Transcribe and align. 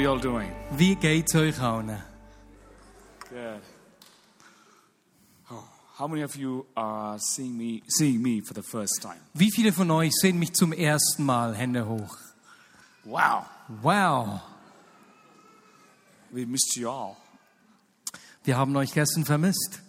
Are 0.00 0.02
you 0.02 0.10
all 0.10 0.18
doing? 0.18 0.50
Wie 0.70 0.94
geht's 0.96 1.34
euch 1.34 1.60
allen? 1.60 1.98
Good. 3.28 3.60
Oh, 5.50 5.64
how 5.98 6.08
many 6.08 6.22
of 6.22 6.36
you 6.36 6.66
are 6.74 7.18
seeing 7.18 7.56
me 7.58 7.82
seeing 7.86 8.22
me 8.22 8.40
for 8.40 8.54
the 8.54 8.62
first 8.62 9.02
time? 9.02 9.20
Wie 9.34 9.50
viele 9.54 9.72
von 9.72 9.90
euch 9.90 10.12
sehen 10.20 10.38
mich 10.38 10.54
zum 10.54 10.72
ersten 10.72 11.24
Mal? 11.24 11.54
Hände 11.54 11.86
hoch. 11.86 12.16
Wow, 13.04 13.44
Wow, 13.82 14.40
we 16.30 16.46
missed 16.46 16.76
you 16.76 16.88
all. 16.88 17.16
wir 18.44 18.56
haben 18.56 18.74
euch 18.76 18.92
gestern 18.92 19.24
vermisst. 19.24 19.80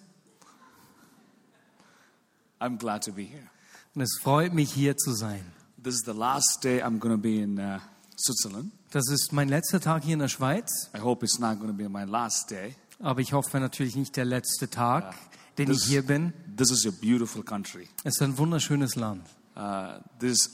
I'm 2.60 2.78
glad 2.78 3.04
to 3.04 3.14
be 3.14 3.24
here. 3.24 3.50
Und 3.96 4.02
es 4.02 4.20
freut 4.22 4.54
mich, 4.54 4.72
hier 4.74 4.96
zu 4.98 5.14
sein. 5.14 5.44
This 5.82 5.96
is 5.96 6.04
the 6.06 6.14
last 6.14 6.60
day 6.64 6.82
I'm 6.82 7.00
going 7.00 7.16
to 7.16 7.18
be 7.18 7.42
in 7.42 7.58
uh, 7.60 7.80
Switzerland. 8.16 8.72
Das 8.92 9.08
ist 9.08 9.32
mein 9.32 9.48
letzter 9.48 9.80
Tag 9.80 10.04
hier 10.04 10.14
in 10.14 10.20
der 10.20 10.28
Schweiz, 10.28 10.90
I 10.94 11.00
hope 11.00 11.26
it's 11.26 11.40
not 11.40 11.60
going 11.60 11.72
to 11.72 11.74
be 11.78 11.88
my 11.88 12.04
last 12.04 12.52
day. 12.52 12.76
aber 13.00 13.22
ich 13.22 13.32
hoffe 13.32 13.58
natürlich 13.60 13.96
nicht 13.96 14.18
der 14.18 14.26
letzte 14.26 14.70
Tag, 14.70 15.16
den 15.58 15.72
ich 15.72 15.78
This, 15.80 15.88
hier 15.88 16.06
bin. 16.06 16.34
this 16.58 16.72
is 16.72 16.86
a 16.86 16.92
beautiful 17.02 17.42
country. 17.42 17.88
Es 18.04 18.16
ist 18.16 18.22
ein 18.22 18.38
wunderschönes 18.38 18.96
Land. 18.96 19.26
Uh, 19.56 20.00
this 20.20 20.50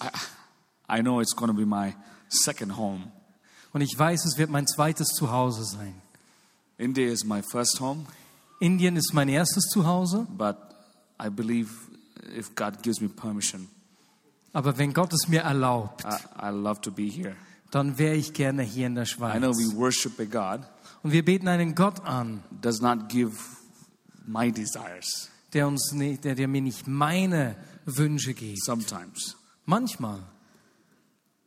I, 0.88 1.00
I 1.00 1.02
know 1.02 1.20
it's 1.20 1.36
going 1.36 1.50
to 1.50 1.58
be 1.58 1.66
my 1.66 1.96
second 2.30 2.78
home. 2.78 3.12
Und 3.74 3.82
ich 3.82 3.98
weiß, 3.98 4.26
es 4.26 4.38
wird 4.38 4.52
mein 4.52 4.68
zweites 4.68 5.08
Zuhause 5.10 5.64
sein. 5.66 5.96
India 6.78 7.12
is 7.12 7.24
my 7.26 7.42
first 7.42 7.80
home, 7.80 8.06
Indien 8.60 8.98
ist 8.98 9.14
mein 9.14 9.30
erstes 9.30 9.64
Zuhause, 9.66 10.28
but 10.30 10.58
I 11.20 11.30
believe 11.32 11.72
if 12.38 12.54
God 12.54 12.84
gives 12.84 13.02
me 13.02 13.10
permission, 13.10 13.68
aber 14.54 14.78
wenn 14.78 14.94
Gott 14.94 15.12
es 15.12 15.28
mir 15.28 15.42
erlaubt, 15.42 16.04
I, 16.06 16.50
I 16.50 16.52
love 16.52 16.82
to 16.82 16.92
be 16.92 17.04
here. 17.10 17.36
Dann 17.72 17.98
wäre 17.98 18.16
ich 18.16 18.34
gerne 18.34 18.64
hier 18.64 18.88
in 18.88 18.96
der 18.96 19.04
I 19.04 19.08
know 19.08 19.54
Schweiz. 19.54 19.58
we 19.58 19.76
worship 19.76 20.20
a 20.20 20.26
God 20.26 20.66
Und 21.04 21.12
wir 21.12 21.24
beten 21.24 21.48
einen 21.48 21.76
Gott 21.76 22.00
an, 22.06 22.44
does 22.62 22.82
not 22.82 23.10
give 23.10 23.34
my 24.26 24.52
desires 24.52 25.30
der 25.54 25.68
uns 25.68 25.92
nicht, 25.94 26.24
der, 26.24 26.36
der 26.36 26.48
mir 26.48 26.62
nicht 26.62 26.88
meine 26.88 27.56
Wünsche 27.86 28.34
gibt. 28.34 28.64
sometimes. 28.64 29.36
Manchmal. 29.66 30.20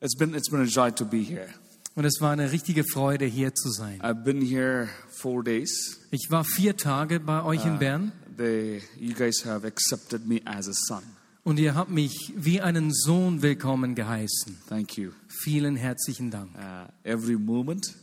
It's 0.00 0.16
been 0.16 0.34
it's 0.34 0.50
been 0.50 0.62
a 0.62 0.64
joy 0.64 0.90
to 0.92 1.04
be 1.04 1.18
here. 1.18 1.48
Und 1.94 2.04
es 2.04 2.20
war 2.20 2.32
eine 2.32 2.50
richtige 2.52 2.84
Freude, 2.84 3.26
hier 3.26 3.54
zu 3.54 3.70
sein. 3.70 4.00
I've 4.00 4.24
been 4.24 4.40
here 4.40 4.88
four 5.10 5.42
days. 5.44 6.00
Ich 6.10 6.28
war 6.30 6.44
vier 6.44 6.76
Tage 6.76 7.20
bei 7.20 7.42
euch 7.42 7.64
in 7.66 7.78
Bern 7.78 8.12
They 8.36 8.82
you 8.98 9.14
guys 9.14 9.44
have 9.44 9.66
accepted 9.66 10.26
me 10.26 10.40
as 10.46 10.66
a 10.66 10.72
son. 10.72 11.02
Und 11.44 11.58
ihr 11.58 11.74
habt 11.74 11.90
mich 11.90 12.32
wie 12.36 12.60
einen 12.60 12.92
Sohn 12.92 13.42
willkommen 13.42 13.94
geheißen. 13.94 14.56
Thank 14.68 14.96
you. 14.98 15.10
Vielen 15.28 15.76
herzlichen 15.76 16.30
Dank. 16.30 16.50
Uh, 16.54 16.88
every 17.08 17.36
moment, 17.36 17.94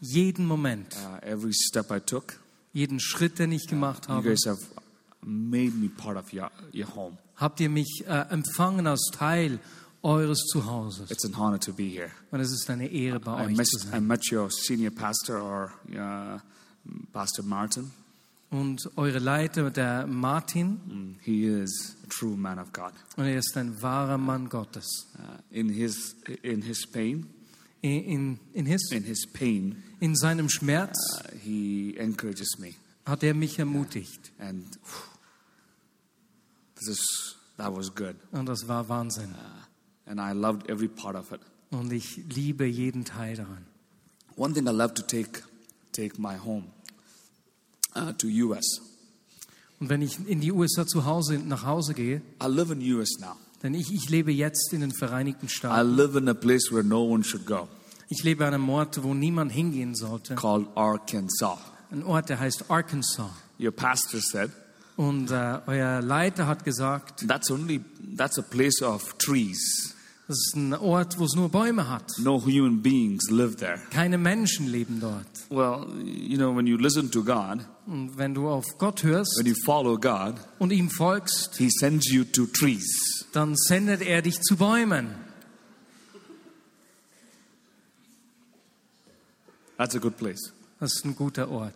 Jeden 0.00 0.46
Moment, 0.46 0.94
uh, 0.96 1.24
every 1.26 1.52
step 1.54 1.90
I 1.90 2.00
took, 2.00 2.38
jeden 2.72 3.00
Schritt, 3.00 3.38
den 3.38 3.52
ich 3.52 3.66
gemacht 3.66 4.06
you 4.08 4.14
habe, 4.14 4.28
guys 4.28 4.44
have 4.46 4.60
made 5.22 5.72
me 5.72 5.88
part 5.88 6.16
of 6.16 6.32
your 6.32 6.50
your 6.74 6.94
home. 6.94 7.16
habt 7.36 7.60
ihr 7.60 7.70
mich 7.70 8.04
äh, 8.06 8.26
empfangen 8.30 8.86
als 8.86 9.10
Teil 9.12 9.58
eures 10.02 10.44
Zuhauses. 10.52 11.10
It's 11.10 11.24
an 11.24 11.36
honor 11.36 11.58
to 11.58 11.72
be 11.72 11.84
here. 11.84 12.10
Und 12.30 12.40
es 12.40 12.52
ist 12.52 12.68
eine 12.70 12.88
Ehre, 12.88 13.18
bei 13.20 13.42
I 13.42 13.46
euch 13.46 13.56
met, 13.56 13.66
zu 13.66 13.78
I 13.88 13.90
sein. 13.90 14.06
met 14.06 14.30
your 14.32 14.50
senior 14.50 14.90
pastor 14.92 15.42
or 15.42 15.72
uh, 15.94 16.38
Pastor 17.12 17.44
Martin. 17.44 17.90
Und 18.50 18.90
eure 18.96 19.18
Leiter, 19.18 19.70
der 19.70 20.06
Martin, 20.06 20.80
Mm, 20.86 21.16
He 21.20 21.46
is 21.46 21.96
a 22.04 22.06
true 22.08 22.36
man 22.36 22.58
of 22.58 22.72
God. 22.72 22.92
und 23.16 23.24
er 23.24 23.38
ist 23.38 23.56
ein 23.56 23.80
wahrer 23.82 24.18
Mann 24.18 24.48
Gottes. 24.48 25.08
Uh, 25.18 25.42
in 25.50 25.68
his 25.68 26.14
in 26.42 26.62
his 26.62 26.86
pain, 26.86 27.26
In, 27.82 28.02
in, 28.04 28.38
in, 28.54 28.66
his, 28.66 28.90
in 28.92 29.02
his 29.04 29.26
pain, 29.32 29.82
in 30.00 30.14
seinem 30.16 30.48
Schmerz 30.48 30.96
uh, 31.24 31.36
he 31.42 31.96
encourages 31.98 32.56
me, 32.58 32.74
hat 33.04 33.22
er 33.24 33.34
mich 33.34 33.58
ermutigt. 33.58 34.30
and 34.38 34.64
this 36.76 36.88
is 36.88 37.36
that 37.56 37.72
was 37.74 37.90
good, 37.94 38.16
Und 38.32 38.46
das 38.46 38.66
war 38.68 38.88
Wahnsinn. 38.88 39.34
and 40.06 40.20
I 40.20 40.32
loved 40.32 40.68
every 40.70 40.88
part 40.88 41.16
of 41.16 41.32
it. 41.32 41.40
Und 41.70 41.92
ich 41.92 42.16
liebe 42.34 42.64
jeden 42.64 43.04
Teil 43.04 43.36
daran. 43.36 43.66
One 44.36 44.54
thing 44.54 44.66
I 44.66 44.70
love 44.70 44.94
to 44.94 45.02
take 45.02 45.42
take 45.92 46.20
my 46.20 46.36
home 46.38 46.66
uh, 47.96 48.12
to 48.12 48.26
U.S. 48.28 48.80
Und 49.80 49.88
wenn 49.88 50.02
ich 50.02 50.18
in 50.28 50.40
die 50.40 50.52
USA 50.52 50.86
zu 50.86 51.04
Hause, 51.04 51.38
nach 51.38 51.64
Hause 51.64 51.94
gehe, 51.94 52.22
I 52.42 52.46
live 52.46 52.70
in 52.70 52.80
U.S. 52.94 53.18
now. 53.20 53.36
denn 53.62 53.74
ich, 53.74 53.92
ich 53.92 54.08
lebe 54.08 54.32
jetzt 54.32 54.72
in 54.72 54.80
den 54.82 54.92
Vereinigten 54.92 55.46
I 55.46 55.48
Staaten. 55.50 55.96
live 55.96 56.16
in 56.16 56.28
a 56.28 56.34
place 56.34 56.70
where 56.72 56.84
no 56.84 57.02
one 57.04 57.22
should 57.24 57.46
go, 57.46 57.68
Ich 58.08 58.22
lebe 58.22 58.46
an 58.46 58.54
einem 58.54 58.68
Ort, 58.68 59.02
wo 59.02 59.14
niemand 59.14 59.52
hingehen 59.52 59.94
sollte. 59.94 60.34
called 60.36 60.68
Arkansas. 60.76 61.58
Ein 61.90 62.02
Ort, 62.04 62.28
der 62.28 62.38
heißt 62.40 62.70
Arkansas. 62.70 63.30
Your 63.58 63.72
pastor 63.72 64.20
said 64.20 64.50
Und 64.96 65.30
äh, 65.30 65.58
euer 65.66 66.00
Leiter 66.00 66.46
hat 66.46 66.64
gesagt, 66.64 67.26
that's 67.28 67.50
only 67.50 67.82
that's 68.16 68.38
a 68.38 68.42
place 68.42 68.80
of 68.82 69.16
trees. 69.18 69.94
Das 70.28 70.38
ist 70.38 70.56
ein 70.56 70.74
Ort, 70.74 71.18
wo 71.18 71.24
es 71.24 71.34
nur 71.36 71.48
Bäume 71.48 71.88
hat. 71.88 72.10
No 72.18 72.40
human 72.44 72.82
beings 72.82 73.30
live 73.30 73.54
there. 73.56 73.78
Keine 73.90 74.18
Menschen 74.18 74.66
leben 74.66 74.98
dort. 75.00 75.26
Well, 75.50 75.86
you 76.04 76.36
know, 76.36 76.54
when 76.56 76.66
you 76.66 76.76
listen 76.76 77.10
to 77.12 77.22
God, 77.22 77.60
Und 77.86 78.18
wenn 78.18 78.34
du 78.34 78.48
auf 78.48 78.64
Gott 78.78 79.04
hörst 79.04 79.38
when 79.38 79.46
you 79.46 79.54
follow 79.64 79.96
God, 79.96 80.34
und 80.58 80.72
ihm 80.72 80.90
folgst, 80.90 81.56
He 81.58 81.68
sends 81.70 82.10
you 82.10 82.24
to 82.24 82.46
trees. 82.46 83.24
dann 83.32 83.54
sendet 83.56 84.02
er 84.02 84.20
dich 84.22 84.40
zu 84.40 84.56
Bäumen. 84.56 85.14
That's 89.78 89.94
a 89.94 89.98
good 89.98 90.16
place. 90.16 90.52
Das 90.80 90.92
ist 90.94 91.04
ein 91.04 91.14
guter 91.14 91.48
Ort. 91.50 91.74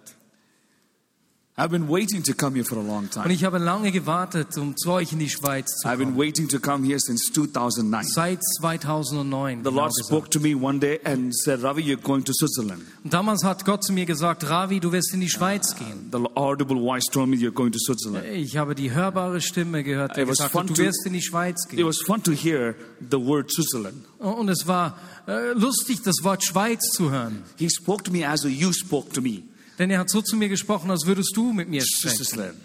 I've 1.57 1.71
been 1.71 1.89
waiting 1.91 2.23
to 2.23 2.33
come 2.33 2.55
here 2.55 2.65
for 2.65 2.79
a 2.79 2.83
long 2.83 3.05
Und 3.05 3.13
time. 3.13 3.31
ich 3.35 3.45
habe 3.45 3.59
lange 3.59 3.93
gewartet, 3.93 4.57
um 4.57 4.77
zu 4.79 4.93
euch 4.93 5.13
in 5.13 5.19
die 5.19 5.29
Schweiz 5.29 5.67
zu 5.83 5.89
I've 5.89 5.99
been 5.99 6.11
kommen. 6.15 6.19
waiting 6.19 6.49
to 6.49 6.59
come 6.59 6.87
here 6.87 6.99
since 6.99 7.31
2009. 7.35 8.03
Seit 8.07 8.39
2009. 8.61 9.59
The 9.59 9.69
genau 9.69 9.77
Lord 9.83 9.93
spoke 9.95 10.31
to 10.31 10.41
me 10.41 10.55
one 10.55 10.79
day 10.79 11.01
and 11.05 11.35
said, 11.37 11.63
Ravi, 11.63 11.83
you're 11.83 12.01
going 12.01 12.25
to 12.25 12.33
Switzerland. 12.33 12.83
Und 13.05 13.13
damals 13.13 13.45
hat 13.45 13.67
Gott 13.67 13.85
zu 13.85 13.93
mir 13.93 14.07
gesagt, 14.07 14.49
Ravi, 14.49 14.81
du 14.81 14.91
wirst 14.93 15.13
in 15.13 15.21
die 15.21 15.29
Schweiz 15.29 15.75
gehen. 15.77 16.09
The 16.13 16.19
audible 16.35 16.77
voice 16.79 17.05
told 17.13 17.29
me 17.29 17.37
you're 17.37 17.51
going 17.53 17.73
to 17.73 17.79
Switzerland. 17.79 18.25
Ich 18.33 18.57
habe 18.57 18.75
die 18.75 18.93
hörbare 18.93 19.43
Stimme 19.43 19.85
gehört, 19.85 20.17
die 20.17 20.23
It 20.23 20.29
gesagt 20.29 20.55
hat, 20.55 20.71
du 20.71 20.77
wirst 20.79 21.05
in 21.05 21.13
die 21.13 21.21
Schweiz 21.23 21.65
It 21.67 21.77
gehen. 21.77 21.87
was 21.87 21.99
fun 21.99 22.23
to 22.23 22.33
hear 22.33 22.75
the 23.11 23.19
word 23.19 23.53
Switzerland. 23.53 23.97
Und 24.19 24.49
es 24.49 24.67
war 24.67 24.97
äh, 25.27 25.53
lustig, 25.53 26.01
das 26.03 26.17
Wort 26.23 26.43
Schweiz 26.43 26.81
zu 26.93 27.11
hören. 27.11 27.43
He 27.59 27.69
spoke 27.69 28.03
to 28.05 28.11
me 28.13 28.27
as 28.27 28.45
you 28.45 28.73
spoke 28.73 29.13
to 29.13 29.21
me. 29.21 29.43
Denn 29.81 29.91
er 29.91 29.99
hat 29.99 30.11
so 30.11 30.21
zu 30.23 30.37
mir 30.37 30.49
gesprochen, 30.49 30.91
als 30.91 31.07
würdest 31.07 31.33
du 31.35 31.53
mit 31.53 31.69
mir 31.69 31.83
sprechen. 31.85 32.17
Switzerland. 32.25 32.61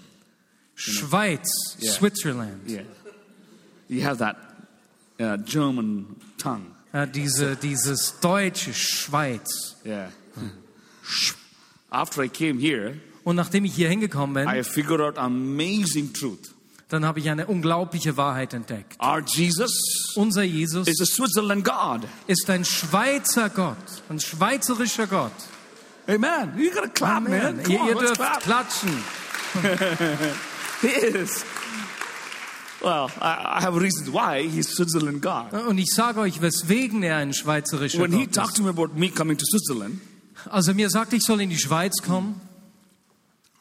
Schweiz, 0.75 1.47
Yeah. 1.81 1.93
Switzerland. 1.93 2.69
Yeah. 2.69 2.83
You 3.87 4.03
have 4.03 4.17
that 4.17 4.35
uh, 5.21 5.37
German 5.45 6.17
tongue. 6.37 6.65
Ja, 6.93 7.05
diese, 7.05 7.55
dieses 7.55 8.19
deutsche 8.19 8.73
Schweiz. 8.73 9.77
Yeah. 9.85 10.11
After 11.89 12.23
I 12.23 12.27
came 12.29 12.59
here, 12.59 12.95
Und 13.23 13.37
nachdem 13.37 13.63
ich 13.65 13.73
hier 13.73 13.87
hingekommen 13.89 14.33
bin, 14.33 14.53
I 14.53 14.63
figured 14.63 14.99
out 15.01 15.17
amazing 15.17 16.13
truth. 16.13 16.51
dann 16.89 17.05
habe 17.05 17.19
ich 17.19 17.29
eine 17.29 17.47
unglaubliche 17.47 18.17
Wahrheit 18.17 18.53
entdeckt. 18.53 19.01
Our 19.01 19.21
Jesus 19.25 20.13
Unser 20.15 20.43
Jesus 20.43 20.87
is 20.87 20.99
a 21.01 21.05
Switzerland 21.05 21.63
God. 21.63 22.01
ist 22.27 22.49
ein 22.49 22.65
Schweizer 22.65 23.49
Gott, 23.49 23.77
ein 24.09 24.19
schweizerischer 24.19 25.07
Gott. 25.07 25.31
Amen. 26.07 26.53
You 26.57 26.71
gotta 26.71 26.87
clap, 26.89 27.23
man. 27.27 27.61
Come 27.63 27.73
Ihr, 27.73 27.81
on, 27.81 27.87
ihr 27.89 27.95
dürft 27.95 28.15
clap. 28.15 28.41
klatschen. 28.41 28.89
He 30.81 30.87
is. 30.87 31.43
Well, 32.81 33.09
I, 33.19 33.57
I 33.57 33.61
have 33.61 33.75
reasons 33.77 34.09
why 34.11 34.43
he's 34.47 34.67
Switzerland 34.69 35.21
God. 35.21 35.53
Und 35.67 35.77
ich 35.79 35.89
sage 35.91 36.19
euch, 36.19 36.41
weswegen 36.41 37.01
er 37.03 37.17
ein 37.17 37.33
schweizerischer 37.33 37.99
When 38.01 38.11
he 38.11 38.25
Gott 38.25 38.35
talked 38.35 38.49
ist. 38.49 38.57
to 38.57 38.63
me 38.63 38.69
about 38.69 38.89
me 38.95 39.09
coming 39.09 39.37
to 39.37 39.45
Switzerland, 39.45 39.99
Als 40.51 40.67
er 40.67 40.75
mir 40.75 40.89
sagte, 40.89 41.15
ich 41.15 41.23
soll 41.23 41.41
in 41.41 41.49
die 41.49 41.57
Schweiz 41.57 41.93
kommen, 42.05 42.39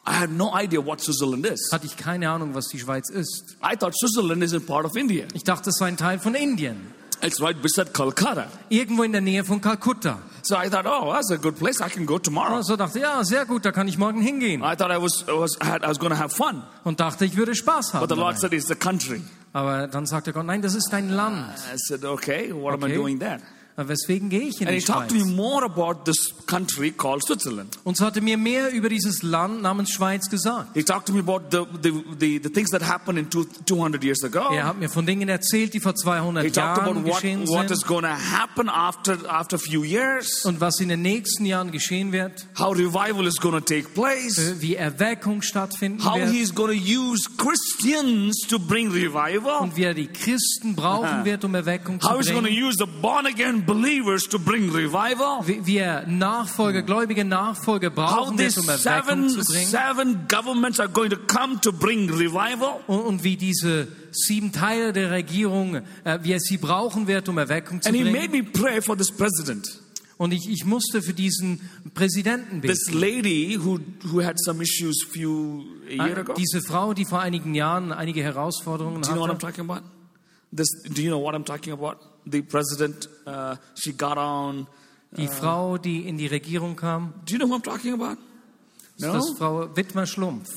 I 0.07 0.11
had 0.11 0.29
no 0.29 0.51
idea 0.55 0.85
what 0.85 1.01
Switzerland 1.01 1.47
is. 1.47 1.69
hatte 1.71 1.87
ich 1.87 1.97
keine 1.97 2.29
Ahnung, 2.29 2.53
was 2.53 2.67
die 2.67 2.77
Schweiz 2.77 3.09
ist. 3.09 3.57
I 3.63 3.75
thought 3.75 3.95
Switzerland 3.97 4.43
is 4.43 4.53
a 4.53 4.59
part 4.59 4.85
of 4.85 4.95
India. 4.95 5.25
Ich 5.33 5.43
dachte, 5.43 5.71
es 5.71 5.77
sei 5.77 5.87
ein 5.87 5.97
Teil 5.97 6.19
von 6.19 6.35
Indien, 6.35 6.77
It's 7.21 7.41
right 7.41 7.59
beside 7.61 7.93
Calcutta. 7.93 8.47
irgendwo 8.69 9.03
in 9.03 9.11
der 9.11 9.21
Nähe 9.21 9.43
von 9.43 9.61
Kalkutta. 9.61 10.19
So 10.41 10.55
I 10.55 10.69
thought, 10.69 10.85
oh, 10.85 11.11
that's 11.11 11.31
a 11.31 11.37
good 11.37 11.57
place. 11.57 11.81
I 11.81 11.89
can 11.89 12.05
go 12.05 12.19
tomorrow. 12.19 12.53
Oh, 12.53 12.57
also 12.57 12.75
dachte, 12.75 12.99
ja, 12.99 13.23
sehr 13.23 13.45
gut, 13.45 13.65
da 13.65 13.71
kann 13.71 13.87
ich 13.87 13.97
morgen 13.97 14.21
hingehen. 14.21 14.61
I 14.61 14.75
thought 14.75 14.91
I 14.91 15.01
was, 15.01 15.25
I 15.27 15.31
was, 15.31 15.57
I 15.61 15.79
was 15.87 15.97
going 15.97 16.11
to 16.11 16.19
have 16.19 16.35
fun. 16.35 16.63
Und 16.83 16.99
dachte, 16.99 17.25
ich 17.25 17.35
würde 17.35 17.55
Spaß 17.55 17.93
haben. 17.93 18.01
But 18.01 18.09
the 18.09 18.15
Lord 18.15 18.35
dabei. 18.35 18.39
said, 18.41 18.53
it's 18.53 18.67
the 18.67 18.75
country. 18.75 19.21
Aber 19.53 19.87
dann 19.87 20.05
sagte 20.05 20.33
Gott, 20.33 20.45
nein, 20.45 20.61
das 20.61 20.75
ist 20.75 20.89
dein 20.91 21.09
Land. 21.09 21.55
I 21.73 21.77
said, 21.77 22.03
okay, 22.03 22.51
what 22.53 22.73
am 22.73 22.83
I 22.83 22.93
doing 22.93 23.19
there? 23.19 23.39
Weswegen 23.77 24.29
gehe 24.29 24.41
ich 24.47 24.61
in 24.61 24.67
And 24.67 24.75
die 24.75 24.79
he 24.79 24.85
talked 24.85 25.09
to 25.09 25.15
me 25.15 25.21
Schweiz? 25.21 25.35
more 25.35 25.63
about 25.65 26.05
this 26.05 26.33
country 26.47 26.91
called 26.91 27.23
Switzerland. 27.25 27.77
Und 27.83 27.97
so 27.97 28.05
hatte 28.05 28.21
mir 28.21 28.37
mehr 28.37 28.71
über 28.71 28.87
dieses 28.87 29.21
Land 29.21 29.61
namens 29.61 29.91
Schweiz 29.91 30.29
gesagt. 30.29 30.69
He 30.73 30.83
talked 30.83 31.07
to 31.07 31.13
me 31.13 31.19
about 31.19 31.41
the, 31.51 31.65
the, 31.81 31.91
the, 32.17 32.39
the 32.41 32.49
things 32.49 32.69
that 32.71 32.81
happened 32.81 33.19
in 33.19 33.29
two, 33.29 33.45
200 33.65 34.01
years 34.03 34.23
ago. 34.23 34.53
Er 34.53 34.65
hat 34.65 34.79
mir 34.79 34.89
von 34.89 35.05
Dingen 35.05 35.27
erzählt, 35.27 35.73
die 35.73 35.79
vor 35.81 35.91
He 35.91 35.97
200 36.03 36.53
talked 36.55 36.79
about 36.79 36.91
Jahren 36.91 37.05
what, 37.05 37.15
geschehen 37.15 37.47
what 37.47 37.69
is 37.69 37.79
sind 37.79 37.87
going 37.87 38.03
to 38.03 38.07
happen 38.09 38.69
after, 38.69 39.17
after 39.29 39.57
a 39.57 39.59
few 39.59 39.83
years, 39.83 40.45
und 40.45 40.61
was 40.61 40.79
in 40.79 40.87
den 40.89 41.01
nächsten 41.01 41.45
Jahren 41.45 41.71
geschehen 41.71 42.11
wird, 42.13 42.45
how 42.57 42.71
revival 42.71 43.27
is 43.27 43.35
going 43.41 43.55
to 43.55 43.59
take 43.59 43.89
place, 43.89 44.37
äh, 44.37 44.61
wie 44.61 44.75
Erweckung 44.75 45.41
stattfinden 45.41 46.03
how 46.05 46.15
wird 46.17 46.29
he's 46.29 46.53
going 46.55 46.71
to 46.71 46.81
use 46.81 47.27
Christians 47.37 48.37
to 48.47 48.57
bring 48.59 48.89
revival, 48.91 49.61
und 49.61 49.75
wie 49.75 49.83
er 49.83 49.93
die 49.93 50.07
Christen 50.07 50.75
brauchen 50.75 51.25
wird, 51.25 51.43
um 51.43 51.53
Erweckung 51.55 51.99
zu 51.99 52.09
how 52.09 52.17
he's 52.17 52.27
going 52.31 52.45
to 52.45 52.49
bringen. 52.49 52.63
use 52.67 52.75
the 52.77 52.85
born 53.01 53.25
again 53.25 53.64
believers 53.65 54.23
to 54.29 54.39
bring 54.39 54.69
revival, 54.71 55.45
Wie 55.45 55.65
wie 55.65 55.77
er 55.77 56.05
Nachfolger, 56.07 56.81
gläubige 56.83 57.25
Nachfolger 57.25 57.89
brauchen 57.89 58.37
wird, 58.37 58.53
these 58.53 58.61
um 58.61 58.69
Erweckung 58.69 59.29
seven, 59.29 59.29
zu 59.43 59.51
bringen. 59.51 59.67
seven 59.67 60.27
governments 60.27 60.79
are 60.79 60.89
going 60.89 61.09
to 61.09 61.17
come 61.27 61.59
to 61.61 61.71
bring 61.71 62.09
revival. 62.09 62.81
Und, 62.87 62.99
und 63.01 63.23
wie 63.23 63.35
diese 63.37 63.87
sieben 64.11 64.51
Teile 64.51 64.93
der 64.93 65.11
Regierung, 65.11 65.75
äh, 66.03 66.19
wie 66.23 66.31
er 66.33 66.39
sie 66.39 66.57
brauchen 66.57 67.07
wird, 67.07 67.27
um 67.29 67.37
Erweckung 67.37 67.81
zu 67.81 67.89
And 67.89 67.97
he 67.97 68.03
made 68.03 68.29
bringen. 68.29 68.45
me 68.45 68.51
pray 68.51 68.81
for 68.81 68.97
this 68.97 69.11
president. 69.11 69.81
Und 70.17 70.31
ich, 70.31 70.47
ich 70.49 70.63
musste 70.63 71.01
für 71.01 71.13
diesen 71.13 71.59
Präsidenten 71.93 72.61
beten. 72.61 72.73
This 72.73 72.93
lady 72.93 73.59
who, 73.61 73.79
who 74.05 74.23
had 74.23 74.39
some 74.39 74.63
issues 74.63 75.03
few 75.03 75.65
a 75.89 75.91
year 76.07 76.17
ago. 76.19 76.33
Diese 76.37 76.61
Frau, 76.61 76.93
die 76.93 77.03
vor 77.03 77.19
einigen 77.19 77.53
Jahren 77.53 77.91
einige 77.91 78.23
Herausforderungen 78.23 79.01
Do 79.01 79.09
you 79.09 79.13
know 79.15 79.21
what 79.23 79.29
I'm 79.31 79.33
hatte. 79.33 79.45
talking 79.47 79.69
about? 79.69 79.81
This, 80.55 80.69
do 80.89 81.01
you 81.01 81.09
know 81.09 81.19
what 81.21 81.35
I'm 81.35 81.43
talking 81.43 81.73
about? 81.73 81.97
The 82.25 82.41
president, 82.41 83.07
uh, 83.27 83.55
she 83.75 83.91
got 83.93 84.17
on. 84.17 84.67
Die 85.15 85.27
Frau, 85.27 85.77
die 85.77 86.03
in 86.07 86.17
die 86.17 86.27
Regierung 86.27 86.75
kam, 86.75 87.13
Do 87.25 87.33
you 87.33 87.37
know 87.39 87.47
who 87.47 87.55
I'm 87.55 87.61
talking 87.63 87.93
about? 87.93 88.17
ist 88.97 89.05
das 89.05 89.29
Frau 89.37 89.67
Wittmer 89.75 90.05
Schlumpf. 90.05 90.49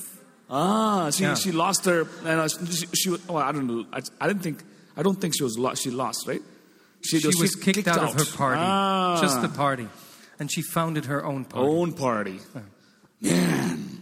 Ah, 0.49 1.11
she, 1.13 1.23
Yeah. 1.25 1.35
she 1.37 1.53
lost 1.53 1.85
her. 1.85 2.07
And 2.25 2.51
she, 2.51 2.87
she, 2.95 3.11
oh, 3.29 3.37
I 3.37 3.53
don't 3.53 3.67
know. 3.67 3.85
I, 3.93 4.01
I 4.21 4.27
didn't 4.29 4.43
think. 4.43 4.65
I 4.97 5.03
don't 5.03 5.21
think 5.21 5.35
she 5.37 5.45
was 5.45 5.57
lost. 5.59 5.83
She 5.83 5.91
lost, 5.91 6.27
right? 6.27 6.43
She 7.03 7.21
was 7.25 7.55
kicked 7.55 7.87
out 7.87 7.99
of 7.99 8.15
her 8.15 8.25
party, 8.37 8.61
Ah, 8.61 9.19
just 9.21 9.41
the 9.43 9.49
party. 9.49 9.87
And 10.41 10.51
she 10.51 10.63
founded 10.63 11.05
her 11.05 11.25
own 11.25 11.45
party. 11.45 11.69
own 11.69 11.93
party. 11.93 12.41
Man, 13.21 14.01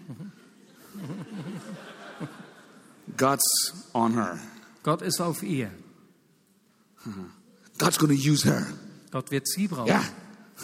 God's 3.17 3.45
on 3.95 4.13
her. 4.15 4.39
Gott 4.83 5.03
ist 5.03 5.21
auf 5.21 5.43
ihr. 5.43 5.71
God's 7.79 7.99
going 7.99 8.17
to 8.17 8.31
use 8.31 8.45
her. 8.45 8.67
Gott 9.11 9.31
wird 9.31 9.47
sie 9.49 9.69
brauchen. 9.69 9.87
Yeah. 9.89 10.03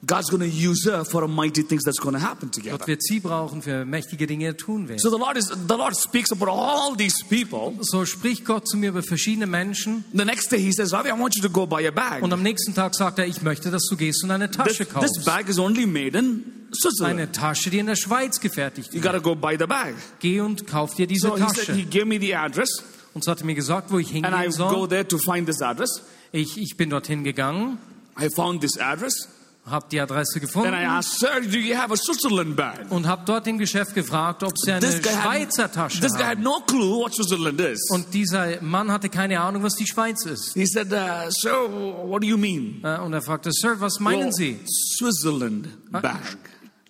God's 0.05 0.29
going 0.29 0.41
to 0.41 0.47
use 0.47 0.85
her 0.85 1.03
for 1.03 1.23
a 1.23 1.27
mighty 1.27 1.63
things 1.63 1.83
that's 1.83 1.99
going 1.99 2.13
to 2.13 2.19
happen 2.21 2.51
together. 2.51 2.77
Gott 2.77 2.87
wird 2.87 3.01
sie 3.01 3.19
brauchen 3.19 3.63
für 3.63 3.85
mächtige 3.85 4.27
Dinge, 4.27 4.55
tun 4.55 4.87
wird. 4.87 5.01
So 5.01 5.09
the 5.09 5.17
Lord 5.17 5.35
is 5.35 5.47
the 5.47 5.73
Lord 5.75 5.95
speaks 5.95 6.31
about 6.31 6.47
all 6.47 6.95
these 6.95 7.15
people. 7.27 7.73
So 7.81 8.05
spricht 8.05 8.45
Gott 8.45 8.67
zu 8.67 8.77
mir 8.77 8.89
über 8.89 9.01
verschiedene 9.01 9.47
Menschen. 9.47 10.03
The 10.13 10.25
next 10.25 10.51
day 10.51 10.59
he 10.59 10.71
says, 10.71 10.93
Ravi, 10.93 11.09
I 11.09 11.13
want 11.19 11.35
you 11.35 11.41
to 11.41 11.49
go 11.49 11.65
buy 11.65 11.87
a 11.87 11.91
bag. 11.91 12.21
Und 12.21 12.31
am 12.33 12.43
nächsten 12.43 12.75
Tag 12.75 12.93
sagt 12.93 13.17
er, 13.17 13.25
ich 13.25 13.41
möchte, 13.41 13.71
dass 13.71 13.85
du 13.89 13.95
gehst 13.97 14.23
und 14.23 14.29
eine 14.29 14.47
This, 14.47 14.57
Tasche 14.57 14.85
this 14.85 14.89
kaufst. 14.93 15.25
bag 15.25 15.49
is 15.49 15.57
only 15.57 15.87
made 15.87 16.15
in 16.15 16.43
Switzerland. 16.71 17.19
Eine 17.19 17.31
Tasche, 17.31 17.71
die 17.71 17.79
in 17.79 17.87
der 17.87 17.95
Schweiz 17.95 18.39
gefertigt 18.39 18.89
You 18.93 19.01
wird. 19.01 19.05
gotta 19.05 19.19
go 19.19 19.33
buy 19.33 19.55
the 19.57 19.65
bag. 19.65 19.95
Geh 20.19 20.39
und 20.39 20.67
kauf 20.67 20.93
dir 20.93 21.07
diese 21.07 21.29
So 21.29 21.35
he 21.35 21.41
said 21.49 21.75
he 21.75 21.83
Tasche. 21.83 21.89
gave 21.89 22.05
me 22.05 22.19
the 22.19 22.35
address 22.35 22.69
Und 23.15 23.23
so 23.23 23.31
hat 23.31 23.39
er 23.39 23.45
mir 23.47 23.55
gesagt, 23.55 23.91
wo 23.91 23.97
ich 23.97 24.13
and 24.13 24.25
I 24.27 24.41
hingehen 24.43 24.51
go 24.51 24.81
soll. 24.81 24.87
there 24.89 25.07
to 25.07 25.17
find 25.17 25.47
this 25.47 25.61
address. 25.63 25.89
Ich, 26.35 26.57
ich 26.57 26.75
bin 26.75 26.89
dorthin 26.89 27.23
gegangen, 27.23 27.77
I 28.19 28.27
found 28.29 28.59
this 28.59 28.77
address. 28.77 29.29
habe 29.65 29.85
die 29.89 30.01
Adresse 30.01 30.33
Then 30.33 30.41
I 30.41 30.45
gefunden 30.45 30.73
asked, 30.73 31.19
Sir, 31.19 31.39
do 31.41 31.57
you 31.57 31.75
have 31.77 31.93
a 31.93 31.95
Switzerland 31.95 32.57
bag? 32.57 32.91
und 32.91 33.07
habe 33.07 33.23
dort 33.25 33.47
im 33.47 33.57
Geschäft 33.57 33.93
gefragt, 33.95 34.43
ob 34.43 34.51
sie 34.57 34.73
eine 34.73 34.85
Schweizer 34.85 35.63
had, 35.63 35.73
Tasche 35.73 36.01
this 36.01 36.11
guy 36.13 36.25
had 36.25 36.39
no 36.39 36.59
clue 36.67 36.99
what 36.99 37.15
Switzerland 37.15 37.61
is. 37.61 37.89
Und 37.89 38.13
dieser 38.13 38.61
Mann 38.61 38.91
hatte 38.91 39.07
keine 39.07 39.39
Ahnung, 39.39 39.63
was 39.63 39.75
die 39.75 39.87
Schweiz 39.87 40.25
ist. 40.25 40.53
He 40.55 40.65
said, 40.65 40.91
uh, 40.91 41.29
Sir, 41.31 41.69
what 41.69 42.21
do 42.21 42.27
you 42.27 42.37
mean? 42.37 42.81
Äh, 42.83 42.99
Und 42.99 43.13
er 43.13 43.21
fragte, 43.21 43.51
Sir, 43.53 43.79
was 43.79 44.01
meinen 44.01 44.25
Well, 44.25 44.33
Sie? 44.33 44.59
Switzerland 44.97 45.69
bag. 45.89 46.19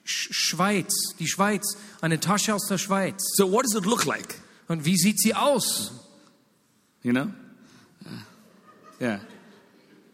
Sch 0.03 0.29
Schweiz, 0.31 0.91
die 1.19 1.27
Schweiz, 1.27 1.77
eine 2.01 2.19
Tasche 2.19 2.55
aus 2.55 2.65
der 2.67 2.79
Schweiz. 2.79 3.21
So 3.35 3.51
what 3.51 3.63
does 3.63 3.75
it 3.75 3.85
look 3.85 4.05
like? 4.05 4.41
Und 4.67 4.85
wie 4.85 4.97
sieht 4.97 5.19
sie 5.19 5.35
aus? 5.35 5.91
You 7.03 7.11
know? 7.11 7.27
Yeah. 8.99 9.19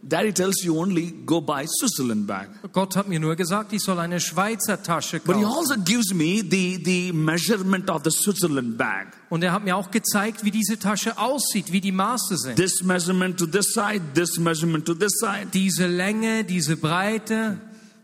Daddy 0.03 0.33
tells 0.33 0.63
you 0.63 0.79
only 0.79 1.11
go 1.25 1.41
buy 1.41 1.65
Switzerland 1.67 2.25
bag. 2.25 2.47
Gott 2.73 2.95
hat 2.95 3.07
mir 3.07 3.19
nur 3.19 3.35
gesagt, 3.35 3.71
ich 3.71 3.81
soll 3.83 3.99
eine 3.99 4.19
Schweizer 4.19 4.81
Tasche 4.81 5.19
But 5.19 5.35
he 5.35 5.43
kaufen. 5.43 5.57
also 5.57 5.75
gives 5.83 6.11
me 6.13 6.41
the, 6.41 6.81
the 6.83 7.11
measurement 7.13 7.87
of 7.89 8.01
the 8.03 8.09
Switzerland 8.09 8.77
bag. 8.79 9.07
Und 9.29 9.43
er 9.43 9.51
hat 9.53 9.63
mir 9.63 9.75
auch 9.75 9.91
gezeigt, 9.91 10.43
wie 10.43 10.49
diese 10.51 10.79
Tasche 10.79 11.17
aussieht, 11.19 11.71
wie 11.71 11.81
die 11.81 11.91
Maße 11.91 12.35
sind. 12.37 12.55
This 12.55 12.81
measurement 12.83 13.37
to 13.37 13.45
this 13.45 13.73
side, 13.73 14.01
this 14.15 14.39
measurement 14.39 14.85
to 14.87 14.95
this 14.95 15.13
side. 15.19 15.47
Diese 15.53 15.85
Länge, 15.87 16.43
diese 16.45 16.77
Breite, 16.77 17.59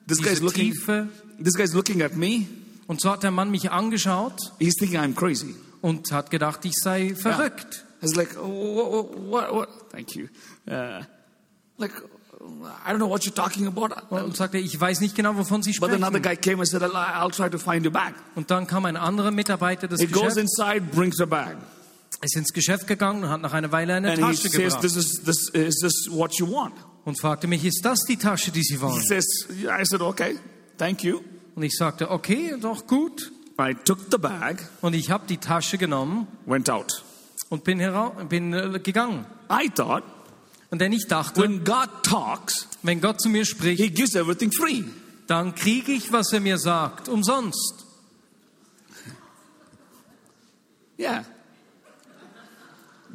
This 0.08 0.20
diese 0.20 0.44
looking 0.44 0.72
Tiefe. 0.74 1.08
this 1.44 1.56
guy's 1.56 1.74
looking 1.74 2.04
at 2.04 2.16
me. 2.16 2.46
Und 2.86 3.02
so 3.02 3.10
hat 3.10 3.24
der 3.24 3.32
Mann 3.32 3.50
mich 3.52 3.72
angeschaut 3.72 4.40
He's 4.60 4.76
thinking 4.76 5.00
I'm 5.00 5.16
crazy. 5.16 5.56
und 5.82 6.12
hat 6.12 6.30
gedacht, 6.30 6.64
ich 6.64 6.76
sei 6.76 7.16
verrückt. 7.16 7.84
It's 8.02 8.16
like 8.16 8.36
what, 8.38 9.18
what, 9.18 9.52
what? 9.52 9.70
Thank 9.92 10.16
you. 10.16 10.28
Uh, 10.68 11.02
like 11.78 11.92
I 12.86 12.92
don't 12.92 12.98
know 13.00 13.10
what 13.10 13.24
you're 13.24 13.34
talking 13.36 13.68
about. 13.68 13.90
Und 14.10 14.36
sagte, 14.38 14.58
ich 14.58 14.80
weiß 14.80 15.02
nicht 15.02 15.16
genau, 15.16 15.36
wovon 15.38 15.64
Sie 15.64 15.72
But 15.80 15.90
another 15.92 16.20
sprechen. 16.20 16.24
guy 16.24 16.36
came 16.38 16.60
and 16.60 16.68
said, 16.68 16.82
I'll, 16.82 17.32
try 17.32 17.50
to 17.50 17.58
find 17.58 17.86
your 17.86 17.92
bag. 17.92 18.14
Und 18.36 18.52
dann 18.52 18.68
kam 18.68 18.86
ein 18.86 18.96
anderer 18.96 19.32
Mitarbeiter 19.32 19.88
des 19.88 20.00
He 20.00 20.08
goes 20.08 20.36
Geschäfts, 20.36 20.38
inside, 20.60 20.82
brings 20.94 21.18
the 21.18 21.26
bag, 21.26 21.58
ist 22.22 22.36
ins 22.36 22.54
Geschäft 22.54 22.88
gegangen 22.88 23.24
und 23.24 23.30
hat 23.30 23.42
nach 23.42 23.54
einer 23.54 23.72
Weile 23.72 23.96
eine 23.96 24.10
and 24.12 24.18
he 24.18 24.24
Tasche 24.24 24.50
says, 24.50 24.52
gebracht 24.52 24.82
"This 24.82 24.96
is 24.96 25.22
this 25.24 25.50
is 25.50 25.76
this 25.82 26.08
what 26.12 26.34
you 26.40 26.48
want?" 26.50 26.74
und 27.06 27.20
fragte 27.20 27.48
mich, 27.48 27.66
ist 27.66 27.82
das 27.84 28.00
die 28.08 28.18
Tasche, 28.18 28.52
die 28.52 28.64
Sie 28.64 28.76
He 28.76 28.82
wollen? 28.82 29.02
says, 29.02 29.26
yeah. 29.62 29.80
I 29.80 29.84
said, 29.86 30.02
"Okay, 30.02 30.38
thank 30.78 31.04
you." 31.04 31.22
Und 31.56 31.64
ich 31.64 31.76
sagte, 31.76 32.12
okay, 32.12 32.56
doch 32.62 32.86
gut. 32.88 33.32
I 33.60 33.74
took 33.74 34.00
the 34.12 34.20
bag, 34.20 34.58
Und 34.82 34.94
ich 34.94 35.10
habe 35.10 35.26
die 35.28 35.38
Tasche 35.38 35.80
genommen 35.80 36.28
went 36.46 36.70
out. 36.70 37.04
und 37.50 37.64
bin, 37.64 37.80
bin 38.30 38.54
äh, 38.54 38.80
gegangen. 38.80 39.26
I 39.52 39.68
thought 39.70 40.04
Und 40.70 40.80
denn 40.80 40.92
ich 40.92 41.08
dachte, 41.08 41.42
when 41.42 41.64
God 41.64 41.90
talks, 42.04 42.68
wenn 42.84 43.00
Gott 43.00 43.22
zu 43.22 43.30
mir 43.30 43.46
spricht, 43.46 43.82
He 43.82 43.90
gives 43.90 44.16
everything 44.16 44.52
free. 44.52 44.84
dann 45.28 45.56
kriege 45.56 45.92
ich, 45.92 46.12
was 46.12 46.32
er 46.34 46.40
mir 46.40 46.58
sagt, 46.58 47.08
umsonst. 47.10 47.86
Yeah. 51.00 51.26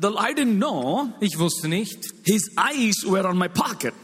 The, 0.00 0.08
I 0.08 0.32
didn't 0.34 0.56
know 0.58 1.12
Ich 1.20 1.38
wusste 1.38 1.68
nicht, 1.68 2.12
His 2.24 2.50
eyes 2.56 3.04
were 3.04 3.28
on 3.28 3.36
my 3.38 3.48
pocket. 3.48 3.94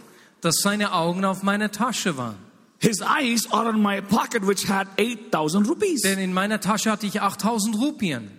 dass 0.40 0.56
seine 0.62 0.92
Augen 0.92 1.24
auf 1.24 1.42
meiner 1.42 1.70
Tasche 1.70 2.16
waren. 2.16 2.36
His 2.80 3.00
eyes 3.00 3.50
are 3.50 3.68
on 3.70 3.82
my 3.82 4.00
pocket, 4.00 4.46
which 4.46 4.68
had 4.68 4.86
8,000 4.98 5.66
rupees. 5.68 6.02
Denn 6.02 6.18
in 6.18 6.32
meiner 6.32 6.60
Tasche 6.60 6.92
hatte 6.92 7.06
ich 7.06 7.20
8000 7.20 7.76
Rupien. 7.76 8.30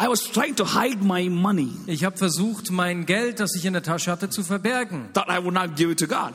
I 0.00 0.08
was 0.08 0.22
trying 0.24 0.56
to 0.56 0.64
hide 0.64 1.02
my 1.02 1.28
money. 1.28 1.70
Ich 1.86 2.04
habe 2.04 2.16
versucht, 2.16 2.70
mein 2.70 3.06
Geld, 3.06 3.38
das 3.38 3.54
ich 3.54 3.64
in 3.64 3.74
der 3.74 3.82
Tasche 3.82 4.10
hatte, 4.10 4.28
zu 4.28 4.42
verbergen. 4.42 5.08
Thought 5.12 5.28
I 5.28 5.38
would 5.42 5.54
not 5.54 5.76
give 5.76 5.90
it 5.90 5.98
to 6.00 6.06
God. 6.06 6.32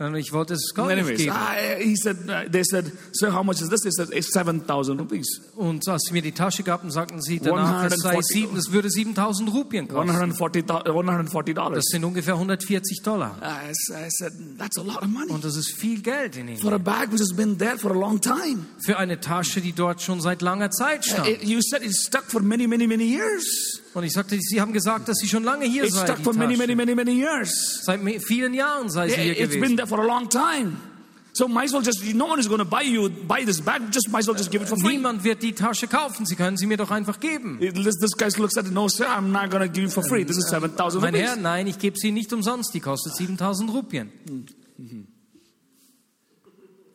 Und 0.00 0.14
ich 0.14 0.32
wollte 0.32 0.54
es 0.54 0.72
Gott 0.76 0.86
nicht 0.86 0.98
Anyways, 0.98 1.18
geben. 1.18 1.34
I, 1.34 1.82
he 1.82 1.96
said, 1.96 2.16
uh, 2.28 2.48
they 2.48 2.62
said, 2.62 2.84
sir, 3.12 3.32
how 3.34 3.42
much 3.42 3.60
is 3.60 3.68
this? 3.68 3.82
He 3.82 3.90
said, 3.90 4.10
it's 4.12 4.32
7,000 4.32 4.96
rupees. 5.00 5.26
Und 5.56 5.88
als 5.88 6.04
sie 6.06 6.12
mir 6.12 6.22
die 6.22 6.30
Tasche 6.30 6.62
gaben, 6.62 6.92
sagten 6.92 7.20
sie 7.20 7.40
danach, 7.40 7.84
es, 7.86 7.94
sei 7.98 8.10
140 8.10 8.24
sieben, 8.26 8.56
es 8.56 8.70
würde 8.70 8.88
7000 8.90 9.52
Rupien 9.52 9.88
kosten. 9.88 10.10
140 10.10 10.64
$140. 10.66 11.74
Das 11.74 11.84
sind 11.86 12.04
ungefähr 12.04 12.34
140 12.34 13.02
Dollar. 13.02 13.36
I, 13.42 13.70
I 13.70 14.08
said, 14.08 14.32
that's 14.56 14.78
a 14.78 14.82
lot 14.82 15.02
of 15.02 15.08
money. 15.08 15.32
Und 15.32 15.44
das 15.44 15.56
ist 15.56 15.72
viel 15.76 16.00
Geld 16.00 16.36
in 16.36 16.46
ihnen. 16.48 16.58
For 16.58 16.72
a 16.72 16.78
bag 16.78 17.10
which 17.10 17.20
has 17.20 17.34
been 17.34 17.58
there 17.58 17.76
for 17.76 17.90
a 17.90 17.98
long 17.98 18.20
time. 18.20 18.66
Für 18.84 18.98
eine 18.98 19.18
Tasche, 19.20 19.60
die 19.60 19.72
dort 19.72 20.00
schon 20.00 20.20
seit 20.20 20.42
langer 20.42 20.70
Zeit 20.70 21.04
stand. 21.06 21.26
It- 21.28 21.42
you 21.42 21.60
said 21.60 21.82
it's 21.82 22.04
stuck 22.06 22.24
for 22.30 22.40
many, 22.40 22.68
many, 22.68 22.86
many 22.86 23.04
years. 23.16 23.80
Und 23.94 24.04
ich 24.04 24.12
sagte, 24.12 24.38
sie 24.38 24.60
haben 24.60 24.72
gesagt, 24.72 25.08
dass 25.08 25.16
sie 25.18 25.26
schon 25.26 25.42
lange 25.42 25.64
hier 25.64 25.82
It's 25.84 25.94
sei. 25.96 26.04
stuck 26.04 26.18
Die 26.18 26.22
for 26.22 26.34
many, 26.34 26.56
many, 26.56 26.74
Tasche. 26.74 26.76
many, 26.76 26.94
many 26.94 27.18
years. 27.20 27.80
Seit 27.82 28.00
vielen 28.22 28.54
Jahren 28.54 28.90
sei 28.90 29.08
sie 29.08 29.16
hier 29.16 29.32
It- 29.32 29.50
been 29.50 29.60
gewesen. 29.60 29.87
For 29.88 30.00
a 30.00 30.06
long 30.06 30.28
time. 30.28 30.76
So 31.32 31.46
might 31.46 31.66
as 31.66 31.72
well 31.72 31.82
just, 31.82 32.04
no 32.14 32.26
one 32.26 32.40
is 32.40 32.48
going 32.48 32.58
to 32.58 32.64
buy 32.64 32.82
you, 32.82 33.08
buy 33.08 33.44
this 33.44 33.60
bag, 33.60 33.92
just 33.92 34.10
might 34.10 34.20
as 34.20 34.26
well 34.26 34.36
just 34.36 34.50
give 34.50 34.62
it 34.62 34.68
for 34.68 34.76
free. 34.76 34.96
Niemand 34.96 35.22
wird 35.22 35.40
die 35.40 35.52
Tasche 35.52 35.86
kaufen. 35.86 36.26
Sie 36.26 36.34
können 36.34 36.56
sie 36.56 36.66
mir 36.66 36.76
doch 36.76 36.90
einfach 36.90 37.20
geben. 37.20 37.60
This, 37.60 37.96
this 38.00 38.16
guy 38.16 38.28
looks 38.38 38.56
at 38.56 38.66
it, 38.66 38.72
no 38.72 38.88
sir, 38.88 39.06
I'm 39.06 39.30
not 39.30 39.48
going 39.48 39.62
to 39.62 39.68
give 39.68 39.84
you 39.84 39.90
for 39.90 40.02
free. 40.02 40.24
This 40.24 40.36
is 40.36 40.48
7,000 40.50 41.00
Mein 41.00 41.14
Herr, 41.14 41.36
nein, 41.36 41.68
ich 41.68 41.78
gebe 41.78 41.96
sie 41.96 42.10
nicht 42.10 42.32
umsonst. 42.32 42.74
Die 42.74 42.80
kostet 42.80 43.14
7000 43.14 43.72
Rupien. 43.72 44.10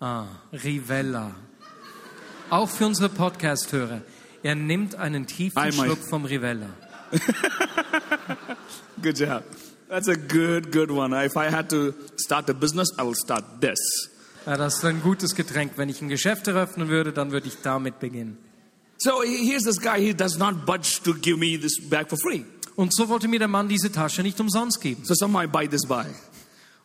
Ah, 0.02 0.26
Rivella. 0.52 1.36
Auch 2.50 2.70
für 2.70 2.86
unsere 2.86 3.08
Podcast-Hörer. 3.08 4.02
Er 4.44 4.56
nimmt 4.56 4.96
einen 4.96 5.26
tiefen 5.26 5.58
Einmal. 5.58 5.86
Schluck 5.88 6.00
vom 6.00 6.26
Rivella. 6.26 6.68
Good 9.02 9.20
job. 9.20 9.44
That's 9.94 10.08
a 10.08 10.16
good, 10.16 10.72
good 10.72 10.90
one. 10.90 11.14
If 11.14 11.38
I 11.38 11.52
had 11.52 11.70
to 11.70 11.94
start 12.18 12.50
a 12.50 12.54
business, 12.54 12.90
I 13.00 13.04
will 13.04 13.14
start 13.14 13.44
this. 13.62 13.78
Ja, 14.48 14.58
das 14.58 14.78
ist 14.78 14.86
ein 14.86 15.02
gutes 15.04 15.36
Getränk. 15.36 15.74
Wenn 15.78 15.88
ich 15.88 16.02
ein 16.02 16.10
Geschäft 16.10 16.48
eröffnen 16.48 16.88
würde, 16.90 17.14
dann 17.14 17.32
würde 17.32 17.48
ich 17.48 17.58
damit 17.62 18.00
beginnen. 18.00 18.40
So 18.98 19.22
he- 19.22 19.46
here's 19.48 19.66
this 19.66 19.80
guy. 19.80 20.00
He 20.04 20.16
does 20.16 20.40
not 20.40 20.66
budge 20.66 21.00
to 21.04 21.14
give 21.14 21.38
me 21.38 21.60
this 21.60 21.78
bag 21.92 22.10
for 22.10 22.18
free. 22.18 22.44
Und 22.76 22.92
so 22.96 23.08
wollte 23.08 23.28
mir 23.28 23.38
der 23.38 23.48
Mann 23.48 23.68
diese 23.70 23.92
Tasche 23.92 24.24
nicht 24.24 24.40
umsonst 24.40 24.82
geben. 24.82 25.04
So 25.06 25.14
somehow 25.14 25.44
I 25.44 25.48
buy 25.48 25.68
this 25.68 25.86
bag. 25.88 26.08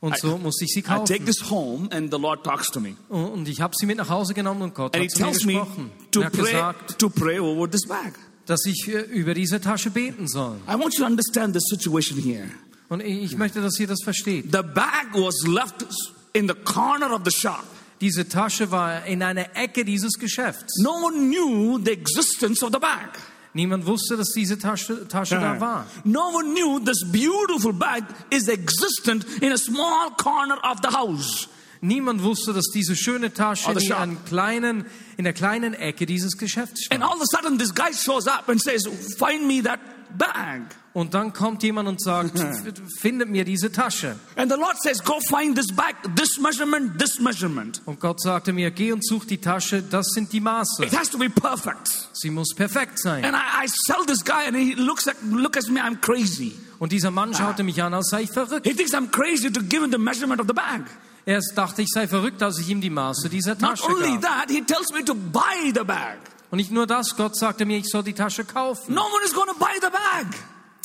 Und 0.01 0.19
so 0.19 0.37
musste 0.37 0.67
ich 0.67 0.73
sie 0.75 0.81
I 0.81 0.83
take 0.83 0.99
kaufen. 1.21 1.25
this 1.25 1.51
home, 1.51 1.89
and 1.91 2.13
the 2.13 2.19
Lord 2.21 2.45
talks 2.45 2.71
to 2.73 2.79
me, 2.79 2.95
Und 3.09 3.49
ich 3.49 3.63
habe 3.63 3.75
sie 3.75 3.87
mit 3.87 3.97
nach 3.97 4.11
Hause 4.11 4.35
genommen 4.35 4.61
und 4.61 4.75
Gott 4.75 4.95
and 4.95 5.03
hat 5.05 5.11
zu 5.11 5.47
mir 5.47 5.55
gesprochen. 5.55 5.91
to 6.11 6.21
Er 6.21 6.27
hat 6.27 6.33
pray 6.35 6.45
gesagt, 6.53 6.99
to 6.99 7.09
pray 7.09 7.39
over 7.41 7.69
this 7.71 7.87
bag. 7.89 8.13
dass 8.45 8.67
ich 8.67 8.87
äh, 8.89 9.01
über 9.01 9.33
diese 9.33 9.63
Tasche 9.63 9.89
beten 9.91 10.29
soll. 10.29 10.57
I 10.69 10.75
want 10.79 10.93
you 10.93 11.01
to 11.01 11.07
understand 11.07 11.55
the 11.55 11.61
situation 11.75 12.19
here. 12.21 12.49
Und 12.89 13.01
ich 13.01 13.23
ich 13.23 13.37
möchte, 13.37 13.61
dass 13.61 13.79
ihr 13.79 13.87
das 13.87 14.03
versteht. 14.03 14.47
The 14.53 14.63
bag 14.63 15.13
was 15.13 15.47
left 15.47 15.85
in 16.33 16.49
the 16.49 16.55
corner 16.55 17.13
of 17.15 17.23
the 17.25 17.31
shop. 17.31 17.65
Diese 18.01 18.29
Tasche 18.29 18.71
war 18.71 19.05
in 19.07 19.23
einer 19.23 19.57
Ecke 19.57 19.85
dieses 19.85 20.13
Geschäfts. 20.19 20.81
No 20.83 20.93
one 21.05 21.29
knew 21.29 21.79
the 21.85 21.91
existence 21.91 22.63
of 22.63 22.71
the 22.73 22.79
bag. 22.79 23.19
Niemand 23.55 23.87
wusste, 23.87 24.17
dass 24.17 24.29
diese 24.31 24.59
Tasche, 24.59 25.09
Tasche 25.09 25.35
da 25.35 25.59
war. 25.61 25.87
No 26.05 26.31
one 26.33 26.53
knew 26.53 26.79
this 26.79 27.05
beautiful 27.11 27.73
bag 27.73 28.05
is 28.31 28.47
existent 28.47 29.25
in 29.41 29.53
a 29.53 29.59
small 29.59 30.11
corner 30.17 30.59
of 30.63 30.79
the 30.83 30.97
house. 30.97 31.49
Niemand 31.81 32.23
wusste, 32.23 32.53
dass 32.53 32.67
diese 32.75 32.97
schöne 32.97 33.33
Tasche 33.33 33.73
in, 33.73 33.93
einem 33.93 34.25
kleinen, 34.25 34.87
in 35.17 35.25
der 35.25 35.33
kleinen 35.33 35.75
Ecke 35.75 36.07
dieses 36.07 36.37
Geschäfts 36.37 36.89
And 36.91 37.03
stand. 37.03 37.05
all 37.05 37.17
of 37.17 37.23
a 37.23 37.27
sudden, 37.27 37.59
this 37.59 37.75
guy 37.75 37.93
shows 37.93 38.27
up 38.27 38.49
and 38.49 38.61
says, 38.61 38.87
Find 39.19 39.47
me 39.47 39.63
that 39.63 39.81
bag. 40.17 40.63
Und 40.95 41.15
dann 41.15 41.33
kommt 41.33 41.63
jemand 41.63 41.89
und 41.89 42.01
sagt, 42.01 42.33
findet 43.01 43.29
mir 43.29 43.45
diese 43.45 43.71
Tasche. 43.71 44.17
And 44.37 44.51
the 44.51 44.59
Lord 44.59 44.81
says, 44.83 45.03
Go 45.05 45.21
find 45.29 45.55
this 45.57 45.69
bag, 45.69 45.95
this 46.17 46.39
measurement, 46.41 46.99
this 46.99 47.21
measurement. 47.21 47.81
Und 47.85 48.01
Gott 48.01 48.21
sagte 48.21 48.53
mir, 48.53 48.71
geh 48.73 48.91
und 48.93 49.07
such 49.07 49.27
die 49.27 49.39
Tasche, 49.39 49.83
das 49.83 50.09
sind 50.09 50.33
die 50.33 50.41
Maße. 50.41 50.85
It 50.85 50.99
has 50.99 51.09
to 51.11 51.19
be 51.19 51.31
perfect. 51.31 52.09
Sie 52.15 52.31
muss 52.31 52.55
perfekt 52.55 52.99
sein. 52.99 53.25
And 53.25 53.37
I, 53.37 53.67
I 53.67 53.69
sell 53.69 54.05
this 54.07 54.25
guy, 54.25 54.47
and 54.49 54.57
he 54.57 54.75
looks 54.75 55.07
at, 55.07 55.17
look 55.31 55.57
at 55.57 55.69
me, 55.69 55.81
I'm 55.81 56.01
crazy. 56.01 56.53
Und 56.81 56.93
dieser 56.93 57.11
Mann 57.11 57.35
schaute 57.35 57.63
mich 57.63 57.83
an, 57.83 57.93
als 57.95 58.09
sei 58.11 58.23
ich 58.23 58.31
verrückt. 58.31 58.67
He 58.67 58.75
thinks 58.75 58.93
I'm 58.95 59.11
crazy 59.11 59.53
to 59.53 59.61
give 59.61 59.83
him 59.83 59.93
the 59.93 59.99
measurement 59.99 60.41
of 60.41 60.47
the 60.49 60.55
bag. 60.55 60.85
Er 61.29 61.43
dachte, 61.55 61.83
ich 61.83 61.89
sei 61.93 62.09
verrückt, 62.09 62.43
als 62.43 62.59
ich 62.59 62.71
ihm 62.71 62.81
die 62.81 62.89
Maße 62.89 63.29
dieser 63.29 63.51
Not 63.51 63.61
Tasche 63.61 63.85
only 63.91 64.13
gab. 64.13 64.23
that, 64.23 64.51
he 64.51 64.63
tells 64.63 64.91
me 64.95 65.05
to 65.05 65.15
buy 65.15 65.71
the 65.75 65.85
bag. 65.85 66.17
Und 66.51 66.57
nicht 66.57 66.71
nur 66.71 66.87
das, 66.87 67.15
Gott 67.17 67.37
sagte 67.37 67.67
mir, 67.67 67.77
ich 67.77 67.91
soll 67.91 68.03
die 68.03 68.15
Tasche 68.15 68.47
kaufen. 68.47 68.95
No 68.95 69.03
one 69.03 69.23
is 69.27 69.35
going 69.35 69.47
to 69.49 69.55
buy 69.59 69.75
the 69.75 69.91
bag. 69.91 70.27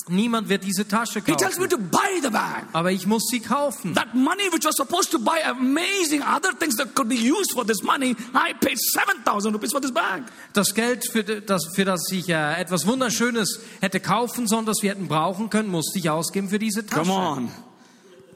Niemand 0.09 0.49
wird 0.49 0.65
diese 0.65 0.85
Tasche 0.85 1.21
He 1.25 1.33
tells 1.37 1.57
me 1.57 1.69
kaufen. 1.69 1.89
to 1.89 1.97
buy 1.97 2.19
the 2.21 2.29
bag. 2.29 2.65
Aber 2.73 2.91
ich 2.91 3.07
muss 3.07 3.23
sie 3.31 3.39
kaufen. 3.39 3.95
That 3.95 4.13
money 4.13 4.51
which 4.51 4.65
was 4.65 4.75
supposed 4.75 5.11
to 5.11 5.17
buy 5.19 5.39
amazing 5.45 6.21
other 6.21 6.51
things 6.59 6.75
that 6.75 6.93
could 6.93 7.07
be 7.07 7.15
used 7.15 7.53
for 7.53 7.65
this 7.65 7.81
money, 7.81 8.13
I 8.33 8.53
paid 8.59 8.77
7,000 8.77 9.53
rupees 9.53 9.71
for 9.71 9.79
this 9.79 9.93
bag. 9.93 10.23
Das 10.51 10.73
Geld, 10.73 11.09
für 11.09 11.23
das, 11.23 11.67
für 11.73 11.85
das 11.85 12.11
ich 12.11 12.27
äh, 12.27 12.59
etwas 12.59 12.85
Wunderschönes 12.85 13.61
hätte 13.79 14.01
kaufen 14.01 14.47
sollen, 14.47 14.65
das 14.65 14.81
wir 14.81 14.89
hätten 14.91 15.07
brauchen 15.07 15.49
können, 15.49 15.69
musste 15.69 15.99
ich 15.99 16.09
ausgeben 16.09 16.49
für 16.49 16.59
diese 16.59 16.85
Tasche. 16.85 17.09
Come 17.09 17.13
on. 17.13 17.51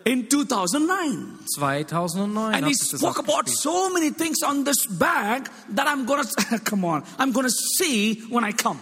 In 0.08 0.30
2009. 0.30 1.40
2009 1.56 2.54
And 2.56 2.66
he 2.66 2.74
das 2.74 3.00
spoke 3.00 3.20
about 3.20 3.50
so 3.50 3.90
many 3.90 4.12
things 4.12 4.42
on 4.44 4.64
this 4.64 4.88
bag 4.88 5.50
that 5.76 5.88
I'm 5.88 6.06
to, 6.06 6.60
come 6.64 6.86
on, 6.86 7.04
I'm 7.20 7.34
to 7.34 7.50
see 7.50 8.24
when 8.30 8.44
I 8.44 8.54
come. 8.54 8.80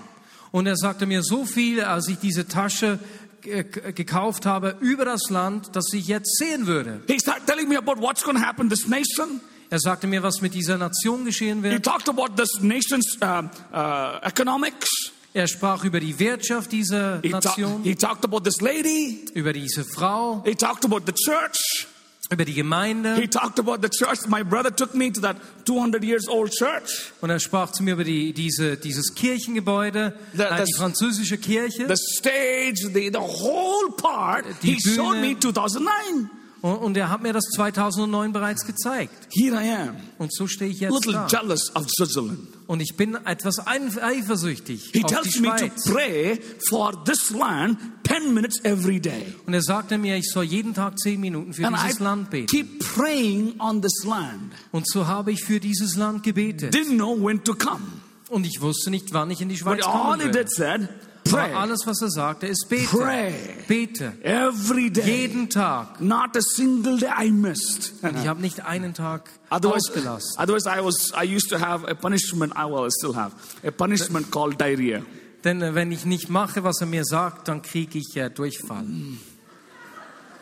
Und 0.52 0.68
er 0.68 0.78
sagte 0.78 1.06
mir 1.06 1.22
so 1.24 1.46
viel, 1.46 1.82
als 1.82 2.08
ich 2.08 2.18
diese 2.18 2.48
Tasche 2.48 3.00
äh, 3.44 3.64
gekauft 3.64 4.46
habe 4.46 4.78
über 4.80 5.04
das 5.04 5.30
Land, 5.30 5.76
dass 5.76 5.92
ich 5.94 6.08
jetzt 6.08 6.38
sehen 6.38 6.68
würde. 6.68 7.02
He 7.08 7.20
started 7.20 7.46
telling 7.46 7.68
me 7.68 7.78
about 7.78 8.00
what's 8.00 8.24
going 8.24 8.38
to 8.38 8.44
happen 8.44 8.70
this 8.70 8.88
nation. 8.88 9.42
Er 9.70 9.80
sagte 9.80 10.08
mir, 10.08 10.22
was 10.22 10.42
mit 10.42 10.54
dieser 10.54 10.78
Nation 10.78 11.26
geschehen 11.26 11.64
He 11.64 11.72
wird. 11.72 11.84
talked 11.84 12.08
about 12.08 12.36
this 12.38 12.62
nation's 12.62 13.18
uh, 13.22 13.44
uh, 13.74 14.20
economics. 14.22 14.88
Er 15.36 15.48
sprach 15.48 15.84
über 15.84 16.00
die 16.00 16.18
Wirtschaft 16.18 16.72
dieser 16.72 17.20
He, 17.22 17.28
Nation, 17.30 17.84
he 17.84 17.94
talked 17.94 18.24
about 18.24 18.40
this 18.40 18.62
lady. 18.62 19.26
über 19.34 19.52
diese 19.52 19.84
Frau, 19.84 20.42
He 20.46 20.56
talked 20.56 20.86
about 20.86 21.02
the 21.06 21.12
church. 21.12 21.88
über 22.32 22.46
die 22.46 22.54
He 22.54 22.58
Gemeinde. 22.62 23.30
talked 23.30 23.60
about 23.60 23.80
the 23.84 23.90
church. 23.90 24.28
My 24.30 24.44
brother 24.46 24.74
took 24.74 24.96
me 24.96 25.12
to 25.12 25.20
that 25.20 25.36
200 25.66 26.04
years 26.06 26.30
old 26.30 26.52
church. 26.54 27.12
Und 27.20 27.30
er 27.32 27.40
sprach 27.40 27.72
zu 27.74 27.84
mir 27.84 27.96
über 27.96 28.06
die, 28.06 28.32
diese, 28.32 28.78
dieses 28.78 29.14
Kirchengebäude, 29.14 30.14
The- 30.34 30.42
äh, 30.44 30.54
die 30.54 30.58
das- 30.62 30.70
französische 30.78 31.38
Kirche. 31.38 31.86
The 31.86 31.98
stage, 31.98 32.90
the, 32.94 33.10
the 33.12 33.20
whole 33.20 33.92
part, 33.98 34.46
Die 34.64 34.72
he 34.76 34.80
showed 34.80 35.16
Bühne. 35.18 35.34
me 35.34 35.40
2009. 35.40 36.30
Und, 36.66 36.78
und 36.78 36.98
er 36.98 37.12
hat 37.12 37.22
mir 37.22 37.32
das 37.32 37.44
2009 37.56 38.34
bereits 38.34 38.66
gezeigt. 38.66 39.14
Here 39.32 39.56
I 39.64 39.70
am, 39.90 39.96
Und 40.18 40.34
so 40.34 40.48
stehe 40.48 40.72
ich 40.72 40.80
jetzt 40.80 40.94
little 40.94 41.14
da. 41.14 41.28
jealous 41.28 41.76
of 41.76 41.86
Switzerland. 41.96 42.40
Und 42.66 42.80
ich 42.80 42.96
bin 42.98 43.14
etwas 43.26 43.60
eifersüchtig 43.68 44.90
He 44.94 45.04
auf 45.04 45.10
die 45.12 45.16
tells 45.16 45.40
me 45.40 45.50
to 45.50 45.58
Schweiz. 45.58 45.84
pray 45.86 46.40
for 46.70 47.04
this 47.04 47.30
land 47.30 47.78
10 48.08 48.34
minutes 48.34 48.60
every 48.64 49.00
day. 49.00 49.36
Und 49.46 49.54
er 49.54 49.62
sagte 49.62 49.98
mir, 50.00 50.16
ich 50.18 50.30
soll 50.32 50.46
jeden 50.46 50.74
Tag 50.74 50.98
zehn 50.98 51.20
Minuten 51.20 51.54
für 51.54 51.66
And 51.68 51.78
I 51.78 51.82
dieses 51.84 52.00
Land 52.00 52.30
beten. 52.32 52.48
keep 52.48 52.80
praying 52.96 53.60
on 53.60 53.82
this 53.82 54.04
land. 54.04 54.54
Und 54.72 54.88
so 54.90 55.06
habe 55.06 55.32
ich 55.32 55.44
für 55.44 55.60
dieses 55.60 55.96
Land 55.96 56.24
gebetet. 56.24 56.74
Didn't 56.74 56.96
know 56.96 57.16
when 57.24 57.44
to 57.44 57.54
come. 57.54 57.82
Und 58.30 58.46
ich 58.48 58.60
wusste 58.62 58.90
nicht, 58.90 59.14
wann 59.14 59.30
ich 59.30 59.42
in 59.42 59.50
die 59.50 59.56
But 59.56 59.82
Schweiz 59.82 59.86
all 59.86 59.92
kommen 59.92 60.20
he 60.22 60.26
würde. 60.26 60.40
did 60.40 60.50
said, 60.52 60.82
Aber 60.82 60.90
pray 61.26 61.54
alles, 61.54 61.86
was 61.86 62.02
er 62.02 62.10
sagte, 62.10 62.48
ist 62.48 62.68
bete. 62.70 62.86
Pray. 62.88 63.34
Bete. 63.68 64.14
every 64.24 64.90
day. 64.90 65.04
Jeden 65.24 65.50
Tag. 65.50 66.00
Not 66.00 66.36
a 66.38 66.42
single 66.42 66.98
day 66.98 67.10
I 67.18 67.32
missed. 67.32 67.94
Und 68.02 68.18
ich 68.18 68.28
habe 68.28 68.42
nicht 68.42 68.66
einen 68.66 68.94
Tag 68.94 69.30
Otherwise, 69.50 69.90
ausgelassen. 69.90 70.40
otherwise 70.40 70.68
I 70.68 70.84
was 70.84 71.12
I 71.12 71.36
used 71.36 71.50
to 71.50 71.60
have 71.60 71.88
a 71.88 71.96
punishment. 71.96 72.54
I 72.56 72.66
will 72.66 72.90
still 72.92 73.16
have 73.16 73.34
a 73.64 73.72
punishment 73.72 74.32
called 74.32 74.60
diarrhea. 74.60 75.02
Denn 75.44 75.62
äh, 75.62 75.76
wenn 75.76 75.92
ich 75.92 76.06
nicht 76.06 76.30
mache, 76.30 76.64
was 76.64 76.82
er 76.82 76.88
mir 76.88 77.06
sagt, 77.06 77.48
dann 77.48 77.62
kriege 77.62 78.00
ich 78.00 78.16
äh, 78.18 78.30
Durchfall. 78.30 78.86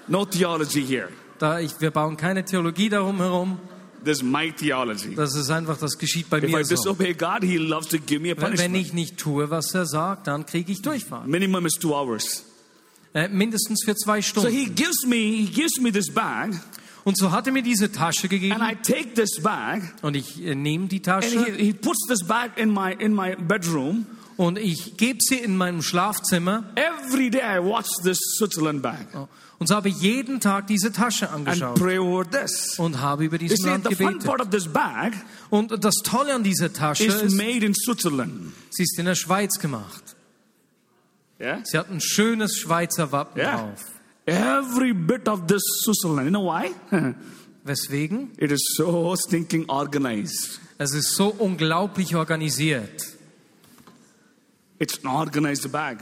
No 0.08 0.26
theology 0.26 0.86
here. 0.86 1.10
Da 1.40 1.60
ich, 1.60 1.80
wir 1.82 1.92
bauen 1.92 2.18
keine 2.18 2.46
Theologie 2.46 2.90
darum 2.90 3.18
herum. 3.18 3.58
This 4.04 4.18
is 4.18 4.24
my 4.24 4.52
theology. 4.52 5.16
Das 5.16 5.36
ist 5.36 5.50
einfach, 5.50 5.78
das 5.78 5.98
geschieht 5.98 6.30
bei 6.30 6.38
If 6.38 6.44
I 6.46 6.48
mir 6.48 6.66
so. 6.66 6.76
disobey 6.76 7.14
God, 7.14 7.44
He 7.44 7.58
loves 7.58 7.88
to 7.88 7.98
give 7.98 8.20
me 8.22 8.32
a 8.32 8.36
Wenn, 8.58 8.76
ich 8.76 8.94
nicht 8.94 9.18
tue, 9.18 9.50
was 9.50 9.74
er 9.74 9.86
sagt, 9.86 10.28
dann 10.28 10.46
kriege 10.46 10.72
ich 10.72 10.82
Durchfall. 10.82 11.26
Minimum 11.26 11.66
is 11.66 11.74
two 11.74 11.94
hours. 11.94 12.44
Äh, 13.14 13.30
mindestens 13.30 13.84
für 13.86 13.96
zwei 13.96 14.22
So 14.22 14.42
Stunden. 14.42 14.50
He 14.52 14.66
gives 14.66 15.06
me 15.06 15.16
He 15.16 15.46
gives 15.46 15.80
me 15.80 15.92
this 15.92 16.12
bag, 16.12 16.52
Und 17.06 17.18
so 17.18 17.32
hat 17.32 17.48
er 17.48 17.54
mir 17.54 17.64
diese 17.64 17.92
Tasche 17.92 18.28
gegeben 18.28 18.60
and 18.60 18.64
I 18.64 18.76
take 18.76 19.14
this 19.14 19.42
bag, 19.42 19.82
und 20.02 20.16
ich 20.16 20.42
äh, 20.44 20.56
nehme 20.56 20.88
die 20.88 20.98
and 20.98 21.06
Tasche 21.06 21.46
he, 21.46 21.66
he 21.66 21.74
puts 21.74 22.08
this 22.08 22.26
bag 22.28 22.52
in 22.58 22.74
my 22.74 22.94
in 22.98 23.14
my 23.14 23.36
bedroom. 23.36 24.06
Und 24.38 24.58
ich 24.58 24.98
gebe 24.98 25.20
sie 25.22 25.36
in 25.38 25.56
meinem 25.58 25.82
Schlafzimmer 25.82 26.64
Every 26.76 27.30
day 27.30 27.42
I 27.42 27.60
watch 27.64 27.88
this 28.04 28.18
Switzerland 28.38 28.82
bag 28.82 29.08
und 29.60 29.68
so 29.68 29.76
habe 29.76 29.90
ich 29.90 30.02
jeden 30.02 30.40
Tag 30.40 30.68
diese 30.68 30.92
Tasche 30.92 31.30
and 31.30 31.48
angeschaut 31.48 31.80
und 32.78 33.00
habe 33.02 33.26
über 33.26 33.36
You 33.36 33.40
dieses 33.40 33.60
see, 33.60 33.70
Land 33.70 33.88
the 33.88 33.96
fun 33.96 34.08
gebetet. 34.08 34.26
part 34.28 34.42
of 34.42 34.50
this 34.50 34.68
bag 34.68 35.14
Und 35.50 35.84
das 35.84 35.96
Tolle 36.04 36.34
an 36.34 36.44
dieser 36.44 36.74
Tasche 36.74 37.06
is 37.06 37.22
ist, 37.22 37.36
made 37.36 37.66
in 37.66 37.74
Switzerland. 37.74 38.52
sie 38.72 38.84
ist 38.84 38.98
in 39.00 39.06
der 39.06 39.16
Schweiz 39.16 39.60
gemacht. 39.60 40.16
Yeah. 41.40 41.62
Sie 41.64 41.78
hat 41.78 41.90
ein 41.90 42.00
schönes 42.02 42.58
Schweizer 42.58 43.12
Wappen 43.12 43.40
Yeah. 43.42 43.58
drauf. 43.58 43.86
Every 44.26 44.94
bit 44.94 45.28
of 45.28 45.48
this 45.48 45.62
Switzerland. 45.84 46.26
You 46.26 46.30
know 46.32 46.46
why? 46.46 46.72
Weswegen? 47.66 48.32
it 48.38 48.52
is 48.52 48.74
so 48.78 49.16
stinking 49.16 49.70
organized. 49.70 50.60
Es 50.78 50.94
ist 50.94 51.16
so 51.16 51.28
unglaublich 51.38 52.16
organisiert. 52.16 53.13
It's 54.84 55.00
an 55.02 55.10
organized 55.10 55.72
bag. 55.72 56.00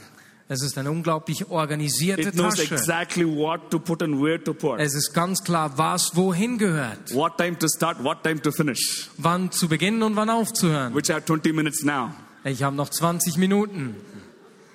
Es 0.47 0.63
ist 0.63 0.75
eine 0.75 0.89
unglaublich 0.89 1.49
organisierte 1.51 2.29
It 2.29 2.33
knows 2.33 2.55
Tasche. 2.55 2.73
exactly 2.73 3.23
what 3.25 3.69
to 3.69 3.77
put 3.77 4.01
and 4.01 4.19
where 4.19 4.43
to 4.43 4.55
put. 4.55 4.79
Es 4.79 4.95
ist 4.95 5.13
ganz 5.13 5.43
klar, 5.43 5.77
was 5.77 6.15
wohin 6.15 6.57
gehört. 6.57 7.13
What 7.13 7.37
time 7.37 7.57
to 7.59 7.67
start, 7.67 8.03
what 8.03 8.23
time 8.23 8.41
to 8.41 8.51
finish. 8.51 9.07
Wann 9.17 9.51
zu 9.51 9.67
beginnen 9.69 10.01
und 10.01 10.15
wann 10.15 10.31
aufzuhören. 10.31 10.95
Which 10.95 11.09
I 11.09 11.13
have 11.13 11.25
20 11.25 11.53
minutes 11.53 11.83
now. 11.83 12.09
Ich 12.43 12.63
habe 12.63 12.75
noch 12.75 12.89
20 12.89 13.37
Minuten. 13.37 13.95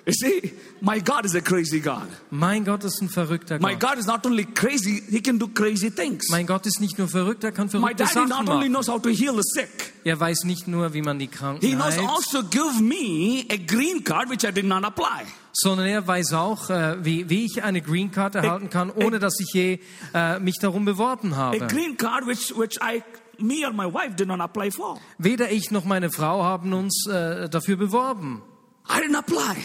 You 0.07 0.13
see, 0.13 0.53
my 0.79 0.99
God 1.01 1.25
is 1.25 1.35
a 1.35 1.41
crazy 1.41 1.81
God. 1.81 2.07
Mein 2.31 2.63
Gott 2.63 2.83
ist 2.85 3.01
ein 3.01 3.09
verrückter 3.09 3.59
My 3.59 3.73
Gott. 3.75 3.91
God 3.91 3.97
is 3.99 4.05
not 4.07 4.25
only 4.25 4.45
crazy, 4.45 5.03
He 5.09 5.19
can 5.21 5.37
do 5.37 5.47
crazy 5.49 5.91
things. 5.91 6.29
Mein 6.31 6.47
Gott 6.47 6.65
ist 6.65 6.79
nicht 6.79 6.97
nur 6.97 7.09
verrückt, 7.09 7.43
er 7.43 7.51
kann 7.51 7.65
My 7.65 7.71
verrückte 7.71 8.03
daddy 8.05 8.13
Sachen 8.13 8.29
not 8.29 8.39
only 8.47 8.69
machen. 8.69 8.71
knows 8.71 8.87
how 8.87 9.01
to 9.01 9.09
heal 9.09 9.35
the 9.35 9.41
sick, 9.43 9.93
Er 10.05 10.17
weiß 10.17 10.45
nicht 10.45 10.65
nur, 10.69 10.93
wie 10.93 11.01
man 11.01 11.19
die 11.19 11.27
Kranken 11.27 11.59
He 11.67 11.75
knows 11.75 11.97
heilt, 11.97 12.07
also 12.07 12.41
give 12.43 12.81
me 12.81 13.43
a 13.51 13.57
green 13.57 14.01
card 14.01 14.29
which 14.29 14.45
I 14.45 14.51
did 14.53 14.63
not 14.65 14.85
apply. 14.85 15.25
sondern 15.51 15.87
er 15.87 16.07
weiß 16.07 16.31
auch, 16.33 16.69
äh, 16.69 17.03
wie, 17.03 17.29
wie 17.29 17.43
ich 17.43 17.63
eine 17.63 17.81
Green 17.81 18.09
Card 18.11 18.35
erhalten 18.35 18.69
kann, 18.69 18.89
ohne 18.91 19.19
dass 19.19 19.37
ich 19.41 19.51
je 19.53 19.79
äh, 20.13 20.39
mich 20.39 20.55
darum 20.61 20.85
beworben 20.85 21.33
A 21.33 21.37
habe. 21.37 21.57
green 21.67 21.97
card 21.97 22.25
which, 22.27 22.53
which 22.57 22.77
I 22.81 23.03
me 23.39 23.65
or 23.67 23.73
my 23.73 23.91
wife 23.91 24.15
did 24.15 24.27
not 24.29 24.39
apply 24.39 24.71
for. 24.71 24.99
Weder 25.17 25.51
ich 25.51 25.69
noch 25.71 25.83
meine 25.83 26.11
Frau 26.11 26.43
haben 26.43 26.71
uns 26.71 27.07
äh, 27.07 27.49
dafür 27.49 27.75
beworben. 27.75 28.41
I 28.89 29.01
didn't 29.01 29.17
apply. 29.17 29.57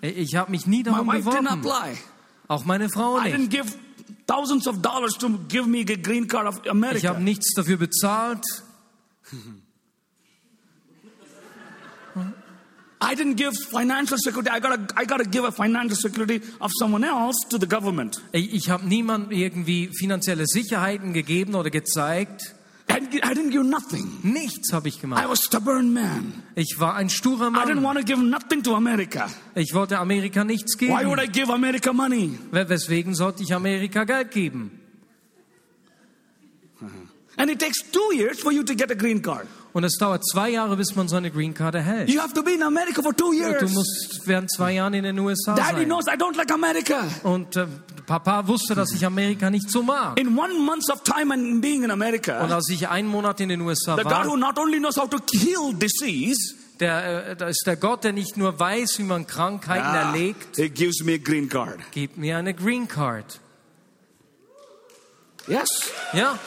Ich 0.00 0.36
habe 0.36 0.50
mich 0.50 0.66
nie 0.66 0.78
My 0.78 0.82
darum 0.84 1.08
didn't 1.10 1.24
beworben. 1.24 1.46
apply. 1.48 1.98
Auch 2.48 2.64
meine 2.64 2.88
Frau 2.88 3.18
I 3.18 3.30
didn't 3.32 3.38
nicht. 3.38 3.50
give 3.50 3.74
thousands 4.26 4.66
of 4.68 4.80
dollars 4.82 5.14
to 5.18 5.28
give 5.48 5.66
me 5.66 5.80
a 5.80 5.96
green 5.96 6.28
card 6.28 6.46
of 6.46 6.60
Ich 6.94 7.06
habe 7.06 7.22
nichts 7.22 7.54
dafür 7.54 7.76
bezahlt. 7.76 8.44
I 12.98 13.14
didn't 13.14 13.36
give 13.36 13.52
financial 13.70 14.16
security. 14.18 14.50
I 14.50 14.58
gotta, 14.58 14.86
I 14.96 15.04
gotta 15.04 15.24
give 15.24 15.44
a 15.44 15.52
financial 15.52 15.96
security 15.96 16.40
of 16.60 16.70
someone 16.78 17.04
else 17.04 17.36
to 17.50 17.58
the 17.58 17.66
government. 17.66 18.22
Ich, 18.32 18.54
ich 18.54 18.70
habe 18.70 18.86
niemandem 18.86 19.32
irgendwie 19.32 19.90
finanzielle 19.96 20.46
Sicherheiten 20.46 21.12
gegeben 21.12 21.54
oder 21.54 21.68
gezeigt. 21.70 22.54
I 22.88 23.00
didn't, 23.00 23.24
I 23.24 23.50
give 23.50 23.64
nothing. 23.64 24.06
Nichts 24.22 24.72
habe 24.72 24.88
ich 24.88 24.98
I 24.98 25.00
gemacht. 25.00 25.28
was 25.28 25.40
stubborn 25.42 25.92
man. 25.92 26.42
Ich 26.54 26.76
war 26.78 26.94
ein 26.94 27.10
sturer 27.10 27.48
I 27.48 27.50
didn't 27.66 27.74
Mann. 27.80 27.82
want 27.84 27.98
to 27.98 28.04
give 28.04 28.20
nothing 28.22 28.62
to 28.62 28.74
America. 28.74 29.28
Ich 29.54 29.74
wollte 29.74 29.98
Amerika 29.98 30.44
nichts 30.44 30.78
Why 30.80 31.04
would 31.04 31.18
geben. 31.18 31.20
I 31.20 31.26
give 31.32 31.52
America 31.52 31.92
money? 31.92 32.38
We- 32.52 32.68
Weswegen 32.68 33.14
sollte 33.14 33.42
ich 33.42 33.52
Amerika 33.54 34.04
Geld 34.04 34.30
geben? 34.30 34.80
And 37.38 37.50
it 37.50 37.58
takes 37.58 37.82
two 37.92 38.14
years 38.14 38.40
for 38.40 38.50
you 38.52 38.62
to 38.62 38.74
get 38.74 38.90
a 38.90 38.94
green 38.94 39.20
card. 39.20 39.46
Und 39.74 39.84
es 39.84 39.98
dauert 39.98 40.24
zwei 40.26 40.48
Jahre, 40.50 40.74
bis 40.76 40.96
man 40.96 41.06
so 41.06 41.16
eine 41.16 41.30
Green 41.30 41.52
Card 41.52 41.74
erhält. 41.74 42.08
You 42.08 42.18
have 42.22 42.32
to 42.32 42.42
be 42.42 42.52
in 42.54 42.62
America 42.62 43.02
for 43.02 43.14
two 43.14 43.32
Du 43.32 43.36
years. 43.36 43.70
musst 43.74 44.22
während 44.24 44.50
zwei 44.50 44.72
Jahren 44.72 44.94
in 44.94 45.04
den 45.04 45.18
USA 45.18 45.54
Daddy 45.54 45.80
sein. 45.80 45.84
knows 45.84 46.06
I 46.06 46.16
don't 46.16 46.34
like 46.34 46.50
America. 46.50 47.04
Und 47.24 47.56
äh, 47.56 47.66
Papa 48.06 48.46
wusste, 48.46 48.74
dass 48.74 48.92
ich 48.92 49.04
Amerika 49.04 49.50
nicht 49.50 49.70
so 49.70 49.82
mag. 49.82 50.18
In 50.18 50.38
one 50.38 50.54
month 50.54 50.88
of 50.90 51.02
time 51.02 51.34
and 51.34 51.60
being 51.60 51.82
in 51.82 51.90
Und 51.90 51.90
America, 51.90 52.38
als 52.38 52.68
ich 52.70 52.88
einen 52.88 53.08
Monat 53.08 53.40
in 53.40 53.48
den 53.48 53.60
USA 53.60 53.96
the 53.96 54.02
God 54.02 54.26
who 54.26 54.30
war, 54.30 54.36
not 54.36 54.58
only 54.58 54.78
knows 54.78 54.96
how 54.96 55.08
to 55.08 55.18
kill 55.18 55.74
disease, 55.74 56.54
der, 56.78 57.40
äh, 57.40 57.50
ist 57.50 57.64
der 57.66 57.76
Gott, 57.76 58.04
der 58.04 58.12
nicht 58.12 58.36
nur 58.36 58.58
weiß, 58.58 58.98
wie 58.98 59.02
man 59.02 59.26
Krankheiten 59.26 59.86
ah, 59.86 60.12
erlegt, 60.12 60.56
he 60.56 60.68
gives 60.68 61.02
me 61.02 61.14
a 61.14 61.18
green 61.18 61.48
card. 61.48 61.78
gibt 61.90 62.16
mir 62.16 62.38
eine 62.38 62.54
Green 62.54 62.86
Card. 62.86 63.40
Yes. 65.48 65.68
Ja, 66.12 66.38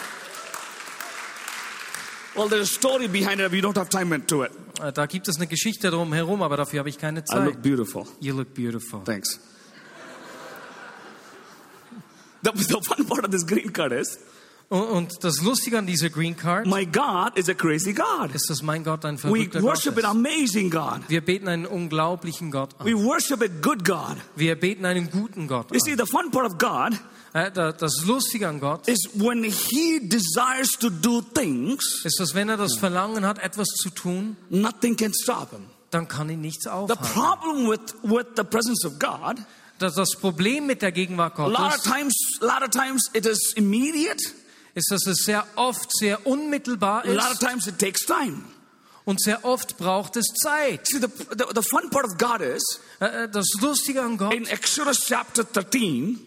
Well, 2.35 2.47
there's 2.47 2.69
a 2.69 2.73
story 2.73 3.07
behind 3.07 3.41
it. 3.41 3.51
We 3.51 3.59
don't 3.59 3.77
have 3.77 3.89
time 3.89 4.13
into 4.15 4.43
it. 4.43 4.51
äh, 4.81 4.93
da 4.93 5.05
gibt 5.07 5.27
es 5.27 5.37
eine 5.37 5.47
Geschichte 5.47 5.89
drumherum, 5.91 6.41
aber 6.41 6.57
dafür 6.57 6.79
habe 6.79 6.89
ich 6.89 6.97
keine 6.97 7.19
I 7.19 7.25
Zeit. 7.25 7.45
look 7.45 7.61
beautiful. 7.61 8.05
You 8.21 8.33
look 8.35 8.53
beautiful. 8.53 9.03
Thanks. 9.03 9.39
The, 12.43 12.51
the 12.55 12.79
fun 12.83 13.05
part 13.05 13.25
of 13.25 13.31
this 13.31 13.45
green 13.45 13.71
card 13.73 13.91
is 13.91 14.17
Und, 14.71 15.23
das 15.23 15.41
Lustige 15.41 15.79
an 15.79 15.87
dieser 15.87 16.11
Green 16.11 16.37
Card 16.37 16.67
my 16.67 16.85
God 16.85 17.35
is 17.35 17.49
a 17.49 17.55
crazy 17.55 17.91
God. 17.91 18.35
ist, 18.35 18.51
dass 18.51 18.61
mein 18.61 18.83
Gott 18.83 19.03
ein 19.03 19.15
We 19.15 19.19
verrückter 19.21 19.61
Gott 19.61 19.69
worship 19.69 19.93
an 19.93 19.99
ist. 19.99 20.05
amazing 20.05 20.69
God. 20.69 21.01
Wir 21.07 21.21
beten 21.25 21.47
einen 21.47 21.65
unglaublichen 21.65 22.51
Gott 22.51 22.75
We 22.83 22.91
an. 22.91 23.03
worship 23.03 23.41
a 23.41 23.47
good 23.47 23.83
God. 23.83 24.17
Wir 24.35 24.55
beten 24.59 24.85
einen 24.85 25.09
guten 25.09 25.47
Gott 25.47 25.73
You 25.73 25.79
see, 25.79 25.93
an. 25.93 25.97
the 25.97 26.05
fun 26.05 26.29
part 26.29 26.45
of 26.45 26.59
God 26.59 26.99
Äh, 27.33 27.51
da- 27.51 27.71
Das 27.71 28.05
Lustige 28.05 28.47
an 28.47 28.59
Gott 28.59 28.87
is 28.87 29.09
when 29.15 29.43
He 29.43 29.99
desires 30.07 30.69
to 30.79 30.89
do 30.91 31.21
things, 31.21 32.01
ist, 32.03 32.19
dass 32.19 32.33
wenn 32.35 32.49
er 32.49 32.57
das 32.57 32.75
Verlangen 32.77 33.25
hat, 33.25 33.37
etwas 33.39 33.67
zu 33.69 33.89
tun, 33.89 34.35
nothing 34.49 34.95
can 34.95 35.13
stop 35.13 35.49
Him. 35.51 35.61
dann 35.91 36.07
kann 36.07 36.29
ihn 36.29 36.41
nichts 36.41 36.63
The 36.65 36.69
aufhalten. 36.69 37.05
problem 37.13 37.67
with, 37.69 37.95
with 38.03 38.27
the 38.35 38.43
presence 38.43 38.85
of 38.85 38.99
God, 38.99 39.37
Das, 39.79 39.95
das 39.95 40.11
Problem 40.19 40.67
mit 40.67 40.81
der 40.81 40.91
Gegenwart 40.91 41.37
a 41.39 41.47
lot 41.47 41.59
of 41.59 41.71
Gottes 41.71 41.83
times, 41.83 42.13
a 42.41 42.45
lot 42.45 42.61
of 42.63 42.69
times 42.69 43.09
it 43.13 43.25
is 43.25 43.53
immediate. 43.55 44.21
ist, 44.75 44.91
dass 44.91 45.05
es 45.07 45.23
sehr 45.25 45.45
oft 45.55 45.89
sehr 45.97 46.25
unmittelbar 46.27 47.03
A 47.05 47.07
lot 47.11 47.23
of 47.25 47.31
ist 47.33 47.39
times 47.41 47.67
it 47.67 47.79
takes 47.79 48.01
time. 48.05 48.43
und 49.05 49.19
sehr 49.21 49.43
oft 49.43 49.77
braucht 49.77 50.15
es 50.17 50.27
Zeit. 50.43 50.85
See, 50.87 50.99
the, 50.99 51.07
the, 51.07 51.45
the 51.55 51.63
fun 51.63 51.89
part 51.89 52.05
of 52.05 52.17
God 52.17 52.41
is 52.41 52.61
Äh, 53.01 53.23
äh, 53.25 53.29
Das 53.29 53.47
Lustige 53.61 54.01
an 54.03 54.17
Gott 54.17 54.33
in 54.33 54.45
Exodus 54.45 54.99
chapter 55.07 55.43
13, 55.45 56.19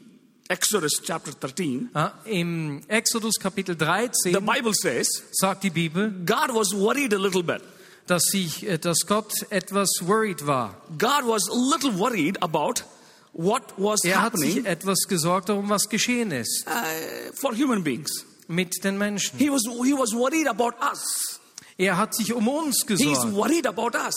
Exodus 0.48 0.92
chapter 1.02 1.32
13, 1.38 1.90
Ja, 1.94 2.12
Im 2.24 2.80
Exodus 2.88 3.34
Kapitel 3.38 3.76
the 3.78 3.84
13 3.84 4.32
Bible 4.44 4.72
says 4.74 5.06
sagt 5.32 5.62
die 5.64 5.70
Bibel, 5.70 6.10
God 6.26 6.54
was 6.54 6.72
worried 6.74 7.12
a 7.14 7.18
little 7.18 7.42
bit. 7.42 7.62
dass, 8.06 8.24
sich, 8.24 8.66
äh, 8.66 8.78
dass 8.78 9.06
Gott 9.06 9.32
etwas 9.50 9.88
worried 10.02 10.46
war. 10.46 10.74
God 10.98 11.24
was 11.26 11.48
a 11.48 11.54
little 11.54 11.96
worried 11.98 12.42
about 12.42 12.82
what 13.32 13.62
was 13.76 14.04
Er 14.04 14.22
hat 14.22 14.38
sich 14.38 14.64
etwas 14.66 15.06
gesorgt 15.08 15.48
darum, 15.48 15.68
was 15.70 15.88
geschehen 15.88 16.30
ist 16.32 16.66
uh, 16.66 17.32
for 17.34 17.54
human 17.54 17.82
beings. 17.82 18.24
mit 18.48 18.84
den 18.84 18.98
Menschen. 18.98 19.38
He 19.38 19.50
was, 19.50 19.62
he 19.84 19.92
was 19.94 20.12
worried 20.12 20.46
about 20.48 20.74
us. 20.82 21.40
Er 21.78 21.96
hat 21.96 22.14
sich 22.14 22.32
um 22.34 22.46
uns 22.48 22.84
He's 22.86 22.98
gesorgt. 22.98 23.32
worried 23.34 23.66
about 23.66 23.96
us. 23.96 24.14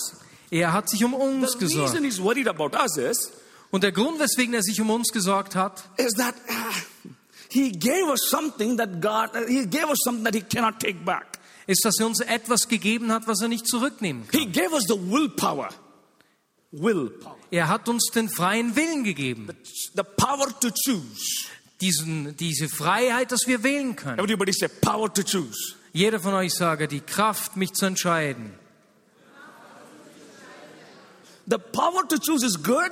Er 0.52 0.74
hat 0.74 0.90
sich 0.90 1.04
um 1.04 1.14
uns 1.14 1.54
The 1.54 1.60
gesorgt. 1.60 1.90
reason 1.94 2.04
he's 2.04 2.22
worried 2.22 2.48
about 2.48 2.76
us 2.78 2.98
is, 2.98 3.32
Und 3.72 3.84
der 3.84 3.92
Grund, 3.92 4.20
weswegen 4.20 4.54
er 4.54 4.62
sich 4.64 4.80
um 4.80 4.90
uns 4.90 5.10
gesorgt 5.12 5.56
hat, 5.56 5.84
is 5.98 6.14
that 6.14 6.36
uh, 6.50 7.10
he 7.50 7.72
gave 7.72 8.10
us 8.10 8.30
something 8.30 8.78
that 8.78 9.02
God, 9.02 9.30
uh, 9.36 9.48
he 9.48 9.66
gave 9.66 9.90
us 9.90 9.98
something 10.04 10.24
that 10.24 10.36
he 10.36 10.42
cannot 10.42 10.80
take 10.80 11.00
back. 11.06 11.40
ist, 11.68 11.84
dass 11.84 12.00
er 12.00 12.06
uns 12.06 12.20
etwas 12.20 12.68
gegeben 12.68 13.12
hat, 13.12 13.28
was 13.28 13.42
er 13.42 13.48
nicht 13.48 13.68
zurücknehmen 13.68 14.28
kann. 14.28 14.40
He 14.40 14.46
gave 14.46 14.72
us 14.74 14.84
the 14.88 14.94
willpower. 14.96 15.70
Er 17.52 17.68
hat 17.70 17.90
uns 17.90 18.12
den 18.14 18.30
freien 18.30 18.76
Willen 18.76 19.04
gegeben. 19.04 19.50
The 19.96 20.04
power 20.04 20.48
to 20.60 20.70
choose. 20.70 21.48
Diesen, 21.82 22.36
diese 22.38 22.70
Freiheit, 22.70 23.32
dass 23.32 23.48
wir 23.48 23.64
wählen 23.64 23.96
können. 23.96 24.20
Everybody 24.20 24.54
say 24.54 24.68
power 24.68 25.14
to 25.14 25.24
choose. 25.24 25.76
Jeder 25.94 26.20
von 26.20 26.34
euch 26.34 26.54
sage, 26.54 26.88
die 26.88 27.02
Kraft, 27.02 27.56
mich 27.58 27.74
zu 27.74 27.86
entscheiden. 27.86 28.54
The 31.48 31.58
power 31.58 32.08
to 32.08 32.18
choose 32.18 32.46
is 32.46 32.62
good, 32.64 32.92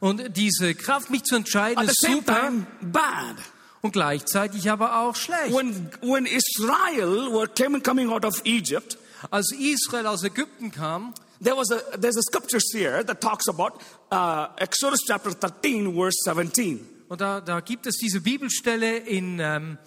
Und 0.00 0.36
diese 0.36 0.74
Kraft, 0.74 1.10
mich 1.10 1.22
zu 1.22 1.36
entscheiden, 1.36 1.84
ist 1.84 2.00
super 2.00 2.40
time 2.40 2.66
bad. 2.82 3.36
und 3.82 3.92
gleichzeitig 3.92 4.70
aber 4.70 5.00
auch 5.00 5.16
schlecht. 5.16 5.54
When, 5.54 5.88
when 6.02 6.26
Israel 6.26 7.32
were 7.32 7.46
came, 7.48 7.80
coming 7.80 8.10
out 8.10 8.24
of 8.24 8.42
Egypt, 8.44 8.98
Als 9.30 9.52
Israel 9.52 10.06
aus 10.06 10.22
Ägypten 10.24 10.70
kam, 10.70 11.14
there 11.44 11.54
was 11.54 11.70
a, 11.70 11.96
there's 11.96 12.16
a 12.16 12.22
scripture 12.22 12.58
here 12.72 13.04
that 13.04 13.20
talks 13.20 13.46
about 13.46 13.80
uh, 14.10 14.48
Exodus 14.58 15.00
chapter 15.06 15.30
13, 15.30 15.94
verse 15.94 16.16
17. 16.24 16.80
und 17.08 17.20
da, 17.20 17.40
da 17.40 17.60
gibt 17.60 17.86
es 17.86 17.96
diese 17.96 18.20
Bibelstelle 18.20 18.98
in 18.98 19.38
ähm, 19.38 19.78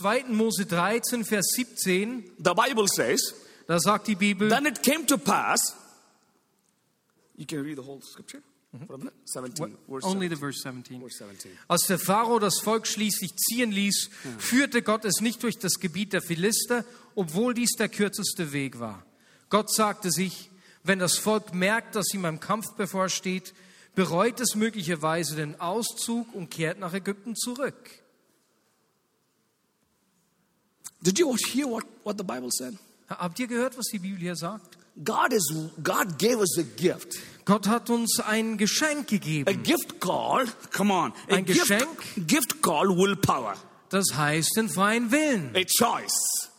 2. 0.00 0.24
Mose 0.28 0.66
13, 0.66 1.24
Vers 1.24 1.52
17, 1.54 2.24
The 2.38 2.54
Bible 2.54 2.88
says, 2.88 3.34
da 3.66 3.78
sagt 3.78 4.08
die 4.08 4.14
Bibel, 4.14 4.48
Then 4.48 4.66
it 4.66 4.82
came 4.82 5.06
to 5.06 5.18
pass. 5.18 5.76
You 7.36 7.46
can 7.46 7.60
read 7.60 7.76
the 7.76 7.86
whole 7.86 8.00
scripture 8.02 8.42
for 8.86 8.94
a 8.94 8.98
minute? 8.98 9.14
17, 9.26 9.76
verse 9.88 10.06
only 10.06 10.28
17. 10.28 10.30
the 10.30 10.36
verse 10.36 10.62
17. 10.62 11.00
Verse 11.00 11.18
17. 11.18 11.50
Als 11.68 11.86
der 11.86 11.98
Pharao 11.98 12.38
das 12.38 12.58
Volk 12.60 12.86
schließlich 12.86 13.36
ziehen 13.36 13.70
ließ, 13.70 14.10
führte 14.38 14.82
Gott 14.82 15.04
es 15.04 15.20
nicht 15.20 15.42
durch 15.42 15.58
das 15.58 15.74
Gebiet 15.74 16.12
der 16.14 16.22
Philister, 16.22 16.84
obwohl 17.14 17.54
dies 17.54 17.72
der 17.78 17.88
kürzeste 17.88 18.52
Weg 18.52 18.80
war. 18.80 19.04
Gott 19.50 19.70
sagte 19.70 20.10
sich, 20.10 20.50
wenn 20.84 20.98
das 20.98 21.18
Volk 21.18 21.54
merkt, 21.54 21.94
dass 21.94 22.12
ihm 22.14 22.24
ein 22.24 22.40
Kampf 22.40 22.72
bevorsteht, 22.76 23.54
bereut 23.94 24.40
es 24.40 24.54
möglicherweise 24.54 25.36
den 25.36 25.60
Auszug 25.60 26.34
und 26.34 26.50
kehrt 26.50 26.78
nach 26.78 26.92
Ägypten 26.94 27.36
zurück. 27.36 27.90
Did 31.02 31.18
you 31.18 31.34
hear 31.52 31.66
what, 31.68 31.84
what 32.04 32.16
the 32.18 32.24
Bible 32.24 32.50
said? 32.50 32.74
Habt 33.08 33.38
ihr 33.40 33.46
gehört, 33.46 33.76
was 33.76 33.86
die 33.86 33.98
Bibel 33.98 34.18
hier 34.18 34.36
sagt? 34.36 34.78
God 35.04 35.32
is 35.32 35.42
God 35.82 36.18
gave 36.18 36.38
us 36.38 36.58
a 36.58 36.62
gift. 36.76 37.18
Gott 37.44 37.66
hat 37.66 37.90
uns 37.90 38.20
ein 38.20 38.56
Geschenk 38.56 39.06
A 39.08 39.10
gegeben. 39.10 39.62
gift 39.62 40.00
called, 40.00 40.54
come 40.72 40.92
on, 40.92 41.12
a 41.28 41.34
Ein 41.34 41.44
gift, 41.44 41.60
Geschenk? 41.60 42.26
gift 42.26 42.62
called 42.62 42.96
willpower. 42.96 43.54
Das 43.88 44.06
heißt 44.14 44.56
den 44.56 44.68
freien 44.68 45.10
Willen, 45.10 45.54
A 45.56 45.64
choice. 45.64 46.50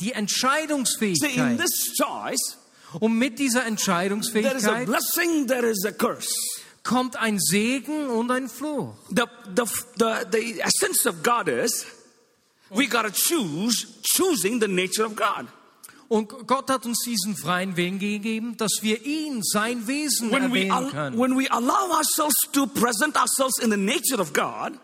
die 0.00 0.06
See, 0.06 0.10
in 0.10 0.16
Entscheidungsfähigkeit. 0.16 1.58
this 1.58 1.94
choice, 1.96 2.58
Und 3.00 3.18
mit 3.18 3.38
dieser 3.38 3.60
there 3.60 3.66
is 3.66 3.66
a 3.66 3.68
Entscheidungsfähigkeit 3.68 4.86
blessing, 4.86 5.46
there 5.46 5.66
is 5.68 5.84
a 5.84 5.92
curse. 5.92 6.28
kommt 6.82 7.16
ein 7.16 7.38
Segen 7.40 8.08
und 8.08 8.30
ein 8.30 8.48
Fluch. 8.48 8.94
The, 9.10 9.24
the, 9.54 9.64
the, 9.98 10.14
the 10.32 10.60
essence 10.60 11.06
of 11.06 11.22
God 11.22 11.48
is 11.48 11.84
we 12.70 12.86
got 12.86 13.02
to 13.02 13.10
choose, 13.10 13.86
choosing 14.02 14.60
the 14.60 14.68
nature 14.68 15.04
of 15.04 15.16
God. 15.16 15.46
Und 16.08 16.28
Gott 16.46 16.70
hat 16.70 16.86
uns 16.86 17.02
diesen 17.04 17.36
freien 17.36 17.76
Willen 17.76 17.98
gegeben, 17.98 18.56
dass 18.56 18.78
wir 18.80 19.04
ihn, 19.04 19.42
sein 19.42 19.88
Wesen 19.88 20.30
When 20.30 20.70
al- 20.70 20.90
können. 20.90 21.18
when 21.18 21.36
we 21.36 21.50
allow 21.50 21.90
ourselves 21.90 22.36
to 22.52 22.66
present 22.68 23.16
ourselves 23.16 23.58
in 23.60 23.70
the 23.72 23.76
nature 23.76 24.20
of 24.20 24.32
God, 24.32 24.78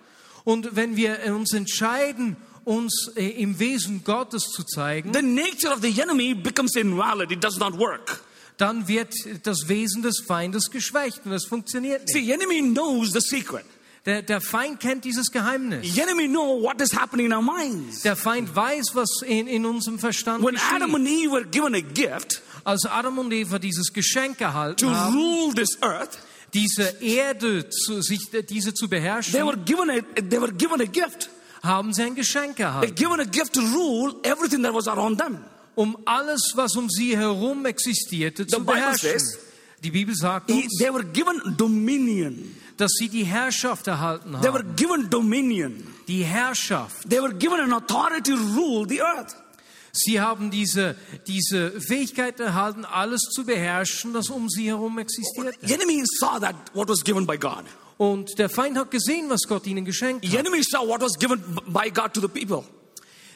Und 0.45 0.75
wenn 0.75 0.97
wir 0.97 1.21
uns 1.33 1.53
entscheiden, 1.53 2.37
uns 2.64 3.11
äh, 3.16 3.29
im 3.42 3.59
Wesen 3.59 4.05
Gottes 4.05 4.44
zu 4.44 4.64
zeigen, 4.64 5.12
the 5.14 5.22
nature 5.22 5.72
of 5.75 5.81
the 5.83 6.01
enemy 6.01 6.35
becomes 6.35 6.77
invalid. 6.77 7.31
It 7.31 7.42
does 7.42 7.59
not 7.59 7.79
work. 7.79 8.22
dann 8.59 8.87
wird 8.87 9.12
das 9.42 9.68
Wesen 9.68 10.03
des 10.03 10.22
Feindes 10.27 10.70
geschwächt 10.70 11.22
und 11.25 11.33
es 11.33 11.46
funktioniert 11.46 12.07
nicht. 12.07 12.12
See, 12.12 12.33
enemy 12.33 12.61
knows 12.61 13.12
the 13.12 13.20
secret. 13.20 13.64
Der, 14.05 14.20
der 14.20 14.40
Feind 14.40 14.81
kennt 14.81 15.05
dieses 15.05 15.31
Geheimnis. 15.31 15.94
The 15.94 16.01
enemy 16.01 16.27
know 16.27 16.61
what 16.61 16.81
is 16.81 16.92
happening 16.92 17.27
in 17.27 17.33
our 17.33 17.42
minds. 17.42 18.03
Der 18.03 18.16
Feind 18.16 18.55
weiß, 18.55 18.94
was 18.94 19.22
in, 19.25 19.46
in 19.46 19.64
unserem 19.64 19.98
Verstand 19.98 20.44
When 20.44 20.57
Adam 20.57 20.92
geschieht. 20.92 20.94
and 20.94 21.09
Eve 21.09 21.33
were 21.33 21.44
given 21.44 21.75
a 21.75 21.81
gift 21.81 22.42
Als 22.64 22.85
Adam 22.87 23.18
und 23.18 23.33
Eva 23.33 23.59
dieses 23.59 23.92
Geschenk 23.92 24.38
to 24.38 24.44
erhalten 24.44 24.90
haben, 24.90 25.14
rule 25.14 25.55
this 25.55 25.81
earth, 25.83 26.18
diese 26.53 26.83
Erde, 27.01 27.68
zu, 27.70 28.03
sich, 28.03 28.20
diese 28.48 28.75
zu 28.75 28.87
they 28.87 28.98
beherrschen, 28.98 29.46
were 29.46 29.57
given 29.57 29.88
a 29.90 30.01
they 30.20 30.40
were 30.40 30.53
given 30.53 30.81
a 30.81 30.85
gift. 30.85 31.31
Haben 31.62 31.92
sie 31.94 32.03
ein 32.03 32.14
Geschenk 32.14 32.57
They 32.57 32.64
erhalten, 32.64 32.94
given 32.94 33.20
a 33.20 33.25
gift 33.25 33.55
to 33.55 33.61
rule 33.61 34.14
everything 34.25 34.62
that 34.64 34.75
was 34.75 34.88
around 34.88 35.18
them. 35.18 35.38
um 35.75 35.96
alles, 36.05 36.53
was 36.57 36.77
um 36.77 36.88
sie 36.90 37.16
herum 37.16 37.64
existierte, 37.66 38.46
zu 38.46 38.64
beherrschen. 38.64 39.20
Die 39.83 39.90
Bibel 39.90 40.14
sagt 40.14 40.51
uns, 40.51 40.77
They 40.79 40.92
were 40.92 41.05
given 41.05 41.40
dominion. 41.57 42.57
dass 42.77 42.92
sie 42.98 43.09
die 43.09 43.25
Herrschaft 43.25 43.87
erhalten 43.87 44.33
They 44.40 44.53
were 44.53 44.59
haben. 44.61 44.77
given 44.77 45.09
dominion. 45.11 45.72
Die 46.09 46.22
Herrschaft. 46.25 47.09
They 47.09 47.20
were 47.20 47.33
given 47.35 47.61
an 47.61 47.72
authority 47.72 48.33
to 48.33 48.37
rule 48.57 48.87
the 48.88 49.01
earth. 49.01 49.35
Sie 49.94 50.20
haben 50.20 50.50
diese, 50.50 50.96
diese 51.26 51.78
Fähigkeit 51.81 52.40
erhalten, 52.40 52.87
alles 52.87 53.20
zu 53.31 53.44
beherrschen, 53.44 54.14
das 54.14 54.31
um 54.31 54.48
sie 54.48 54.68
herum 54.68 54.98
existiert. 54.98 55.55
The 55.61 55.74
enemy 55.74 56.02
saw 56.18 56.40
that 56.40 56.55
what 56.72 56.88
was 56.88 57.05
given 57.05 57.26
by 57.26 57.37
God. 57.37 57.64
Und 57.98 58.38
der 58.38 58.48
Feind 58.48 58.78
hat 58.78 58.90
gesehen, 58.90 59.28
was 59.28 59.42
Gott 59.46 59.66
ihnen 59.66 59.85
geschenkt 59.85 60.24
The 60.24 60.31
hat. 60.38 60.46
enemy 60.46 60.62
saw 60.62 60.87
what 60.88 61.02
was 61.02 61.18
given 61.18 61.42
by 61.66 61.90
God 61.90 62.14
to 62.14 62.22
the 62.22 62.28
people. 62.28 62.64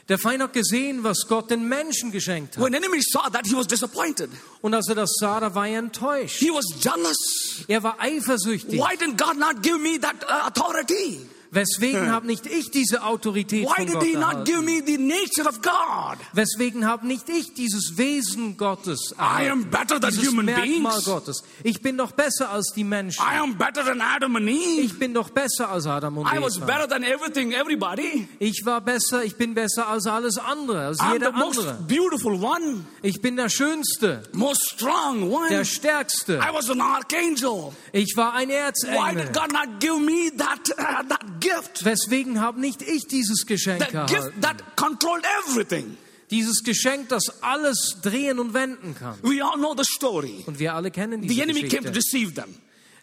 Der 0.08 0.18
Feind 0.18 0.42
hat 0.42 0.54
gesehen, 0.54 1.04
was 1.04 1.26
Gott 1.28 1.50
den 1.50 1.68
Menschen 1.68 2.10
geschenkt 2.10 2.56
hat. 2.56 2.64
When 2.64 2.72
enemy 2.72 3.02
saw 3.02 3.28
that, 3.30 3.46
he 3.46 3.54
was 3.54 3.66
disappointed. 3.66 4.30
Und 4.62 4.72
als 4.72 4.88
er 4.88 4.94
das 4.94 5.10
sah, 5.20 5.40
da 5.40 5.54
war 5.54 5.68
er 5.68 5.80
enttäuscht. 5.80 6.38
He 6.38 6.48
was 6.50 6.64
jealous. 6.80 7.64
Er 7.68 7.82
war 7.82 8.00
eifersüchtig. 8.00 8.80
Why 8.80 8.96
did 8.96 9.18
God 9.18 9.36
not 9.36 9.62
give 9.62 9.78
me 9.78 10.00
that 10.00 10.24
uh, 10.24 10.46
authority? 10.48 11.28
Weswegen 11.56 12.10
habe 12.12 12.26
nicht 12.26 12.46
ich 12.46 12.70
diese 12.70 13.02
Autorität 13.02 13.66
Why 13.66 13.74
von 13.74 13.86
did 13.86 13.94
Gott 13.94 14.04
he 14.04 14.12
not 14.14 14.44
give 14.44 14.58
erhalten? 14.58 14.64
me 14.66 14.82
the 14.86 14.98
nature 14.98 15.48
of 15.48 15.60
God? 15.62 16.18
Weswegen 16.34 16.86
habe 16.86 17.06
nicht 17.06 17.28
ich 17.28 17.54
dieses 17.54 17.96
Wesen 17.96 18.56
Gottes 18.56 19.14
I 19.18 19.48
am 19.50 19.64
better 19.70 19.98
than 20.00 20.10
dieses 20.10 20.28
human 20.28 20.44
Merkmal 20.46 20.92
beings. 20.92 21.04
Gottes. 21.04 21.42
Ich 21.64 21.80
bin 21.82 21.96
doch 21.96 22.12
besser 22.12 22.50
als 22.50 22.72
die 22.76 22.84
Menschen. 22.84 23.22
I 23.24 23.38
am 23.38 23.56
better 23.56 23.84
than 23.84 24.00
Adam 24.00 24.36
and 24.36 24.48
Eve. 24.48 24.82
Ich 24.82 24.98
bin 24.98 25.14
doch 25.14 25.30
besser 25.30 25.70
als 25.70 25.86
Adam 25.86 26.18
und 26.18 26.26
I 26.32 26.40
was 26.40 26.58
Eva. 26.58 26.66
better 26.66 26.88
than 26.88 27.02
everything, 27.02 27.52
everybody. 27.52 28.28
Ich 28.38 28.62
war 28.64 28.80
besser, 28.80 29.24
ich 29.24 29.36
bin 29.36 29.54
besser 29.54 29.88
als 29.88 30.06
alles 30.06 30.36
andere, 30.38 30.86
als 30.86 31.00
I'm 31.00 31.06
the 31.08 31.12
jeder 31.14 31.32
most 31.32 31.58
andere. 31.58 31.74
beautiful 31.88 32.34
one, 32.44 32.84
Ich 33.02 33.20
bin 33.22 33.36
der 33.36 33.48
Schönste, 33.48 34.22
most 34.32 34.62
strong 34.74 35.30
one. 35.32 35.48
der 35.48 35.64
Stärkste. 35.64 36.34
I 36.38 36.52
was 36.54 36.68
an 36.70 36.80
archangel. 36.80 37.72
Ich 37.92 38.14
war 38.16 38.34
ein 38.34 38.48
Why 38.48 38.54
Erzengel. 38.54 39.24
did 39.24 39.32
God 39.32 39.52
not 39.52 39.80
give 39.80 39.98
me 40.00 40.30
that 40.36 40.64
that 41.08 41.40
gift? 41.48 41.84
Weswegen 41.84 42.40
habe 42.40 42.60
nicht 42.60 42.82
ich 42.82 43.06
dieses 43.06 43.46
Geschenk 43.46 43.80
That 43.80 44.08
gift 44.08 44.20
erhalten? 44.20 44.40
that 44.42 44.76
controlled 44.76 45.24
everything. 45.46 45.96
Dieses 46.30 46.64
Geschenk, 46.64 47.08
das 47.08 47.22
alles 47.42 47.98
drehen 48.02 48.38
und 48.40 48.52
wenden 48.52 48.94
kann. 48.96 49.16
We 49.22 49.42
all 49.44 49.56
know 49.58 49.74
the 49.76 49.84
story. 49.84 50.42
Und 50.46 50.58
wir 50.58 50.74
alle 50.74 50.90
kennen 50.90 51.22
The 51.22 51.28
diese 51.28 51.42
enemy 51.42 51.60
came 51.68 51.84
to 51.86 51.92
Geschichte. 51.92 51.92
deceive 51.92 52.34
them. 52.34 52.54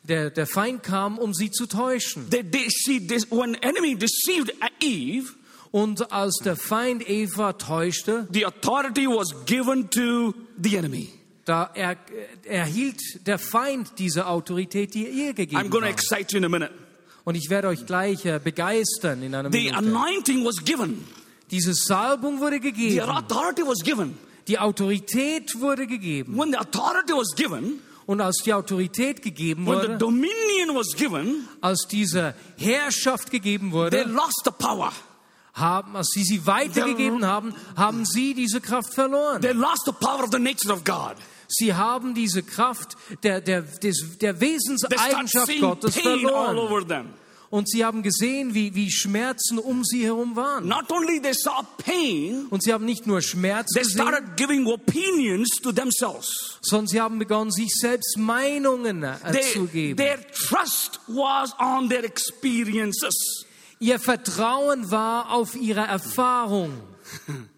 Der, 0.04 0.30
der 0.30 0.46
Feind 0.46 0.84
kam, 0.84 1.18
um 1.18 1.34
sie 1.34 1.50
zu 1.50 1.66
täuschen. 1.66 2.30
They, 2.30 2.44
they 2.44 2.68
see 2.70 3.00
this 3.00 3.32
when 3.32 3.56
enemy 3.56 3.96
deceived 3.96 4.54
Eve, 4.82 5.30
Und 5.72 6.12
als 6.12 6.36
der 6.44 6.56
Feind 6.58 7.10
Eva 7.10 7.54
täuschte, 7.54 8.28
the 8.32 8.46
authority 8.46 9.08
was 9.08 9.34
given 9.46 9.90
to 9.90 10.34
the 10.62 10.76
enemy. 10.76 11.08
da 11.46 11.72
er, 11.74 11.96
erhielt 12.44 13.00
der 13.26 13.40
Feind 13.40 13.94
diese 13.98 14.28
Autorität, 14.28 14.94
die 14.94 15.08
ihr 15.08 15.32
I'm 15.32 15.34
gegeben 15.34 15.70
going 15.70 15.84
to 15.84 15.88
war. 15.88 15.90
excite 15.90 16.34
you 16.34 16.38
in 16.40 16.46
a 16.46 16.50
minute. 16.50 16.72
Und 17.26 17.36
ich 17.36 17.50
werde 17.50 17.70
euch 17.70 17.86
gleich 17.86 18.26
äh, 18.26 18.40
begeistern 18.44 19.22
in 19.24 19.34
einer 19.34 19.52
The 19.52 19.72
anointing 19.72 20.44
was 20.46 20.64
given. 20.64 21.06
Diese 21.52 21.74
Salbung 21.74 22.40
wurde 22.40 22.56
The 22.56 22.72
gegeben. 22.72 23.10
authority 23.10 23.62
was 23.66 23.84
given. 23.84 24.18
Die 24.48 24.60
Autorität 24.60 25.60
wurde 25.60 25.88
gegeben. 25.88 26.38
When 26.38 26.52
the 26.52 26.58
authority 26.58 27.14
was 27.14 27.34
given, 27.36 27.80
Und 28.06 28.20
als 28.20 28.42
die 28.44 28.54
Autorität 28.54 29.22
gegeben 29.22 29.66
when 29.66 29.80
the 29.80 29.88
wurde, 29.88 29.98
dominion 29.98 30.76
was 30.76 30.94
given, 30.98 31.48
als 31.62 31.88
diese 31.90 32.34
Herrschaft 32.58 33.32
gegeben 33.32 33.70
they 33.72 33.80
wurde, 33.80 34.04
lost 34.04 34.42
the 34.44 34.52
power. 34.52 34.92
haben, 35.54 35.96
als 35.96 36.10
sie 36.10 36.24
sie 36.24 36.46
weitergegeben 36.46 37.26
haben, 37.26 37.54
haben 37.78 38.06
sie 38.06 38.34
diese 38.34 38.60
Kraft 38.60 38.94
verloren. 38.94 39.42
They 39.42 39.54
lost 39.54 39.84
the 39.86 39.94
power 39.94 40.24
of 40.24 40.32
the 40.32 40.40
nature 40.40 40.74
of 40.74 40.84
God. 40.84 41.16
Sie 41.54 41.74
haben 41.74 42.14
diese 42.16 42.44
Kraft 42.44 42.96
der, 43.24 43.40
der, 43.42 43.62
des, 43.62 44.18
der 44.20 44.40
Wesenseigenschaft 44.42 45.60
Gottes 45.60 45.96
verloren. 45.98 46.58
over 46.58 46.86
them. 46.88 47.14
Und 47.50 47.70
sie 47.70 47.86
haben 47.86 48.02
gesehen, 48.02 48.56
wie, 48.56 48.74
wie 48.74 48.90
Schmerzen 48.92 49.60
um 49.60 49.84
sie 49.84 50.04
herum 50.04 50.36
waren. 50.36 50.68
Not 50.68 50.92
only 50.92 51.22
they 51.22 51.36
saw 51.36 51.62
pain, 51.78 52.48
Und 52.50 52.64
sie 52.64 52.74
haben 52.74 52.84
nicht 52.84 53.06
nur 53.06 53.22
Schmerz 53.22 53.68
they 53.76 53.84
gesehen, 53.84 54.02
started 54.02 54.36
giving 54.38 54.66
opinions 54.66 55.50
to 55.62 55.72
themselves. 55.72 56.58
sondern 56.64 56.88
sie 56.88 57.00
haben 57.00 57.20
begonnen, 57.20 57.52
sich 57.52 57.70
selbst 57.76 58.18
Meinungen 58.18 59.04
äh, 59.04 59.18
zu 59.54 59.68
They, 59.68 59.70
geben. 59.94 59.98
their 59.98 60.18
trust 60.32 61.00
was 61.06 61.54
on 61.60 61.90
their 61.90 62.04
experiences. 62.04 63.46
Ihr 63.80 64.00
Vertrauen 64.00 64.90
war 64.90 65.30
auf 65.32 65.56
ihre 65.56 65.82
Erfahrung. 65.82 66.74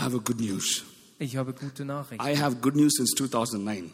I 0.00 0.04
have 0.04 0.18
good 0.20 0.40
news. 0.40 0.84
Ich 1.18 1.36
habe 1.36 1.52
gute 1.52 1.84
Nachrichten. 1.84 2.26
I 2.26 2.34
have 2.34 2.56
good 2.62 2.74
news 2.74 2.94
since 2.96 3.14
2009. 3.14 3.90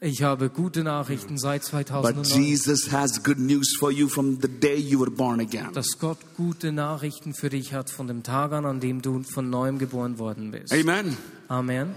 Ich 0.00 0.22
habe 0.22 0.50
gute 0.50 0.82
Nachrichten 0.82 1.38
seit 1.38 1.62
But 1.70 1.86
2009. 1.86 2.42
Jesus 2.42 2.90
has 2.90 3.22
good 3.22 3.38
news 3.38 3.76
for 3.78 3.92
you 3.92 4.08
from 4.08 4.40
the 4.42 4.48
day 4.48 4.76
you 4.76 4.98
were 4.98 5.10
born 5.12 5.38
again. 5.40 5.72
Dass 5.72 5.96
Gott 6.00 6.18
gute 6.36 6.72
Nachrichten 6.72 7.34
für 7.34 7.50
dich 7.50 7.72
hat 7.72 7.88
von 7.88 8.08
dem 8.08 8.24
Tag 8.24 8.50
an, 8.52 8.66
an 8.66 8.80
dem 8.80 9.00
du 9.00 9.22
von 9.22 9.48
neuem 9.48 9.78
geboren 9.78 10.18
worden 10.18 10.50
bist. 10.50 10.72
Amen. 10.72 11.16
Amen. 11.46 11.94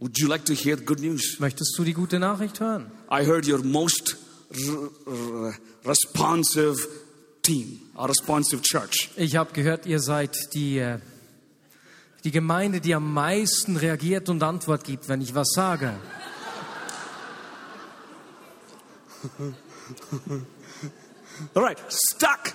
Would 0.00 0.18
you 0.18 0.26
like 0.26 0.46
to 0.46 0.54
hear 0.54 0.78
the 0.78 0.84
good 0.84 1.00
news? 1.00 1.38
Möchtest 1.38 1.74
du 1.76 1.84
die 1.84 1.92
gute 1.92 2.18
Nachricht 2.18 2.60
hören? 2.60 2.90
I 3.10 3.26
heard 3.26 3.46
your 3.46 3.62
most 3.62 4.16
responsive 5.84 6.76
team, 7.42 7.80
a 7.94 8.06
responsive 8.06 8.62
church. 8.62 9.10
Ich 9.16 9.36
habe 9.36 9.52
gehört, 9.52 9.84
ihr 9.84 10.00
seid 10.00 10.34
die, 10.54 10.78
äh, 10.78 10.98
die 12.26 12.32
Gemeinde, 12.32 12.80
die 12.80 12.92
am 12.92 13.14
meisten 13.14 13.76
reagiert 13.76 14.28
und 14.28 14.42
Antwort 14.42 14.82
gibt, 14.82 15.08
wenn 15.08 15.20
ich 15.20 15.32
was 15.32 15.46
sage. 15.54 15.94
All 21.54 21.62
right, 21.62 21.78
stuck. 21.88 22.52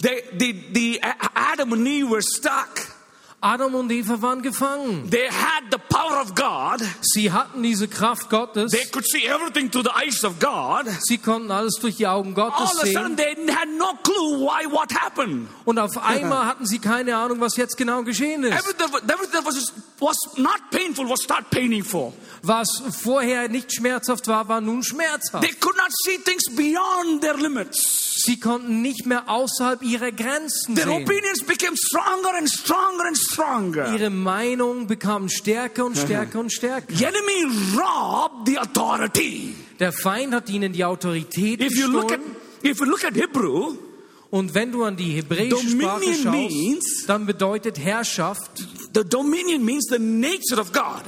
They, 0.00 0.22
the, 0.38 0.52
the 0.72 1.02
Adam 1.02 1.74
and 1.74 1.86
Eve 1.86 2.08
were 2.08 2.22
stuck. 2.22 2.97
Adam 3.40 3.74
und 3.76 3.90
Eva 3.92 4.20
waren 4.20 4.42
gefangen. 4.42 5.08
They 5.10 5.28
had 5.28 5.62
the 5.70 5.78
power 5.88 6.20
of 6.20 6.34
God. 6.34 6.80
Sie 7.02 7.30
hatten 7.30 7.62
diese 7.62 7.86
Kraft 7.86 8.30
Gottes. 8.30 8.72
They 8.72 8.84
could 8.86 9.06
see 9.08 9.26
everything 9.26 9.70
through 9.70 9.84
the 9.84 9.94
eyes 9.94 10.24
of 10.24 10.40
God. 10.40 10.86
Sie 11.02 11.18
konnten 11.18 11.52
alles 11.52 11.74
durch 11.80 11.96
die 11.98 12.08
Augen 12.08 12.30
All 12.36 12.50
Gottes 12.50 12.74
of 12.74 12.82
a 12.82 12.86
sudden, 12.86 13.16
sehen. 13.16 13.36
they 13.46 13.54
had 13.54 13.68
no 13.78 13.94
clue 14.02 14.40
why 14.40 14.66
what 14.72 14.92
happened. 14.92 15.46
Und 15.64 15.78
auf 15.78 15.96
einmal 15.98 16.46
hatten 16.46 16.66
sie 16.66 16.80
keine 16.80 17.16
Ahnung, 17.16 17.40
was 17.40 17.56
jetzt 17.56 17.76
genau 17.76 18.02
geschehen 18.02 18.42
ist. 18.42 18.58
Everything, 18.58 19.08
everything 19.08 19.44
was, 19.44 19.72
was 20.00 20.16
not 20.36 20.58
painful 20.72 21.08
was 21.08 21.22
start 21.22 21.48
painful. 21.50 22.12
Was 22.42 22.82
vorher 23.02 23.48
nicht 23.48 23.72
schmerzhaft 23.72 24.26
war, 24.26 24.48
war 24.48 24.60
nun 24.60 24.82
schmerzhaft. 24.82 25.44
They 25.44 25.54
could 25.54 25.76
not 25.76 25.90
see 26.04 26.18
things 26.18 26.42
beyond 26.56 27.20
their 27.22 27.36
limits. 27.36 28.16
Sie 28.24 28.40
konnten 28.40 28.82
nicht 28.82 29.06
mehr 29.06 29.28
außerhalb 29.28 29.80
ihrer 29.82 30.10
Grenzen 30.10 30.74
Their 30.74 30.86
sehen. 30.86 31.02
opinions 31.04 31.42
became 31.46 31.76
stronger 31.76 32.34
and 32.36 32.50
stronger 32.50 33.04
and 33.06 33.16
stronger. 33.32 33.92
Ihre 33.94 34.10
Meinung 34.10 34.86
bekam 34.86 35.28
stärker 35.28 35.84
und 35.84 35.96
stärker 35.96 36.40
und 36.40 36.52
stärker. 36.52 36.94
The 36.94 37.04
enemy 37.12 37.44
robbed 37.76 38.46
the 38.48 38.58
authority. 38.58 39.54
Der 39.78 39.92
Feind 39.92 40.34
hat 40.34 40.48
ihnen 40.50 40.72
die 40.72 40.84
Autorität 40.84 41.60
If 41.60 41.76
you 41.76 41.86
look 41.88 42.12
at 42.12 42.18
gestohlen. 42.18 42.36
if 42.62 42.78
you 42.80 42.86
look 42.86 43.04
at 43.04 43.14
Hebrew, 43.14 43.74
Und 44.30 44.52
wenn 44.54 44.72
du 44.72 44.84
an 44.84 44.96
die 44.96 45.12
hebräische 45.12 45.56
Sprache 45.68 46.04
schaust, 46.12 46.24
means- 46.26 47.04
dann 47.06 47.24
bedeutet 47.24 47.78
Herrschaft, 47.78 48.50
the 48.94 49.02
dominion 49.04 49.64
means 49.64 49.86
the 49.90 49.98
nature 49.98 50.60
of 50.60 50.70
God. 50.72 51.02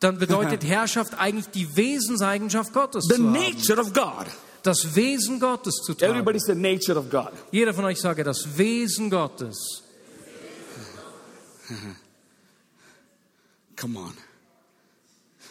dann 0.00 0.18
bedeutet 0.18 0.64
Herrschaft 0.64 1.12
eigentlich 1.18 1.48
die 1.48 1.66
Wesenseigenschaft 1.76 2.72
Gottes 2.72 3.04
The 3.08 3.20
nature 3.20 3.80
of 3.80 3.92
God. 3.92 4.26
Das 4.62 4.94
Wesen 4.96 5.40
Gottes 5.40 5.74
zu 5.84 5.94
tragen. 5.94 6.12
Everybody 6.14 6.38
say 6.40 6.54
nature 6.54 6.98
of 6.98 7.10
God. 7.10 7.30
Jeder 7.52 7.74
von 7.74 7.84
euch 7.84 8.00
sage 8.00 8.24
das 8.24 8.56
Wesen 8.56 9.10
Gottes. 9.10 9.82
Come 13.76 13.96
on. 13.96 14.12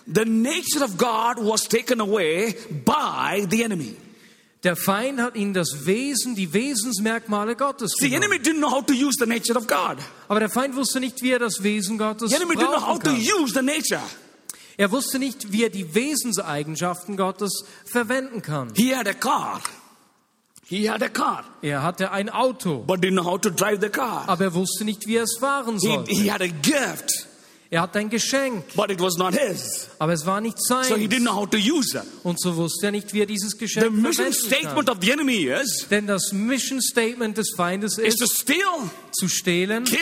The 0.08 0.26
nature 0.26 0.84
of 0.84 0.98
God 0.98 1.38
was 1.40 1.64
taken 1.68 2.00
away 2.00 2.56
by 2.86 3.46
the 3.50 3.64
enemy. 3.64 3.96
Der 4.64 4.76
Feind 4.76 5.20
hat 5.22 5.36
ihnen 5.36 5.54
das 5.54 5.86
Wesen, 5.86 6.36
die 6.36 6.52
Wesensmerkmale 6.52 7.56
Gottes 7.56 7.92
The 8.00 8.10
genommen. 8.10 8.24
enemy 8.32 8.44
didn't 8.44 8.60
know 8.60 8.72
how 8.72 8.82
to 8.86 8.94
use 8.94 9.16
the 9.20 9.26
nature 9.28 9.56
of 9.58 9.68
God. 9.68 9.98
Aber 10.28 10.40
der 10.40 10.50
Feind 10.50 10.76
wusste 10.76 11.00
nicht, 11.00 11.22
wie 11.22 11.32
er 11.32 11.40
das 11.40 11.62
Wesen 11.62 11.98
Gottes 11.98 12.32
The 12.32 12.36
enemy 12.38 12.56
didn't 12.56 12.70
know 12.72 12.82
how 12.82 13.00
brauchen 13.00 13.04
to 13.04 13.10
kann. 13.12 13.44
use 13.44 13.54
the 13.54 13.62
nature. 13.62 14.02
Er 14.78 14.92
wusste 14.92 15.20
nicht, 15.20 15.52
wie 15.52 15.64
er 15.64 15.70
die 15.70 15.94
Wesenseigenschaften 15.94 17.18
Gottes 17.18 17.66
verwenden 17.86 18.42
kann. 18.42 18.72
He 18.76 18.96
had 18.96 19.08
a 19.08 19.14
car. 19.14 19.62
He 20.70 20.90
had 20.90 21.02
a 21.02 21.08
car, 21.10 21.46
Er 21.62 21.82
hatte 21.82 22.12
ein 22.12 22.30
Auto, 22.30 22.80
but 22.86 23.00
didn't 23.00 23.14
know 23.14 23.24
how 23.26 23.40
to 23.40 23.50
drive 23.50 23.80
the 23.82 23.90
car. 23.90 24.26
aber 24.28 24.46
er 24.46 24.54
wusste 24.54 24.84
nicht, 24.84 25.08
wie 25.08 25.16
er 25.16 25.24
es 25.24 25.38
fahren 25.40 25.80
He, 25.80 25.88
sollte. 25.88 26.12
he 26.12 26.30
had 26.32 26.42
a 26.42 26.48
gift, 26.48 27.26
Er 27.70 27.82
hatte 27.82 28.00
ein 28.00 28.10
Geschenk, 28.10 28.64
but 28.76 28.90
it 28.92 29.00
was 29.02 29.18
not 29.18 29.34
his. 29.34 29.88
aber 30.00 30.14
es 30.14 30.26
war 30.26 30.40
nicht 30.42 30.58
So 30.60 30.80
he 30.80 30.84
sein. 30.90 31.00
didn't 31.10 31.22
know 31.22 31.36
how 31.36 31.50
to 31.50 31.58
use 31.58 31.98
it. 31.98 32.04
Und 32.24 32.40
so 32.40 32.56
wusste 32.58 32.88
er 32.88 32.92
nicht, 32.92 33.14
wie 33.14 33.22
er 33.22 33.26
dieses 33.26 33.52
The 33.52 33.58
Geschenk 33.60 33.92
mission 33.92 34.14
verwenden 34.14 34.34
statement 34.46 34.88
kann. 34.88 34.98
of 34.98 34.98
the 35.02 35.12
enemy 35.12 35.46
is, 35.50 35.88
Denn 35.90 36.06
das 36.08 36.32
Mission 36.34 36.82
Statement 36.82 37.38
des 37.38 37.54
Feindes 37.56 37.98
is 37.98 38.16
to 38.16 38.26
ist, 38.26 38.38
steal, 38.42 38.90
zu 39.14 39.28
stehlen, 39.30 39.86
kill, 39.86 39.98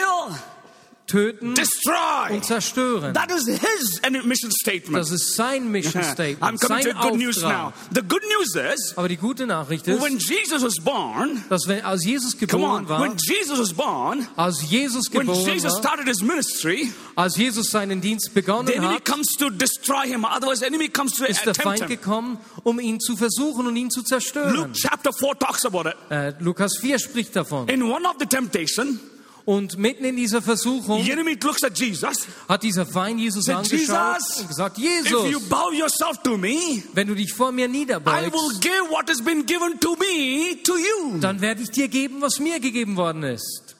töten 1.07 1.53
destroy. 1.55 2.31
und 2.31 2.45
zerstören. 2.45 3.13
That 3.13 3.31
is 3.31 3.45
his 3.45 4.01
mission 4.25 4.51
statement. 4.51 4.97
Das 4.97 5.11
ist 5.11 5.35
sein 5.35 5.71
Mission 5.71 6.01
I'm 6.01 6.11
Statement, 6.11 6.61
coming 6.61 6.83
sein 6.83 6.93
to 6.93 7.09
good 7.09 7.17
news 7.17 7.41
now. 7.41 7.73
The 7.91 8.01
good 8.01 8.23
news 8.37 8.55
is, 8.55 8.93
Aber 8.95 9.07
die 9.07 9.17
gute 9.17 9.45
Nachricht 9.45 9.87
ist, 9.87 10.01
when 10.01 10.17
Jesus 10.17 10.63
was 10.63 10.77
born, 10.83 11.43
dass 11.49 11.67
wenn, 11.67 11.83
als 11.83 12.03
Jesus 12.05 12.37
geboren 12.37 12.83
on, 12.85 12.89
war, 12.89 13.01
when 13.01 13.15
Jesus 13.17 13.59
was 13.59 13.73
born, 13.73 14.27
als 14.35 14.61
Jesus 14.69 15.05
when 15.11 15.27
geboren 15.27 15.45
Jesus 15.45 15.73
war, 15.73 15.79
started 15.79 16.07
his 16.07 16.21
ministry, 16.21 16.91
als 17.15 17.37
Jesus 17.37 17.69
seinen 17.69 18.01
Dienst 18.01 18.25
the 18.27 18.31
begonnen 18.33 18.71
enemy 18.71 18.95
hat, 18.95 19.05
comes 19.05 19.27
to 19.37 19.49
destroy 19.49 20.07
him. 20.07 20.25
Otherwise, 20.25 20.59
the 20.59 20.65
enemy 20.65 20.87
comes 20.89 21.13
to 21.13 21.25
ist 21.25 21.45
der 21.45 21.55
Feind 21.55 21.81
him. 21.81 21.87
gekommen, 21.87 22.37
um 22.63 22.79
ihn 22.79 22.99
zu 22.99 23.15
versuchen 23.15 23.67
und 23.67 23.75
ihn 23.75 23.89
zu 23.89 23.99
Luke 23.99 24.09
zerstören. 24.09 24.73
chapter 24.73 25.11
4 25.13 25.39
talks 25.39 25.65
about 25.65 25.87
it. 25.87 25.95
Äh, 26.09 26.33
Lukas 26.39 26.77
4 26.79 26.99
spricht 26.99 27.35
davon. 27.35 27.67
In 27.67 27.83
one 27.83 28.07
of 28.07 28.15
the 28.19 28.25
temptation, 28.25 28.99
Und 29.45 29.77
mitten 29.77 30.05
in 30.05 30.15
dieser 30.15 30.41
Versuchung 30.41 31.03
Jesus. 31.03 32.27
hat 32.47 32.63
dieser 32.63 32.85
Feind 32.87 33.19
Jesus 33.19 33.45
Said, 33.45 33.57
angeschaut 33.57 34.17
Jesus, 34.17 34.39
und 34.39 34.47
gesagt, 34.47 34.77
Jesus, 34.79 35.49
bow 35.49 35.71
yourself 35.71 36.17
to 36.23 36.35
me, 36.35 36.81
wenn 36.93 37.07
du 37.07 37.13
dich 37.13 37.31
vor 37.31 37.51
mir 37.51 37.65
I 37.65 37.67
will 37.67 37.79
niederbeugst, 37.79 38.61
give 38.61 38.89
what 38.89 39.07
has 39.07 39.21
been 39.21 39.45
given 39.45 39.79
to 39.79 39.95
me 39.97 40.57
to 40.63 40.75
you. 40.75 41.19
dann 41.19 41.41
werde 41.41 41.61
ich 41.61 41.69
dir 41.69 41.87
geben, 41.87 42.21
was 42.21 42.39
mir 42.39 42.59
gegeben 42.59 42.95
worden 42.95 43.21
ist. 43.21 43.75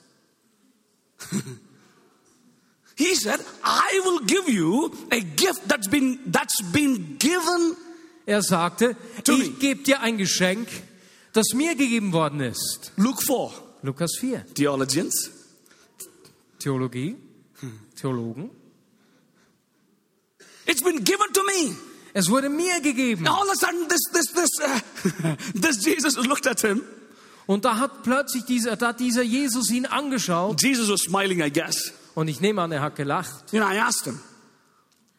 He 2.95 3.15
said, 3.15 3.39
I 3.63 4.01
will 4.05 4.19
give 4.25 4.47
you 4.47 4.91
a 5.11 5.19
gift 5.19 5.67
that's 5.67 5.87
been 5.89 6.19
that's 6.31 6.61
been 6.71 7.17
given. 7.17 7.75
Er 8.27 8.41
sagte, 8.41 8.95
ich 9.27 9.59
gebe 9.59 9.83
dir 9.83 10.01
ein 10.01 10.17
Geschenk, 10.17 10.67
das 11.33 11.53
mir 11.53 11.75
gegeben 11.75 12.13
worden 12.13 12.39
ist. 12.39 12.91
Luke 12.97 13.21
4. 13.23 13.51
Lukas 13.83 14.15
4. 14.19 14.45
Theologians. 14.53 15.31
Theologie, 16.65 17.15
Theologen. 17.95 18.49
It's 20.65 20.81
been 20.81 21.03
given 21.03 21.31
to 21.31 21.43
me. 21.43 21.75
Es 22.15 22.27
wurde 22.27 22.49
mir 22.49 22.81
gegeben. 22.81 23.27
All 23.27 23.43
of 23.43 23.51
a 23.51 23.55
sudden, 23.55 23.87
this 23.87 24.01
this 24.11 24.31
this 24.33 24.49
uh, 24.63 25.35
this 25.53 25.85
Jesus 25.85 26.17
looked 26.17 26.47
at 26.47 26.61
him. 26.61 26.81
Und 27.45 27.65
da 27.65 27.77
hat 27.77 28.01
plötzlich 28.01 28.45
dieser, 28.45 28.75
da 28.77 28.87
hat 28.87 28.99
dieser 28.99 29.21
Jesus 29.21 29.69
ihn 29.69 29.85
angeschaut. 29.85 30.59
Jesus 30.59 30.89
was 30.89 31.01
smiling, 31.01 31.39
I 31.39 31.51
guess. 31.51 31.93
Und 32.15 32.29
ich 32.29 32.41
nehme 32.41 32.63
an, 32.63 32.71
er 32.71 32.81
hat 32.81 32.95
gelacht. 32.95 33.53
You 33.53 33.59
know, 33.59 33.69
I 33.69 33.77
asked 33.77 34.05
him. 34.05 34.19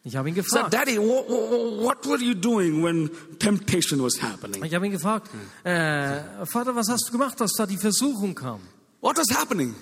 Ich 0.03 0.17
habe 0.17 0.27
ihn 0.27 0.35
gefragt. 0.35 0.73
Daddy, 0.73 0.97
what, 0.97 1.29
what 1.29 2.05
were 2.05 2.21
you 2.21 2.33
doing 2.33 2.83
when 2.83 3.09
temptation 3.39 4.03
was 4.03 4.21
happening? 4.21 4.65
Ich 4.65 4.73
habe 4.73 4.85
ihn 4.85 4.91
gefragt, 4.91 5.29
äh, 5.63 6.45
Vater, 6.45 6.75
was 6.75 6.89
hast 6.89 7.07
du 7.07 7.13
gemacht, 7.13 7.41
als 7.41 7.53
da 7.53 7.65
die 7.65 7.77
Versuchung 7.77 8.35
kam? 8.35 8.59
What 8.99 9.15
was 9.15 9.33
happening? 9.33 9.75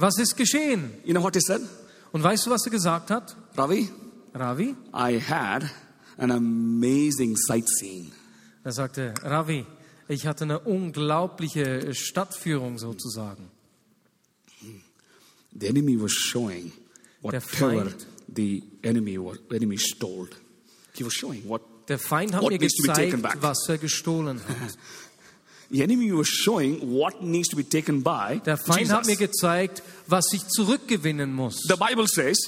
Was 0.00 0.18
ist 0.18 0.36
geschehen? 0.36 0.90
You 1.04 1.12
know 1.12 1.22
what 1.22 1.34
he 1.34 1.40
said? 1.42 1.60
Und 2.12 2.22
weißt 2.22 2.46
du, 2.46 2.50
was 2.50 2.64
er 2.64 2.70
gesagt 2.70 3.10
hat, 3.10 3.36
Ravi, 3.56 3.90
Ravi? 4.34 4.74
I 4.94 5.20
had 5.20 5.64
an 6.16 6.30
amazing 6.30 7.36
sightseeing. 7.36 8.10
Er 8.64 8.72
sagte, 8.72 9.14
Ravi, 9.22 9.66
ich 10.08 10.26
hatte 10.26 10.44
eine 10.44 10.58
unglaubliche 10.60 11.94
Stadtführung 11.94 12.78
sozusagen. 12.78 13.50
The 15.52 15.66
enemy 15.66 16.00
was 16.00 16.12
showing 16.12 16.72
Der 17.22 17.42
whatever 17.42 17.42
Feind. 17.42 18.06
the 18.34 18.62
enemy 18.82 19.18
was 19.18 19.38
enemy 19.52 19.76
stole. 19.78 20.28
He 20.94 21.04
was 21.04 21.12
showing 21.12 21.46
what 21.48 21.62
Der 21.88 21.98
Feind 21.98 22.34
hat 22.34 22.42
What 22.42 22.52
mir 22.52 22.58
gezeigt, 22.58 23.22
was 23.42 23.68
er 23.68 23.78
gestohlen 23.78 24.40
hat. 24.48 24.78
the 25.70 25.82
enemy 25.82 26.10
was 26.12 26.28
showing 26.28 26.80
what 26.92 27.22
needs 27.22 27.48
to 27.48 27.56
be 27.56 27.62
taken 27.64 28.02
by 28.02 28.40
Der 28.44 28.56
Feind 28.56 28.90
hat 28.90 29.06
mir 29.06 29.12
Jesus. 29.12 29.30
gezeigt, 29.30 29.82
was 30.06 30.32
ich 30.32 30.46
zurückgewinnen 30.48 31.32
muss. 31.32 31.62
The 31.68 31.76
Bible 31.76 32.06
says 32.08 32.38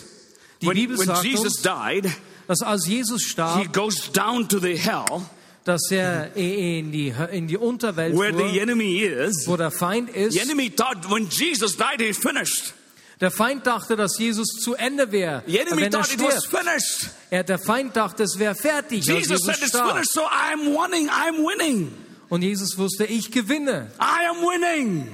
Die 0.60 0.66
when, 0.66 0.74
Bibel 0.76 0.98
when 0.98 1.06
sagt 1.06 1.24
Jesus 1.24 1.56
uns, 1.56 1.62
died, 1.62 2.10
Dass 2.48 2.60
als 2.62 2.86
Jesus 2.86 3.22
he 3.22 3.28
starb, 3.30 3.72
goes 3.72 4.10
down 4.12 4.48
to 4.48 4.58
the 4.58 4.76
hell 4.76 5.22
dass 5.64 5.92
er 5.92 6.34
in 6.36 6.90
die, 6.90 7.14
in 7.30 7.46
die 7.46 7.56
Unterwelt 7.56 8.16
where 8.16 8.32
the 8.32 8.42
fuhr, 8.42 8.60
enemy 8.60 8.98
is. 9.04 9.46
wo 9.46 9.56
der 9.56 9.70
Feind 9.70 10.12
The 10.12 10.18
ist. 10.18 10.36
enemy 10.42 10.70
thought 10.70 11.08
when 11.08 11.28
Jesus 11.30 11.76
died, 11.76 12.00
he's 12.00 12.18
finished. 12.18 12.74
Der 13.20 13.30
Feind 13.30 13.64
dachte, 13.64 13.94
dass 13.94 14.18
Jesus 14.18 14.48
zu 14.60 14.74
Ende 14.74 15.12
wäre, 15.12 15.44
The 15.46 15.52
wenn 15.70 15.92
er 15.92 16.02
stirbt. 16.02 16.48
finished. 16.48 17.10
Er, 17.30 17.44
der 17.44 17.60
Feind 17.60 17.94
dachte, 17.96 18.24
es 18.24 18.36
wäre 18.40 18.56
fertig, 18.56 19.04
Jesus 19.06 19.28
Jesus 19.28 19.42
said 19.46 19.58
it's 19.58 19.68
starb. 19.68 19.92
finished, 19.92 20.12
so 20.12 20.22
I'm 20.22 20.74
winning, 20.74 21.08
I'm 21.08 21.36
winning. 21.46 21.92
Und 22.32 22.40
Jesus 22.40 22.78
wusste, 22.78 23.04
ich 23.04 23.30
gewinne. 23.30 23.90
I 24.00 24.26
am 24.30 24.36
winning. 24.38 25.06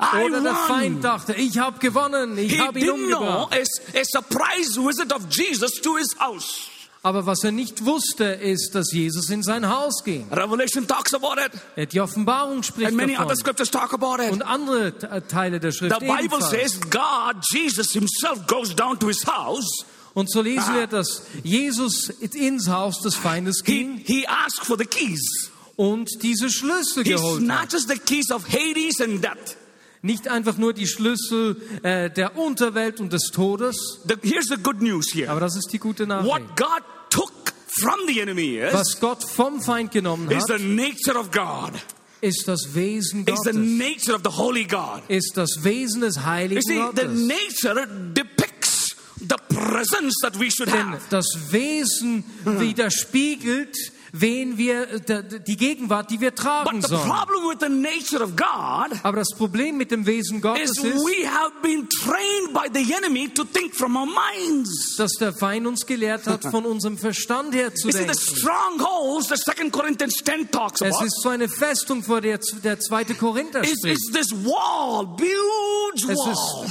I 0.00 0.22
Oder 0.24 0.40
der 0.40 0.52
won. 0.52 0.66
Feind 0.68 1.02
dachte, 1.04 1.34
ich 1.34 1.58
habe 1.58 1.80
gewonnen, 1.80 2.38
ich 2.38 2.52
He 2.52 2.60
habe 2.60 2.78
ihn 2.78 2.86
know 2.86 2.94
umgebracht. 2.94 3.52
a, 3.52 3.98
a 3.98 4.04
surprise 4.04 4.76
visit 4.80 5.12
of 5.12 5.22
Jesus 5.30 5.72
to 5.80 5.96
his 5.96 6.14
house. 6.20 6.68
Aber 7.02 7.26
was 7.26 7.42
er 7.42 7.50
nicht 7.50 7.84
wusste, 7.84 8.24
ist, 8.24 8.72
dass 8.76 8.92
Jesus 8.92 9.30
in 9.30 9.42
sein 9.42 9.68
Haus 9.68 10.04
ging. 10.04 10.28
Revelation 10.30 10.86
talks 10.86 11.12
about 11.12 11.34
it, 11.76 11.92
Die 11.92 12.00
Offenbarung 12.00 12.62
spricht 12.62 12.86
and 12.88 12.96
many 12.96 13.14
davon. 13.14 13.26
other 13.26 13.36
scriptures 13.36 13.70
talk 13.72 13.92
about 13.92 14.22
it. 14.22 14.30
Und 14.30 14.42
andere 14.42 14.96
Te- 14.96 15.22
Teile 15.26 15.58
der 15.58 15.72
Schrift 15.72 15.96
The 15.98 16.06
Bible 16.06 16.24
ebenfalls. 16.24 16.50
says 16.50 16.80
God, 16.88 17.36
Jesus 17.52 17.90
himself, 17.92 18.46
goes 18.46 18.76
down 18.76 18.96
to 19.00 19.08
his 19.08 19.26
house. 19.26 19.84
Und 20.14 20.30
so 20.30 20.40
lesen 20.42 20.62
Ah. 20.70 20.74
wir, 20.74 20.86
dass 20.86 21.22
Jesus 21.42 22.10
ins 22.10 22.68
Haus 22.68 23.00
des 23.00 23.16
Feindes 23.16 23.62
He, 23.64 23.72
ging 23.72 23.96
he 24.04 24.24
asked 24.28 24.64
for 24.64 24.76
the 24.78 24.86
keys. 24.86 25.50
Und 25.78 26.10
diese 26.22 26.50
Schlüssel 26.50 27.04
geholt 27.04 27.48
hat. 27.48 27.70
snatches 27.70 27.86
the 27.88 27.98
keys 27.98 28.30
of 28.30 28.44
Hades 28.52 29.00
and 29.00 29.22
death. 29.24 29.56
Nicht 30.02 30.28
einfach 30.28 30.58
nur 30.58 30.72
die 30.74 30.86
Schlüssel 30.86 31.56
äh, 31.82 32.10
der 32.10 32.36
Unterwelt 32.36 33.00
und 33.00 33.12
des 33.12 33.30
Todes, 33.32 34.00
The, 34.06 34.14
here's 34.22 34.46
the 34.48 34.56
good 34.56 34.82
news 34.82 35.06
here. 35.14 35.30
aber 35.30 35.40
das 35.40 35.56
ist 35.56 35.68
die 35.72 35.78
gute 35.78 36.06
Nachricht. 36.06 36.30
What 36.32 36.56
God 36.56 36.82
took 37.10 37.32
from 37.80 37.94
the 38.06 38.20
enemy 38.20 38.58
is, 38.58 38.72
Was 38.74 38.98
Gott 39.00 39.22
vom 39.24 39.60
Feind 39.60 39.90
genommen 39.92 40.30
is 40.30 40.42
hat, 40.48 40.58
the 40.58 40.64
nature 40.64 41.16
of 41.18 41.30
God. 41.30 41.72
ist 42.20 42.46
das 42.48 42.74
Wesen 42.74 43.20
Is 43.26 43.38
the 43.44 43.50
Gottes. 43.52 43.54
nature 43.56 44.14
of 44.16 44.22
the 44.24 44.36
holy 44.36 44.64
God. 44.64 45.02
Ist 45.08 45.36
das 45.36 45.50
Wesen 45.62 46.00
des 46.00 46.24
heiligen 46.24 46.60
see, 46.62 46.74
the 46.74 47.02
Gottes. 47.02 47.20
nature 47.26 47.86
depicts 48.14 48.96
the 49.20 49.36
presence 49.54 50.14
that 50.22 50.38
we 50.40 50.50
should 50.50 50.68
Denn 50.72 50.92
have. 50.92 51.02
das 51.10 51.26
Wesen 51.50 52.24
widerspiegelt, 52.44 53.76
wen 54.12 54.56
wir, 54.58 54.86
die 55.00 55.56
Gegenwart, 55.56 56.10
die 56.10 56.20
wir 56.20 56.34
tragen 56.34 56.80
But 56.80 56.88
the 56.88 56.96
sollen. 56.96 57.08
problem 57.10 57.48
with 57.50 57.58
the 57.60 57.68
nature 57.68 58.22
of 58.22 58.36
God 58.36 58.98
Aber 59.02 59.18
das 59.18 59.30
Problem 59.36 59.76
mit 59.76 59.90
dem 59.90 60.06
Wesen 60.06 60.40
Gottes 60.40 60.70
is 60.70 60.84
ist, 60.84 60.94
we 61.04 61.26
have 61.28 61.52
been 61.62 61.88
trained 61.88 62.52
by 62.52 62.68
the 62.72 62.92
enemy 62.94 63.28
to 63.28 63.44
think 63.44 63.74
from 63.74 63.96
our 63.96 64.06
minds. 64.06 64.96
dass 64.96 65.12
der 65.12 65.32
Feind 65.32 65.66
uns 65.66 65.84
gelehrt 65.86 66.26
hat, 66.26 66.42
von 66.44 66.64
unserem 66.64 66.98
Verstand 66.98 67.54
her 67.54 67.74
zu 67.74 67.88
denken. 67.88 68.14
strongholds, 68.14 69.28
the 69.28 69.36
Second 69.36 69.72
Corinthians 69.72 70.16
10 70.24 70.50
talks 70.50 70.80
Es 70.80 71.00
ist 71.00 71.22
so 71.22 71.28
eine 71.28 71.48
Festung, 71.48 72.02
vor 72.02 72.20
der 72.20 72.38
der 72.62 72.78
zweite 72.80 73.14
Korinther 73.14 73.64
spricht. 73.64 73.98
Es 74.14 74.32
ist 74.32 74.34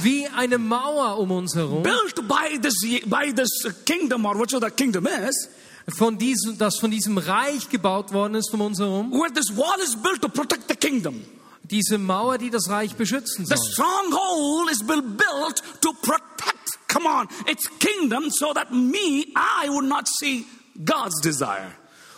wie 0.02 0.26
eine 0.36 0.58
Mauer 0.58 1.18
um 1.18 1.30
uns 1.30 1.54
herum, 1.54 1.82
built 1.82 2.26
by 2.28 2.58
this, 2.60 2.74
by 3.06 3.32
this 3.32 3.48
kingdom 3.84 4.24
or 4.24 4.34
whichever 4.38 4.60
the 4.66 4.70
kingdom 4.70 5.06
is, 5.06 5.48
von 5.96 6.18
diesem, 6.18 6.58
das 6.58 6.76
von 6.78 6.90
diesem 6.90 7.18
Reich 7.18 7.68
gebaut 7.68 8.12
worden 8.12 8.34
ist 8.34 8.52
um 8.52 8.60
uns 8.60 8.78
herum. 8.78 9.10
where 9.12 9.32
this 9.32 9.54
wall 9.56 9.78
is 9.82 9.96
built 9.96 10.20
to 10.22 10.28
protect 10.28 10.68
the 10.68 10.76
kingdom. 10.76 11.22
Diese 11.62 11.98
Mauer, 11.98 12.38
die 12.38 12.50
das 12.50 12.68
Reich 12.70 12.94
beschützen 12.94 13.44
The 13.46 13.54
soll. 13.56 13.72
stronghold 13.72 14.70
is 14.70 14.78
built, 14.86 15.62
to 15.82 15.92
protect, 16.02 16.78
come 16.88 17.06
on, 17.06 17.28
its 17.50 17.68
kingdom 17.78 18.30
so 18.30 18.52
that 18.54 18.72
me, 18.72 19.26
I 19.36 19.68
would 19.68 19.84
not 19.84 20.08
see 20.08 20.46
God's 20.84 21.20
desire. 21.22 21.72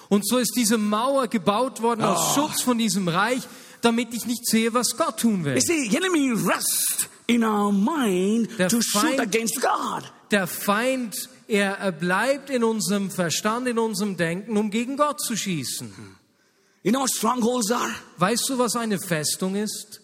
Und 0.09 0.27
so 0.27 0.39
ist 0.39 0.53
diese 0.57 0.77
Mauer 0.79 1.29
gebaut 1.29 1.83
worden 1.83 2.03
Ah. 2.03 2.15
als 2.15 2.35
Schutz 2.35 2.63
von 2.63 2.79
diesem 2.79 3.09
Reich, 3.09 3.43
damit 3.81 4.13
ich 4.15 4.27
nicht 4.27 4.47
sehe, 4.47 4.75
was 4.75 4.97
Gott 4.97 5.21
tun 5.21 5.45
will. 5.45 5.55
You 5.55 5.61
see, 5.61 5.89
the 5.89 5.97
enemy 5.97 6.33
rests 6.33 7.09
in 7.27 7.45
our 7.45 7.73
mind 7.73 8.51
Der 8.59 8.69
to 8.69 8.81
shoot 8.83 9.03
Feind- 9.03 9.21
against 9.21 9.61
God. 9.61 10.13
Der 10.33 10.47
Feind, 10.47 11.15
er 11.51 11.73
er 11.79 11.93
bleibt 11.93 12.49
in 12.49 12.63
unserem 12.63 13.11
Verstand, 13.11 13.67
in 13.67 13.79
unserem 13.79 14.17
Denken, 14.17 14.57
um 14.57 14.71
gegen 14.71 14.97
Gott 14.97 15.21
zu 15.21 15.37
schießen. 15.37 15.93
You 16.83 16.93
know 16.93 17.01
what 17.01 17.11
strongholds 17.11 17.71
are? 17.71 17.95
Weißt 18.17 18.49
du, 18.49 18.59
was 18.59 18.77
eine 18.77 18.99
Festung 18.99 19.57
ist? 19.57 20.01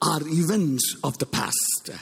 Are 0.00 0.24
events 0.26 0.96
of 1.02 1.16
the 1.18 1.26
past. 1.26 1.92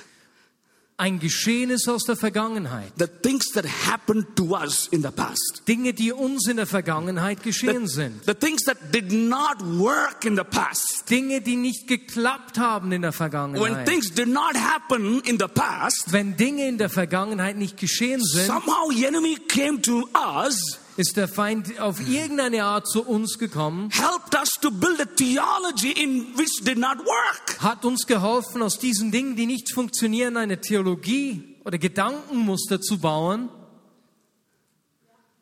Ein 0.99 1.19
Geschehnis 1.19 1.89
aus 1.89 2.05
der 2.05 2.17
Vergangenheit. 2.17 2.91
The 2.99 3.07
things 3.07 3.53
that 3.53 3.67
happened 3.67 4.35
to 4.37 4.57
us 4.57 4.89
in 4.91 5.03
the 5.03 5.11
past. 5.11 5.63
Dinge, 5.69 5.93
die 5.93 6.11
uns 6.11 6.49
in 6.49 6.57
der 6.57 6.67
Vergangenheit 6.67 7.43
geschehen 7.43 7.87
sind. 7.87 8.25
The 8.25 8.33
things 8.33 8.63
that 8.63 8.95
did 8.95 9.13
not 9.13 9.61
work 9.79 10.25
in 10.25 10.37
the 10.37 10.43
past. 10.43 11.05
Dinge, 11.11 11.43
die 11.43 11.57
nicht 11.57 11.87
geklappt 11.87 12.59
haben 12.59 12.93
in 12.93 13.03
der 13.03 13.11
When 13.11 13.17
Vergangenheit. 13.17 13.87
things 13.87 14.11
did 14.15 14.29
not 14.29 14.55
happen 14.57 15.21
in 15.25 15.39
the 15.39 15.49
past, 15.49 16.13
Wenn 16.13 16.35
Dinge 16.39 16.67
in 16.67 16.79
der 16.79 16.89
Vergangenheit 16.89 17.59
nicht 17.59 17.77
geschehen 17.77 18.25
sind, 18.25 18.47
somehow 18.47 18.91
the 18.91 19.05
enemy 19.05 19.37
came 19.49 19.83
to 19.83 20.09
us, 20.15 20.79
ist 20.97 21.17
der 21.17 21.29
Feind 21.29 21.79
auf 21.79 22.01
irgendeine 22.01 22.65
Art 22.65 22.89
zu 22.89 23.05
uns 23.05 23.39
gekommen, 23.39 23.91
helped 23.91 24.35
us 24.35 24.49
to 24.61 24.71
build 24.71 25.01
a 25.01 25.05
theology 25.05 25.93
in 25.93 26.37
which 26.37 26.65
did 26.65 26.79
not 26.79 26.99
work. 26.99 27.61
hat 27.61 27.85
uns 27.85 28.07
geholfen, 28.07 28.63
aus 28.63 28.79
diesen 28.79 29.13
Dingen, 29.13 29.37
die 29.37 29.47
nicht 29.47 29.73
funktionieren, 29.73 30.37
eine 30.37 30.61
Theologie 30.61 31.57
oder 31.65 31.79
Gedankenmuster 31.79 32.81
zu 32.81 32.99
bauen. 32.99 33.49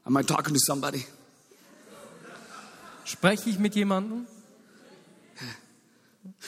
Am 0.04 0.16
I 0.18 0.22
talking 0.22 0.54
to 0.54 0.60
somebody? 0.60 1.06
Spreche 3.04 3.50
ich 3.50 3.58
mit 3.58 3.74
jemandem? 3.74 4.26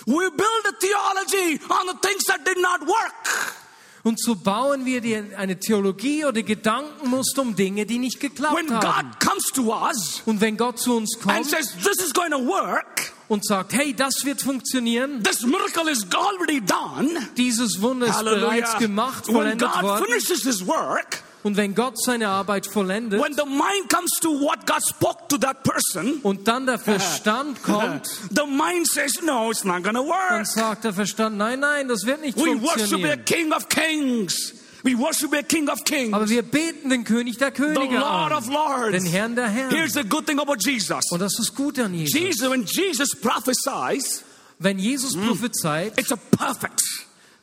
We 0.06 0.30
build 0.30 0.66
a 0.66 0.72
theology 0.78 1.60
on 1.68 1.86
the 1.88 1.98
things 2.06 2.24
that 2.24 2.46
did 2.46 2.58
not 2.58 2.80
work. 2.86 3.65
Und 4.06 4.20
so 4.22 4.36
bauen 4.36 4.84
wir 4.84 5.00
die, 5.00 5.16
eine 5.36 5.58
Theologie 5.58 6.24
oder 6.24 6.44
Gedankenmuster 6.44 7.42
um 7.42 7.56
Dinge, 7.56 7.86
die 7.86 7.98
nicht 7.98 8.20
geklappt 8.20 8.56
When 8.56 8.70
haben. 8.70 9.10
God 9.10 9.18
comes 9.18 9.44
to 9.52 9.74
us 9.74 10.22
Und 10.26 10.40
wenn 10.40 10.56
Gott 10.56 10.78
zu 10.78 10.96
uns 10.96 11.16
and 11.16 11.24
kommt 11.24 11.46
says, 11.46 11.72
This 11.82 12.06
is 12.06 12.14
going 12.14 12.30
to 12.30 12.38
work, 12.38 13.12
und 13.26 13.44
sagt, 13.44 13.72
hey, 13.72 13.92
das 13.92 14.24
wird 14.24 14.40
funktionieren, 14.40 15.24
this 15.24 15.42
miracle 15.42 15.90
is 15.90 16.06
already 16.14 16.60
done. 16.60 17.08
dieses 17.36 17.82
Wunder 17.82 18.06
ist 18.06 18.22
bereits 18.22 18.78
gemacht, 18.78 19.26
When 19.26 19.34
vollendet 19.34 19.72
God 19.72 19.82
worden. 19.82 20.04
finishes 20.04 20.44
his 20.44 20.64
work, 20.64 21.24
Und 21.46 21.56
wenn 21.56 21.74
Gott 21.76 21.94
seine 22.02 22.28
Arbeit 22.28 22.66
vollendet 22.66 23.22
when 23.22 23.32
the 23.34 23.44
mind 23.46 23.88
comes 23.88 24.10
to 24.20 24.28
what 24.40 24.66
God 24.66 24.82
spoke 24.84 25.28
to 25.28 25.38
that 25.38 25.62
person, 25.62 26.18
und 26.22 26.48
dann 26.48 26.66
der 26.66 26.78
Verstand 26.78 27.62
kommt, 27.62 28.06
the 28.34 28.44
mind 28.46 28.88
says, 28.88 29.22
No, 29.22 29.50
it's 29.52 29.62
not 29.64 29.84
going 29.84 29.94
to 29.94 30.02
dann 30.02 30.40
work. 30.40 30.46
sagt 30.46 30.82
der 30.84 30.92
Verstand, 30.92 31.36
nein, 31.36 31.60
nein, 31.60 31.86
das 31.86 32.04
wird 32.04 32.20
nicht 32.20 32.36
We 32.36 32.60
worship 32.60 32.74
a 32.74 32.78
funktionieren. 32.78 33.24
king 33.24 33.52
of 33.52 33.68
kings. 33.68 34.54
We 34.82 34.98
worship 34.98 35.32
a 35.34 35.42
king 35.42 35.68
of 35.68 35.84
kings. 35.84 36.12
Aber 36.12 36.28
wir 36.28 36.42
beten 36.42 36.90
den 36.90 37.04
König 37.04 37.38
der 37.38 37.48
the 37.48 37.54
Könige 37.62 37.98
Lord 37.98 38.32
of 38.32 38.48
an, 38.48 38.52
lords. 38.52 38.92
den 39.04 39.06
Herrn 39.06 39.34
der 39.36 39.48
Herren. 39.48 39.70
Here's 39.70 39.94
the 39.94 40.02
good 40.04 40.26
thing 40.26 40.40
about 40.40 40.56
Jesus. 40.60 41.10
Und 41.10 41.20
das 41.20 41.38
ist 41.38 41.54
gut 41.54 41.78
an 41.78 41.94
Jesus. 41.94 42.18
Jesus, 42.20 42.50
when 42.50 42.64
Jesus 42.64 43.10
prophesies, 43.20 44.22
Wenn 44.58 44.78
Jesus 44.78 45.14
prophezeit, 45.16 45.98
it's 45.98 46.10
a 46.12 46.16
perfect. 46.16 46.80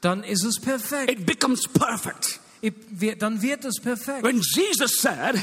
dann 0.01 0.23
ist 0.23 0.43
es 0.43 0.59
perfekt. 0.59 1.11
It 1.11 1.25
becomes 1.25 1.67
perfect. 1.67 2.39
Dann 3.19 3.41
wird 3.41 3.65
es 3.65 3.79
perfekt. 3.81 4.23
When 4.23 4.41
Jesus 4.41 4.97
said, 4.97 5.35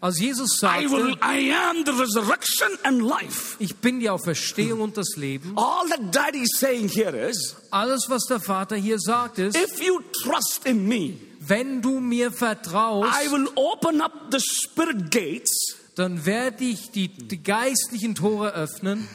Als 0.00 0.18
Jesus 0.18 0.62
I 0.62 0.84
will, 0.90 1.12
sagte, 1.12 1.24
I 1.24 1.54
am 1.54 1.84
the 1.86 1.92
resurrection 1.92 2.68
and 2.82 3.00
life. 3.00 3.56
ich 3.58 3.76
bin 3.76 4.00
die 4.00 4.10
Auferstehung 4.10 4.82
und 4.82 4.96
das 4.98 5.16
Leben, 5.16 5.56
All 5.56 5.88
that 5.88 6.14
Daddy 6.14 6.42
is 6.42 6.58
saying 6.58 6.88
here 6.88 7.16
is, 7.16 7.56
alles, 7.70 8.10
was 8.10 8.26
der 8.26 8.38
Vater 8.40 8.76
hier 8.76 8.98
sagt, 8.98 9.38
ist, 9.38 9.56
if 9.56 9.80
you 9.82 10.00
trust 10.22 10.66
in 10.66 10.86
me, 10.86 11.14
wenn 11.40 11.80
du 11.80 12.00
mir 12.00 12.30
vertraust, 12.32 13.10
I 13.18 13.30
will 13.32 13.48
open 13.54 14.02
up 14.02 14.12
the 14.30 14.40
spirit 14.40 15.10
gates, 15.10 15.76
dann 15.94 16.26
werde 16.26 16.64
ich 16.64 16.90
die, 16.90 17.08
die 17.08 17.42
geistlichen 17.42 18.14
Tore 18.14 18.52
öffnen. 18.52 19.08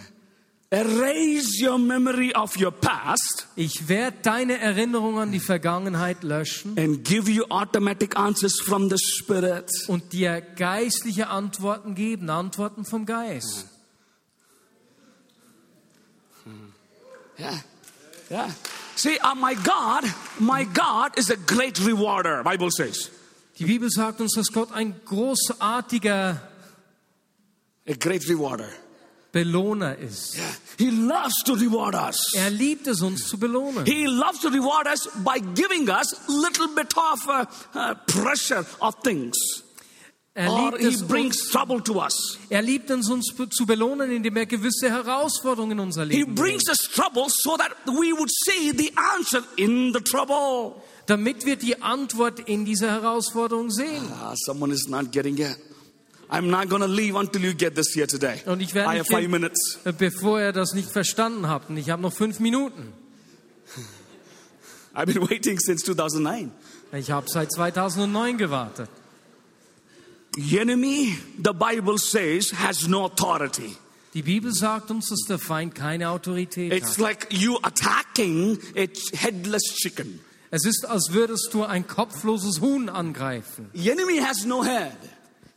Erase 0.71 1.59
your 1.59 1.79
memory 1.79 2.33
of 2.35 2.55
your 2.57 2.71
past, 2.71 3.47
Ich 3.55 3.87
werde 3.87 4.17
deine 4.21 4.59
Erinnerung 4.59 5.17
an 5.19 5.31
die 5.31 5.39
Vergangenheit 5.39 6.23
löschen 6.23 6.77
and 6.77 7.03
give 7.03 7.29
you 7.29 7.43
automatic 7.49 8.15
answers 8.17 8.59
from 8.61 8.89
the 8.89 8.97
spirit. 8.97 9.69
und 9.87 10.13
dir 10.13 10.41
geistliche 10.41 11.27
Antworten 11.29 11.95
geben, 11.95 12.29
Antworten 12.29 12.85
vom 12.85 13.05
Geist. 13.05 13.65
Yeah. 17.39 17.59
Yeah. 18.29 18.49
See, 18.95 19.17
uh, 19.23 19.33
my 19.33 19.55
God, 19.55 20.03
my 20.39 20.65
God 20.65 21.17
is 21.17 21.31
a 21.31 21.35
great 21.37 21.79
rewarder, 21.85 22.43
Bible 22.43 22.69
says. 22.69 23.09
Die 23.57 23.65
Bibel 23.65 23.89
sagt 23.89 24.21
uns, 24.21 24.33
dass 24.35 24.47
Gott 24.51 24.71
ein 24.71 24.93
großartiger 25.05 26.41
A 27.87 27.93
great 27.93 28.27
rewarder. 28.29 28.67
Belohner 29.31 29.97
ist. 29.97 30.37
He 30.77 30.89
loves 30.89 31.43
to 31.45 31.53
reward 31.53 31.93
us. 31.95 32.33
Er 32.35 32.49
liebt 32.49 32.87
es, 32.87 33.01
uns 33.01 33.27
zu 33.27 33.37
belohnen. 33.37 33.85
He 33.85 34.05
loves 34.07 34.39
to 34.41 34.49
reward 34.49 34.87
us 34.87 35.07
by 35.23 35.39
giving 35.53 35.87
us 35.89 36.15
little 36.27 36.67
bit 36.75 36.95
of 36.97 37.27
uh, 37.27 37.45
uh, 37.77 37.95
pressure 38.07 38.65
of 38.79 38.95
things. 39.03 39.35
Er 40.33 40.49
Or 40.51 40.71
liebt, 40.71 40.79
he 40.81 40.87
es, 40.87 41.03
brings 41.07 41.41
uns, 41.41 41.51
trouble 41.51 41.81
to 41.83 41.99
us. 42.01 42.37
er 42.49 42.61
liebt 42.61 42.89
es, 42.89 43.09
uns 43.09 43.33
zu 43.51 43.65
belohnen, 43.65 44.09
indem 44.11 44.37
er 44.37 44.45
gewisse 44.45 44.89
Herausforderungen 44.89 45.73
in 45.73 45.79
unser 45.79 46.03
He 46.05 46.19
Leben 46.19 46.33
brings 46.35 46.63
bringt, 46.63 46.69
us 46.69 46.89
trouble 46.91 47.25
so 47.29 47.57
that 47.57 47.71
we 47.87 48.13
would 48.13 48.29
see 48.45 48.71
the 48.71 48.91
answer 49.15 49.43
in 49.57 49.91
the 49.93 49.99
trouble. 50.01 50.81
damit 51.07 51.45
wir 51.45 51.55
die 51.55 51.81
Antwort 51.81 52.39
in 52.47 52.65
dieser 52.65 52.91
Herausforderung 52.91 53.69
sehen. 53.71 54.07
Ah, 54.21 54.33
someone 54.35 54.71
is 54.73 54.87
not 54.87 55.11
getting 55.11 55.37
it. 55.39 55.57
I'm 56.31 56.49
not 56.49 56.69
to 56.69 56.85
leave 56.85 57.15
until 57.15 57.41
you 57.41 57.53
get 57.53 57.75
this 57.75 57.93
here 57.93 58.05
today. 58.05 58.41
Und 58.45 58.61
ich 58.61 58.73
werde 58.75 58.89
I 58.93 58.99
have 58.99 58.99
nicht 58.99 59.11
five 59.11 59.21
gehen, 59.21 59.31
minutes. 59.31 59.79
bevor 59.97 60.39
er 60.39 60.53
das 60.53 60.73
nicht 60.73 60.91
verstanden 60.91 61.47
hat. 61.47 61.69
Und 61.69 61.77
ich 61.77 61.89
habe 61.89 62.01
noch 62.01 62.13
fünf 62.13 62.39
Minuten. 62.39 62.93
I've 64.93 65.07
been 65.07 65.21
waiting 65.29 65.59
since 65.59 65.83
2009. 65.85 66.51
Ich 66.93 67.09
habe 67.11 67.27
seit 67.29 67.51
2009 67.51 68.37
gewartet. 68.37 68.89
The 70.35 70.59
enemy, 70.59 71.17
the 71.43 71.53
Bible 71.53 71.97
says, 71.97 72.51
has 72.51 72.87
no 72.87 73.05
authority. 73.05 73.75
Die 74.13 74.21
Bibel 74.23 74.53
sagt 74.53 74.89
uns, 74.91 75.09
dass 75.09 75.21
der 75.27 75.39
Feind 75.39 75.75
keine 75.75 76.09
Autorität 76.09 76.73
It's 76.73 76.91
hat. 76.91 76.97
like 76.97 77.27
you 77.31 77.57
attacking 77.61 78.57
a 78.75 78.87
headless 79.15 79.63
chicken. 79.75 80.19
Es 80.51 80.65
ist, 80.65 80.85
als 80.85 81.09
würdest 81.11 81.49
du 81.53 81.63
ein 81.63 81.87
kopfloses 81.87 82.59
Huhn 82.61 82.89
angreifen. 82.89 83.69
The 83.73 83.91
enemy 83.91 84.17
has 84.19 84.45
no 84.45 84.63
head. 84.63 84.97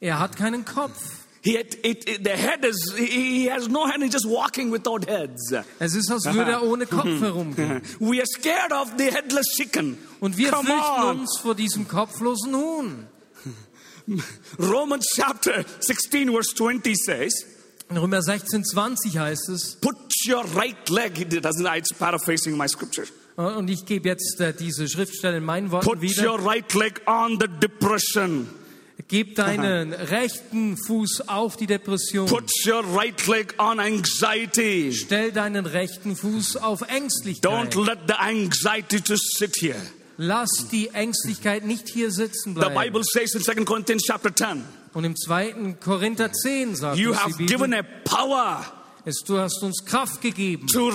Er 0.02 0.18
hat 0.18 0.36
keinen 0.36 0.64
Kopf. 0.64 0.98
He 1.44 1.56
had, 1.56 1.74
it, 1.84 2.08
it- 2.08 2.24
the 2.24 2.30
head 2.36 2.64
is, 2.64 2.92
he 2.96 3.48
has 3.50 3.68
no 3.68 3.86
head, 3.86 4.00
he's 4.02 4.12
just 4.12 4.26
walking 4.28 4.70
without 4.72 5.06
heads. 5.08 5.52
Es 5.78 5.94
ist, 5.94 6.10
als 6.10 6.24
würde 6.32 6.50
er 6.52 6.62
ohne 6.62 6.86
Kopf 6.86 7.06
herumgehen. 7.20 7.80
We 8.00 8.18
are 8.18 8.26
scared 8.26 8.72
of 8.72 8.92
the 8.98 9.10
headless 9.10 9.46
chicken. 9.56 9.96
Und 10.20 10.36
wir 10.36 10.50
Come 10.50 10.66
fürchten 10.68 11.02
on. 11.02 11.20
uns 11.20 11.38
vor 11.40 11.54
diesem 11.54 11.86
kopflosen 11.88 12.54
Huhn. 12.54 13.06
Romans 14.58 15.06
chapter 15.14 15.64
16, 15.80 16.30
verse 16.32 16.54
20 16.54 16.94
says, 16.96 17.32
In 17.90 17.96
Römer 17.96 18.22
16, 18.22 18.64
20 18.64 19.18
heißt 19.18 19.48
es, 19.50 19.76
Put 19.80 19.96
your 20.28 20.44
right 20.56 20.88
leg, 20.90 21.28
doesn't, 21.28 21.76
it's 21.76 21.92
paraphrasing 21.92 22.56
my 22.56 22.66
scripture. 22.68 23.06
und 23.36 23.68
ich 23.70 23.86
gebe 23.86 24.08
jetzt 24.08 24.40
äh, 24.40 24.52
diese 24.52 24.88
Schriftstelle 24.88 25.38
in 25.38 25.44
meinen 25.44 25.70
Worten 25.70 25.86
Put 25.86 26.00
wieder, 26.02 26.32
your 26.32 26.44
right 26.44 26.72
leg 26.74 27.00
on 27.06 27.38
the 27.40 27.46
depression. 27.48 28.48
Gib 29.08 29.36
deinen 29.36 29.92
rechten 29.92 30.76
Fuß 30.76 31.28
auf 31.28 31.56
die 31.56 31.66
Depression. 31.66 32.26
Put 32.26 32.50
your 32.66 32.82
right 32.96 33.26
leg 33.26 33.54
on 33.58 33.80
anxiety. 33.80 34.92
Stell 34.92 35.32
deinen 35.32 35.66
rechten 35.66 36.16
Fuß 36.16 36.56
auf 36.56 36.82
Ängstlichkeit. 36.82 37.50
Don't 37.50 37.84
let 37.84 38.00
the 38.06 38.14
anxiety 38.14 39.00
to 39.00 39.14
sit 39.16 39.56
here. 39.56 39.80
Lass 40.18 40.68
die 40.70 40.88
Ängstlichkeit 40.88 41.64
nicht 41.64 41.88
hier 41.88 42.10
sitzen 42.10 42.54
The 42.54 42.60
bleiben. 42.60 42.74
Bible 42.74 43.02
says 43.04 43.34
in 43.34 43.42
2 43.42 43.64
Corinthians 43.64 44.04
chapter 44.06 44.34
10, 44.34 44.62
Und 44.92 45.04
im 45.04 45.16
2. 45.16 45.76
Korinther 45.82 46.32
10 46.32 46.74
sagt 46.76 46.98
you 46.98 47.14
have 47.14 47.36
Bibel, 47.36 47.46
given 47.46 47.74
a 47.74 47.82
power 48.04 48.64
es, 49.04 49.22
du 49.26 49.38
hast 49.38 49.62
uns 49.62 49.84
Kraft 49.84 50.20
gegeben, 50.20 50.66
to, 50.68 50.90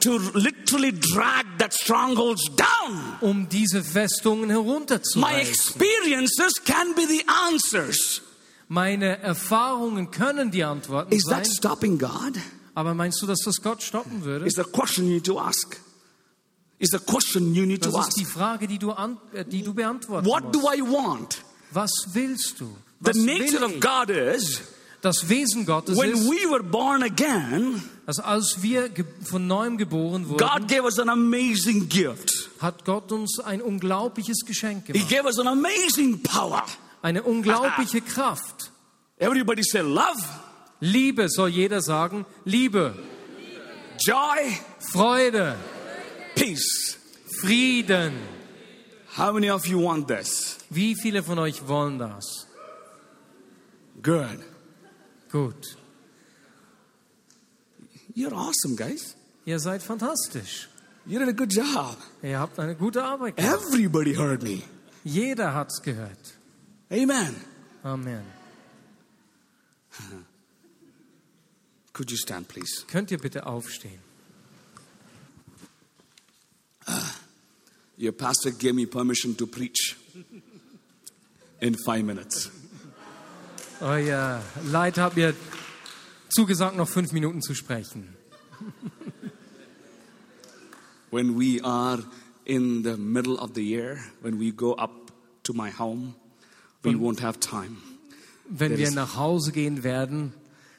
to 0.00 0.18
literally 0.34 0.92
drag 0.92 1.44
that 1.58 1.72
strongholds 1.74 2.44
down. 2.56 3.16
um 3.20 3.48
diese 3.48 3.82
Festungen 3.82 4.46
My 4.48 4.52
herunterzureißen. 4.54 5.48
experiences 5.52 6.52
can 6.64 6.94
be 6.94 7.02
the 7.08 7.24
answers. 7.50 8.22
Meine 8.68 9.18
Erfahrungen 9.20 10.10
können 10.10 10.50
die 10.50 10.62
Antworten 10.62 11.12
Is 11.14 11.22
sein, 11.24 11.42
that 11.42 11.52
stopping 11.52 11.98
God? 11.98 12.34
aber 12.74 12.94
meinst 12.94 13.20
du, 13.22 13.26
dass 13.26 13.40
das 13.44 13.62
Gott 13.62 13.82
stoppen 13.82 14.24
würde? 14.24 14.46
Is 14.46 14.58
a 14.58 14.64
question 14.64 15.06
you 15.06 15.14
need 15.14 15.24
to 15.26 15.38
ask. 15.40 15.80
Is 16.78 16.92
a 16.94 16.98
question 17.00 17.54
you 17.54 17.66
need 17.66 17.84
Das 17.84 17.92
to 17.92 18.00
ist 18.00 18.16
die 18.18 18.22
ask. 18.24 18.32
Frage, 18.32 18.68
die 18.68 18.78
du, 18.78 18.92
an, 18.92 19.16
äh, 19.32 19.44
die 19.44 19.62
du 19.62 19.74
beantworten 19.74 20.26
What 20.26 20.54
do 20.54 20.60
musst. 20.60 20.76
I 20.76 20.82
want? 20.82 21.38
Was 21.72 21.90
willst 22.12 22.60
du? 22.60 22.66
The 23.00 23.08
Was 23.10 23.16
nature 23.16 23.60
will 23.68 23.76
of? 23.76 23.80
God 23.80 24.10
is 24.10 24.60
Das 25.00 25.28
Wesen 25.28 25.64
Gottes 25.64 25.96
when 25.96 26.12
ist, 26.12 26.28
we 26.28 26.50
were 26.50 26.62
born 26.62 27.02
again, 27.04 27.80
dass 28.06 28.18
als 28.18 28.62
wir 28.62 28.90
von 29.22 29.46
neuem 29.46 29.78
geboren 29.78 30.28
wurden, 30.28 30.38
God 30.38 30.66
gave 30.68 30.82
us 30.82 30.98
an 30.98 31.08
amazing 31.08 31.88
gift. 31.88 32.50
hat 32.60 32.84
Gott 32.84 33.12
uns 33.12 33.38
ein 33.38 33.62
unglaubliches 33.62 34.44
Geschenk 34.44 34.86
He 34.86 34.92
gemacht. 34.94 35.08
gave 35.08 35.24
us 35.26 35.38
an 35.38 35.46
amazing 35.46 36.20
power. 36.22 36.64
Eine 37.00 37.22
unglaubliche 37.22 38.00
Kraft. 38.00 38.72
Everybody 39.18 39.62
say 39.62 39.82
love, 39.82 40.20
Liebe 40.80 41.28
soll 41.28 41.50
jeder 41.50 41.80
sagen. 41.80 42.26
Liebe, 42.44 42.94
joy, 44.00 44.58
Freude, 44.80 45.54
peace. 46.34 46.96
Frieden. 47.40 48.14
How 49.16 49.32
many 49.32 49.48
of 49.48 49.64
you 49.66 49.80
want 49.80 50.08
this? 50.08 50.58
Wie 50.70 50.96
viele 50.96 51.22
von 51.22 51.38
euch 51.38 51.68
wollen 51.68 51.98
das? 52.00 52.46
Good. 54.02 54.38
Gut. 55.30 55.76
You're 58.14 58.34
awesome, 58.34 58.76
guys. 58.76 59.14
Ihr 59.44 59.58
seid 59.58 59.82
fantastisch. 59.82 60.68
You 61.06 61.18
did 61.18 61.28
a 61.28 61.32
good 61.32 61.50
job. 61.50 61.96
Ihr 62.22 62.38
habt 62.38 62.58
eine 62.58 62.74
gute 62.74 63.02
Arbeit 63.02 63.36
gemacht. 63.36 63.54
Everybody 63.54 64.14
heard 64.14 64.42
me. 64.42 64.62
Jeder 65.04 65.54
hat's 65.54 65.80
gehört. 65.82 66.34
Amen. 66.90 67.34
Amen. 67.84 68.24
Could 71.92 72.10
you 72.10 72.16
stand, 72.16 72.48
please? 72.48 72.84
Könnt 72.86 73.10
ihr 73.10 73.18
bitte 73.18 73.46
aufstehen? 73.46 74.00
Your 77.96 78.12
pastor 78.12 78.52
gave 78.52 78.74
me 78.74 78.86
permission 78.86 79.36
to 79.36 79.46
preach 79.46 79.96
in 81.60 81.74
five 81.84 82.04
minutes. 82.04 82.50
Euer 83.80 84.42
Leiter 84.64 85.04
hat 85.04 85.16
mir 85.16 85.34
zugesagt, 86.28 86.76
noch 86.76 86.88
fünf 86.88 87.12
Minuten 87.12 87.42
zu 87.42 87.54
sprechen. 87.54 88.16
When 91.10 91.38
we 91.38 91.62
are 91.64 92.02
in 92.44 92.82
the 92.82 92.96
middle 92.96 93.38
of 93.38 93.52
the 93.54 93.62
year, 93.62 93.98
when 94.20 94.40
we 94.40 94.50
go 94.50 94.74
up 94.74 95.12
to 95.44 95.52
my 95.52 95.70
home, 95.70 96.14
we 96.82 96.94
won't 96.94 97.22
have 97.22 97.38
time. 97.38 97.76
Wenn 98.48 98.74
There 98.74 98.78
wir 98.78 98.90
nach 98.90 99.16
Hause 99.16 99.52
gehen 99.52 99.84
werden, 99.84 100.32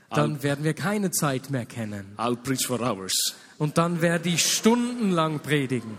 dann 0.10 0.44
werden 0.44 0.66
wir 0.66 0.74
keine 0.74 1.12
Zeit 1.12 1.50
mehr 1.50 1.66
kennen. 1.66 2.14
I'll 2.18 2.36
preach 2.36 2.66
for 2.66 2.80
hours. 2.82 3.14
Und 3.58 3.78
dann 3.78 4.02
werde 4.02 4.30
ich 4.30 4.46
stundenlang 4.46 5.40
predigen. 5.40 5.98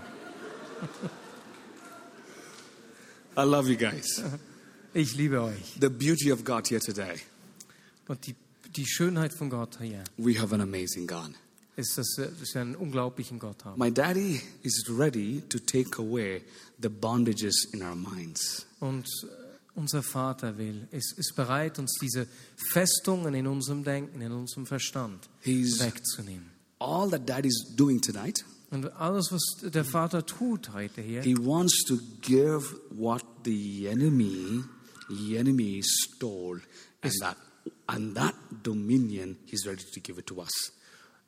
I 3.37 3.43
love 3.43 3.71
you 3.71 3.77
guys. 3.77 4.23
Ich 4.93 5.15
liebe 5.15 5.41
euch. 5.41 5.77
The 5.81 5.89
beauty 5.89 6.33
of 6.33 6.45
God 6.45 6.69
here 6.69 6.81
today. 6.81 7.15
Und 8.09 8.27
die, 8.27 8.35
die 8.75 8.87
Schönheit 8.87 9.33
von 9.33 9.49
Gott 9.51 9.79
hier 9.81 10.03
We 10.17 10.39
have 10.41 10.53
an 10.55 10.61
amazing 10.61 11.07
God. 11.07 11.31
ist, 11.77 11.97
dass 11.97 12.15
wir, 12.17 12.27
dass 12.27 12.55
wir 12.55 12.61
einen 12.63 12.75
unglaublichen 12.75 13.39
Gott 13.39 13.65
haben. 13.65 13.79
My 13.79 13.93
daddy 13.93 14.41
is 14.63 14.85
ready 14.89 15.43
to 15.49 15.59
take 15.59 15.99
away 16.03 16.43
the 16.83 16.89
bondages 16.89 17.69
in 17.73 17.83
our 17.83 17.95
minds. 17.95 18.67
Und 18.81 19.07
äh, 19.23 19.27
unser 19.77 20.03
Vater 20.03 20.59
will, 20.59 20.89
ist, 20.91 21.17
ist 21.19 21.35
bereit, 21.37 21.79
uns 21.79 21.97
diese 22.03 22.27
Festungen 22.57 23.35
in 23.35 23.47
unserem 23.47 23.85
Denken, 23.85 24.21
in 24.21 24.33
unserem 24.33 24.67
Verstand 24.67 25.29
He's 25.43 25.79
wegzunehmen. 25.79 26.51
all 26.81 27.09
that 27.11 27.29
daddy's 27.29 27.65
doing 27.77 28.01
tonight. 28.01 28.45
Und 28.73 28.87
alles, 28.95 29.31
was 29.33 29.71
der 29.71 29.85
Vater 29.85 30.25
tut 30.27 30.73
heute 30.73 31.01
hier, 31.01 31.23
He 31.23 31.37
wants 31.37 31.85
to 31.87 31.99
give 32.21 32.75
what 32.91 33.25
the 33.45 33.87
enemy, 33.87 34.65
the 35.11 35.37
enemy 35.37 35.83
stole, 35.83 36.61
and 37.03 37.13
that 37.21 37.37
and 37.89 38.15
that 38.15 38.35
dominion 38.63 39.37
he's 39.47 39.67
ready 39.67 39.85
to 39.93 40.01
give 40.01 40.19
it 40.19 40.27
to 40.27 40.41
us. 40.41 40.73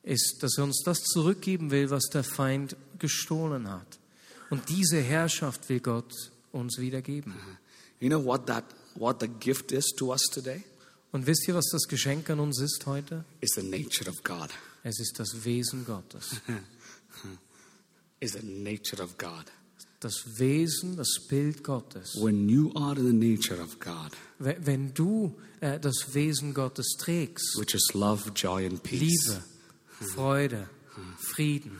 ist, 0.03 0.43
dass 0.43 0.57
er 0.57 0.65
uns 0.65 0.81
das 0.83 1.01
zurückgeben 1.03 1.71
will, 1.71 1.89
was 1.89 2.03
der 2.11 2.23
Feind 2.23 2.75
gestohlen 2.99 3.69
hat. 3.69 3.99
Und 4.49 4.69
diese 4.69 4.99
Herrschaft 4.99 5.69
will 5.69 5.79
Gott 5.79 6.13
uns 6.51 6.77
wiedergeben. 6.77 7.33
You 7.99 8.09
know 8.09 8.23
what 8.23 8.45
that 8.47 8.65
what 8.95 9.21
the 9.21 9.27
gift 9.27 9.71
is 9.71 9.85
to 9.97 10.11
us 10.11 10.21
today? 10.31 10.63
Und 11.11 11.25
wisst 11.25 11.47
ihr, 11.47 11.55
was 11.55 11.69
das 11.71 11.83
Geschenk 11.87 12.29
an 12.29 12.39
uns 12.39 12.59
ist 12.59 12.85
heute? 12.85 13.23
It's 13.39 13.55
the 13.55 13.63
nature 13.63 14.09
of 14.09 14.23
God. 14.23 14.49
Es 14.83 14.99
ist 14.99 15.19
das 15.19 15.45
Wesen 15.45 15.85
Gottes. 15.85 16.41
It's 18.19 18.33
the 18.33 18.45
nature 18.45 19.01
of 19.01 19.17
God. 19.17 19.45
Das 20.03 20.37
Wesen, 20.37 20.97
das 20.97 21.15
Bild 21.29 21.63
Gottes. 21.63 22.15
When 22.21 22.49
you 22.49 22.71
are 22.75 22.95
the 22.95 23.13
nature 23.13 23.61
of 23.63 23.79
God, 23.79 24.11
Wenn 24.37 24.93
du 24.93 25.33
äh, 25.61 25.79
das 25.79 26.13
Wesen 26.13 26.53
Gottes 26.53 26.97
trägst, 26.99 27.57
which 27.57 27.73
is 27.73 27.87
love, 27.93 28.29
joy, 28.35 28.65
and 28.67 28.83
peace, 28.83 28.99
Liebe, 29.27 29.43
Freude, 30.13 30.69
Frieden, 31.17 31.79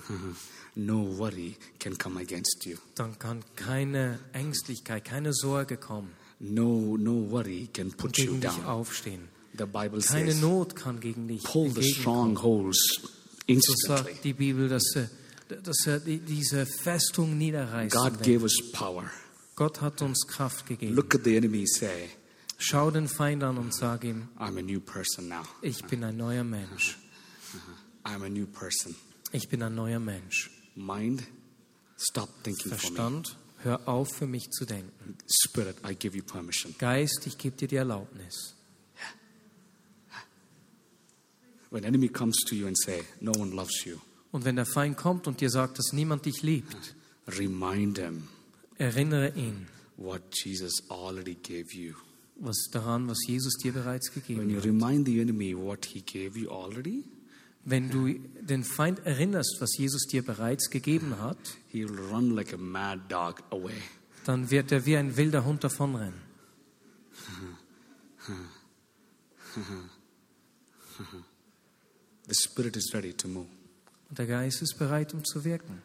no 0.76 1.18
worry 1.18 1.58
can 1.80 1.98
come 1.98 2.18
against 2.22 2.66
you. 2.66 2.78
dann 2.96 3.20
kann 3.20 3.44
keine 3.58 4.20
Ängstlichkeit, 4.32 5.04
keine 5.06 5.34
Sorge 5.34 5.76
kommen 5.78 6.12
No, 6.40 6.98
no 6.98 7.30
worry 7.30 7.68
can 7.74 7.92
put 7.92 8.18
you 8.18 8.38
down. 8.38 8.64
aufstehen. 8.66 9.28
The 9.58 9.66
Bible 9.66 10.00
Keine 10.02 10.32
says, 10.32 10.42
Not 10.42 10.76
kann 10.76 11.00
gegen 11.00 11.28
dich 11.28 11.44
pull 11.44 11.70
the 11.72 11.84
strongholds 11.84 12.78
So 13.02 13.08
instantly. 13.48 13.88
sagt 14.14 14.24
die 14.24 14.34
Bibel, 14.34 14.68
dass 14.70 14.84
er, 14.96 15.10
dass 15.50 15.86
er 15.88 16.00
die- 16.00 16.20
diese 16.20 16.66
Festung 16.66 17.38
niederreißen 17.38 18.00
God 18.00 18.20
gave 18.24 18.44
us 18.44 18.72
power. 18.72 19.10
Gott 19.56 19.82
hat 19.82 20.02
uns 20.02 20.26
Kraft 20.28 20.66
gegeben. 20.66 20.96
Look 20.96 21.14
at 21.16 21.24
the 21.24 21.36
enemy 21.38 21.66
say, 21.68 22.10
Schau 22.58 22.90
den 22.92 23.08
Feind 23.10 23.44
an 23.44 23.58
und 23.58 23.74
sag 23.76 24.04
ihm, 24.06 24.30
I'm 24.38 24.58
a 24.58 24.62
new 24.62 24.80
person 24.80 25.28
now. 25.28 25.44
ich 25.62 25.84
bin 25.86 26.04
ein 26.04 26.16
neuer 26.18 26.44
Mensch. 26.44 26.98
I'm 28.04 28.24
a 28.24 28.30
new 28.30 28.46
person. 28.48 28.96
Ich 29.32 29.50
bin 29.50 29.62
ein 29.64 29.76
neuer 29.76 30.00
Mensch. 30.00 30.50
Mind, 30.76 31.24
stop 31.98 32.30
thinking 32.44 32.72
for 32.72 32.72
me. 32.72 32.78
Verstand, 32.80 33.38
hör 33.60 33.88
auf 33.88 34.14
für 34.14 34.28
mich 34.28 34.50
zu 34.52 34.66
denken. 34.66 35.18
Spirit, 35.28 35.78
I 35.88 35.94
give 35.96 36.16
you 36.18 36.24
permission. 36.24 36.74
Geist, 36.80 37.26
ich 37.28 37.38
gebe 37.38 37.56
dir 37.58 37.68
die 37.68 37.76
Erlaubnis. 37.76 38.56
When 41.70 41.84
enemy 41.84 42.08
comes 42.08 42.38
to 42.50 42.56
you 42.56 42.68
and 42.68 42.78
say, 42.78 43.04
no 43.20 43.32
one 43.32 43.52
loves 43.52 43.84
you, 43.86 44.00
Und 44.34 44.44
wenn 44.46 44.56
der 44.58 44.66
Feind 44.66 44.98
kommt 44.98 45.28
und 45.28 45.40
dir 45.40 45.50
sagt, 45.50 45.78
dass 45.80 45.94
niemand 45.94 46.26
dich 46.26 46.42
liebt, 46.42 46.96
remind 47.28 48.00
him 48.00 48.24
erinnere 48.78 49.30
ihn 49.36 49.68
what 49.96 50.22
Jesus 50.44 50.84
already 50.90 51.36
gave 51.36 51.72
you. 51.74 51.94
was 52.36 52.68
daran, 52.72 53.08
was 53.08 53.20
Jesus 53.28 53.54
dir 53.64 53.72
bereits 53.72 54.10
When 54.14 54.22
gegeben 54.24 54.50
you 54.50 54.58
hat. 54.58 54.66
remind 54.66 55.06
the 55.08 55.22
enemy 55.22 55.56
what 55.56 55.86
he 55.86 56.02
gave 56.02 56.38
you 56.38 56.50
already, 56.50 57.06
Wenn 57.66 57.90
du 57.90 58.14
den 58.42 58.66
Feind 58.66 59.00
erinnerst, 59.06 59.56
was 59.62 59.78
Jesus 59.78 60.06
dir 60.08 60.22
bereits 60.26 60.70
gegeben 60.70 61.18
hat, 61.22 61.38
he 61.70 61.86
will 61.88 61.98
run 62.12 62.32
like 62.36 62.52
a 62.54 62.58
mad 62.58 63.00
dog 63.10 63.42
away. 63.52 63.72
dann 64.26 64.50
wird 64.52 64.72
er 64.74 64.86
wie 64.86 64.98
ein 64.98 65.16
wilder 65.16 65.46
Hund 65.46 65.64
davonrennen. 65.64 66.20
The 72.28 72.36
Spirit 72.36 72.76
is 72.78 72.94
ready 72.94 73.14
to 73.14 73.28
move. 73.28 73.48
Und 74.14 74.20
der 74.20 74.28
Geist 74.28 74.62
ist 74.62 74.78
bereit, 74.78 75.12
um 75.16 75.26
zu 75.26 75.44
wirken. 75.44 75.82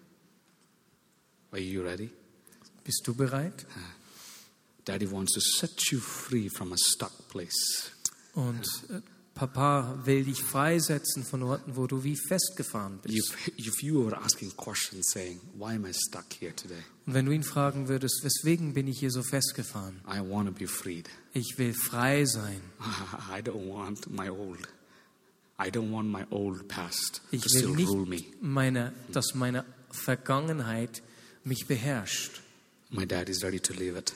Are 1.50 1.58
you 1.58 1.80
ready? 1.80 2.10
Bist 2.84 3.00
du 3.06 3.14
bereit? 3.14 3.64
Daddy 4.84 5.10
wants 5.10 5.32
to 5.32 5.40
set 5.40 5.90
you 5.90 5.98
free 5.98 6.50
from 6.50 6.74
a 6.74 6.76
stuck 6.76 7.26
place. 7.30 7.90
Und 8.34 8.66
äh, 8.90 9.00
Papa 9.32 9.98
will 10.04 10.24
dich 10.24 10.42
freisetzen 10.42 11.24
von 11.24 11.42
Orten, 11.42 11.74
wo 11.74 11.86
du 11.86 12.04
wie 12.04 12.18
festgefahren 12.18 12.98
bist. 13.02 13.16
If, 13.16 13.48
if 13.56 13.82
you 13.82 14.04
were 14.04 14.18
asking 14.18 14.54
questions 14.58 15.06
saying, 15.10 15.40
Why 15.54 15.76
am 15.76 15.86
I 15.86 15.94
stuck 15.94 16.26
here 16.38 16.54
today? 16.54 16.84
Und 17.06 17.14
wenn 17.14 17.24
du 17.24 17.32
ihn 17.32 17.44
fragen 17.44 17.88
würdest, 17.88 18.22
weswegen 18.24 18.74
bin 18.74 18.88
ich 18.88 18.98
hier 18.98 19.10
so 19.10 19.22
festgefahren? 19.22 20.02
I 20.06 20.20
want 20.20 20.48
to 20.48 20.52
be 20.52 20.68
freed. 20.68 21.08
Ich 21.32 21.56
will 21.56 21.72
frei 21.72 22.26
sein. 22.26 22.60
I 23.34 23.40
don't 23.40 23.70
want 23.70 24.10
my 24.10 24.28
old. 24.28 24.68
I 25.60 25.70
don't 25.70 25.90
want 25.90 26.08
my 26.08 26.24
old 26.30 26.68
past 26.68 27.20
Ich 27.32 27.42
to 27.42 27.48
will 27.50 27.74
still 27.76 27.86
rule 27.86 28.06
me. 28.06 28.16
nicht, 28.16 28.42
meine, 28.42 28.92
dass 29.12 29.34
meine 29.34 29.64
Vergangenheit 29.90 31.02
mich 31.44 31.66
beherrscht. 31.66 32.40
My 32.90 33.06
dad 33.06 33.28
is 33.28 33.42
ready 33.42 33.60
to 33.60 33.72
leave 33.74 33.98
it. 33.98 34.12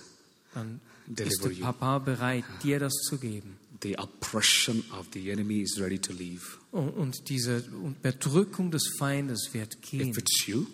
Dann 0.55 0.81
ist 1.09 1.19
Deliver 1.19 1.49
der 1.49 1.53
you. 1.59 1.65
Papa 1.65 1.99
bereit, 1.99 2.45
dir 2.63 2.79
das 2.79 2.93
zu 3.09 3.19
geben. 3.19 3.57
The 3.83 3.99
oppression 3.99 4.85
of 4.99 5.09
the 5.13 5.31
enemy 5.31 5.61
is 5.63 5.81
ready 5.81 5.99
to 5.99 6.13
leave. 6.13 6.43
Und, 6.71 6.91
und 6.91 7.29
diese 7.29 7.65
Bedrückung 8.03 8.71
des 8.71 8.95
Feindes 8.99 9.51
wird 9.53 9.75
If 9.75 9.91
gehen. 9.91 10.09
it's 10.17 10.47
you, 10.47 10.67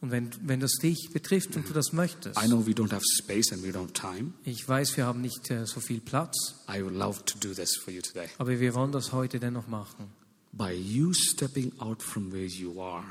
Und 0.00 0.10
wenn, 0.10 0.30
wenn 0.42 0.60
das 0.60 0.72
dich 0.82 1.08
betrifft 1.12 1.56
und 1.56 1.68
du 1.68 1.72
das 1.72 1.92
möchtest, 1.92 2.38
I 2.38 2.46
know 2.46 2.66
we 2.66 2.72
don't 2.72 2.92
have 2.92 3.02
space 3.22 3.50
and 3.52 3.62
we 3.62 3.68
don't 3.70 3.88
have 3.88 3.92
time. 3.94 4.32
ich 4.44 4.68
weiß, 4.68 4.96
wir 4.96 5.06
haben 5.06 5.22
nicht 5.22 5.50
äh, 5.50 5.64
so 5.66 5.80
viel 5.80 6.00
Platz, 6.00 6.64
I 6.68 6.82
would 6.82 6.94
love 6.94 7.24
to 7.24 7.38
do 7.38 7.54
this 7.54 7.76
for 7.76 7.92
you 7.92 8.02
today. 8.02 8.28
aber 8.38 8.60
wir 8.60 8.74
wollen 8.74 8.92
das 8.92 9.12
heute 9.12 9.40
dennoch 9.40 9.66
machen. 9.68 10.06
By 10.52 10.72
you 10.72 11.12
stepping 11.12 11.72
out 11.78 12.02
from 12.02 12.30
where 12.32 12.46
you 12.46 12.80
are, 12.80 13.04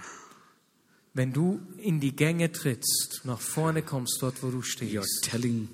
Wenn 1.13 1.31
du 1.31 1.61
in 1.77 1.99
die 2.01 2.15
Gänge 2.15 2.51
trittst, 2.51 3.21
nach 3.23 3.39
vorne 3.39 3.81
kommst, 3.81 4.17
dort 4.21 4.43
wo 4.43 4.51
du 4.51 4.59
you're 4.59 4.63
stehst, 4.63 5.23
telling 5.23 5.69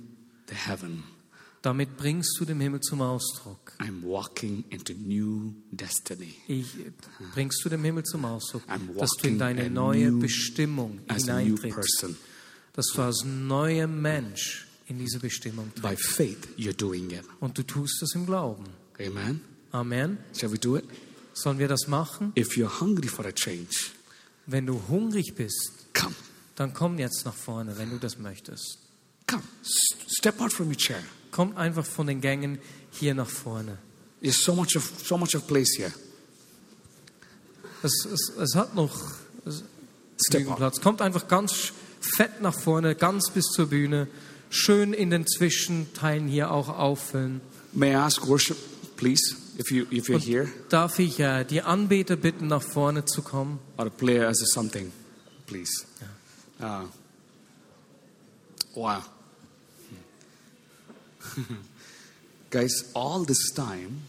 the 0.48 0.56
heaven, 0.56 1.04
damit 1.62 1.96
bringst 1.98 2.40
du 2.40 2.46
den 2.46 2.60
Himmel 2.60 2.82
zum 2.82 3.02
Ausdruck. 3.02 3.74
I'm 3.80 4.04
walking 4.04 4.64
into 4.70 4.94
new 4.94 5.54
destiny. 5.72 6.34
Ich, 6.48 6.66
bringst 7.34 7.64
du 7.64 7.70
dem 7.70 7.84
Himmel 7.84 8.04
zum 8.04 8.26
Ausdruck, 8.26 8.64
dass 8.98 9.12
du 9.22 9.28
in 9.28 9.38
deine 9.40 9.70
neue 9.70 10.12
Bestimmung 10.12 11.00
hineintrittst, 11.10 12.06
dass 12.74 12.88
du 12.96 13.02
als 13.02 13.24
neuer 13.26 13.88
Mensch 13.88 14.68
in 14.88 14.98
diese 14.98 15.20
Bestimmung 15.20 15.72
By 15.76 15.90
trittst. 15.96 16.06
faith, 16.08 16.48
you're 16.58 16.74
doing 16.76 17.12
it. 17.12 17.24
Und 17.40 17.58
du 17.58 17.64
tust 17.64 18.02
das 18.02 18.14
im 18.16 18.26
Glauben. 18.26 18.66
Amen. 19.00 19.42
Amen. 19.72 20.18
Shall 20.38 20.52
we 20.52 20.58
do 20.60 20.78
it? 20.78 20.86
Sollen 21.34 21.60
wir 21.60 21.68
das 21.68 21.88
machen? 21.88 22.34
If 22.38 22.58
you're 22.58 22.82
hungry 22.82 23.08
for 23.08 23.26
a 23.26 23.32
change, 23.32 23.92
Wenn 24.48 24.66
du 24.66 24.82
hungrig 24.90 25.34
bist, 25.36 25.72
come. 25.94 26.14
dann 26.56 26.74
komm 26.74 26.98
jetzt 27.00 27.24
nach 27.26 27.34
vorne, 27.36 27.78
wenn 27.78 27.90
du 27.92 27.98
das 28.00 28.18
möchtest. 28.18 28.80
Come, 29.28 29.44
step 29.64 30.42
out 30.42 30.52
from 30.52 30.68
your 30.68 30.76
chair. 30.76 31.02
Kommt 31.32 31.58
einfach 31.58 31.86
von 31.86 32.08
den 32.08 32.22
Gängen 32.22 32.60
hier 32.92 33.16
nach 33.16 33.30
vorne. 33.30 33.78
There's 34.22 34.44
so 34.44 34.54
much 34.54 34.76
of 34.76 34.92
so 35.04 35.18
much 35.18 35.36
of 35.36 35.48
place 35.48 35.78
here. 35.78 35.92
Es, 37.84 38.06
es, 38.06 38.30
es 38.38 38.56
hat 38.56 38.76
noch 38.76 38.96
genügend. 40.30 40.58
Platz. 40.58 40.82
Kommt 40.82 41.02
einfach 41.02 41.28
ganz 41.28 41.74
fett 42.00 42.42
nach 42.42 42.54
vorne, 42.54 42.96
ganz 42.96 43.32
bis 43.32 43.46
zur 43.46 43.68
Bühne. 43.68 44.08
Schön 44.50 44.94
in 44.94 45.10
den 45.10 45.26
Zwischenteilen 45.26 46.28
hier 46.28 46.52
auch 46.52 46.70
auffüllen. 46.70 47.42
May 47.74 47.92
I 47.92 47.96
ask 47.96 48.28
worship, 48.28 48.58
please, 48.98 49.36
if 49.58 49.72
you 49.72 49.86
if 49.90 50.10
you're 50.10 50.16
Und 50.16 50.26
here, 50.26 50.48
darf 50.70 51.00
ich 51.00 51.20
äh, 51.20 51.46
die 51.46 51.62
Anbeter 51.62 52.18
bitten, 52.18 52.48
nach 52.48 52.62
vorne 52.62 53.06
zu 53.06 53.22
kommen? 53.22 53.60
or 53.78 53.90
play 53.90 54.20
as 54.20 54.42
a 54.42 54.46
something, 54.46 54.92
please. 55.48 55.86
Uh, 56.60 56.84
wow. 58.76 59.02
Guys, 62.50 62.92
all 62.94 63.26
this 63.26 63.54
time, 63.54 64.04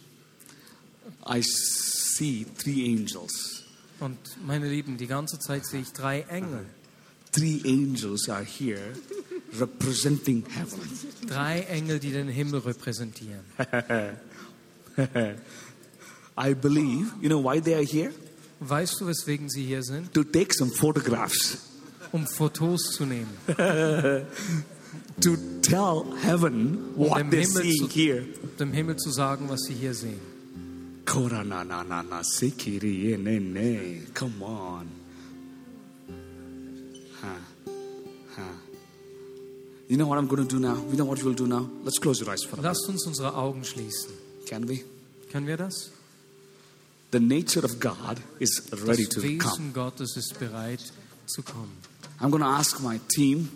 I 1.26 1.42
see 1.42 2.44
three 2.44 2.92
angels. 2.92 3.64
Und 4.00 4.18
meine 4.44 4.68
Lieben, 4.68 4.96
die 4.96 5.06
ganze 5.06 5.38
Zeit 5.38 5.64
sehe 5.64 5.82
ich 5.82 5.92
drei 5.92 6.22
Engel. 6.22 6.66
Three 7.30 7.60
angels 7.64 8.28
are 8.28 8.44
here 8.44 8.94
representing 9.58 10.44
heaven. 10.50 10.80
Drei 11.26 11.60
Engel, 11.60 11.98
die 11.98 12.10
den 12.10 12.28
Himmel 12.28 12.60
repräsentieren. 12.60 13.44
I 16.36 16.54
believe, 16.54 17.12
you 17.20 17.28
know 17.28 17.42
why 17.42 17.60
they 17.60 17.74
are 17.74 17.84
here? 17.84 18.12
Weißt 18.60 19.00
du, 19.00 19.06
weswegen 19.06 19.48
sie 19.48 19.64
hier 19.64 19.82
sind? 19.82 20.12
To 20.14 20.24
take 20.24 20.54
some 20.54 20.70
photographs, 20.70 21.58
Um 22.12 22.26
Fotos 22.26 22.92
zu 22.92 23.04
nehmen. 23.06 23.30
to 25.20 25.36
tell 25.62 26.04
heaven 26.22 26.94
Um 26.96 27.08
what 27.08 27.18
dem 27.18 27.30
they're 27.30 27.40
Himmel, 27.40 27.62
seeing 27.62 27.88
zu, 27.88 27.94
here. 27.94 28.24
dem 28.58 28.72
Himmel 28.72 28.96
zu 28.96 29.10
sagen, 29.10 29.48
was 29.48 29.60
sie 29.66 29.74
hier 29.74 29.94
sehen. 29.94 30.20
Come 34.14 34.42
on. 34.42 34.86
Huh. 37.20 37.28
Huh. 38.36 38.42
You 39.88 39.96
know 39.96 40.06
what 40.06 40.18
I'm 40.18 40.26
going 40.26 40.46
to 40.46 40.48
do 40.48 40.58
now? 40.60 40.76
You 40.90 40.96
know 40.96 41.04
what 41.04 41.22
we'll 41.22 41.34
do 41.34 41.46
now? 41.46 41.68
Let's 41.84 41.98
close 41.98 42.20
your 42.20 42.30
eyes 42.30 42.42
for 42.44 42.54
a 42.54 42.56
minute. 42.56 42.68
Lasst 42.68 42.88
uns 42.88 43.06
unsere 43.06 43.34
Augen 43.34 43.62
schließen. 43.64 44.10
Can 44.46 44.66
we? 44.68 44.84
Können 45.30 45.46
wir 45.46 45.56
das? 45.56 45.90
The 47.10 47.20
nature 47.20 47.64
of 47.64 47.78
God 47.78 48.20
is 48.38 48.70
ready 48.72 49.04
Das 49.04 49.14
to 49.14 49.20
come. 49.20 49.38
Wesen 49.38 49.72
Gottes 49.74 50.16
ist 50.16 50.38
bereit 50.38 50.80
zu 51.26 51.42
kommen. 51.42 51.76
I'm 52.20 52.30
going 52.30 52.42
to 52.42 52.48
ask 52.48 52.80
my 52.80 52.98
team, 53.14 53.50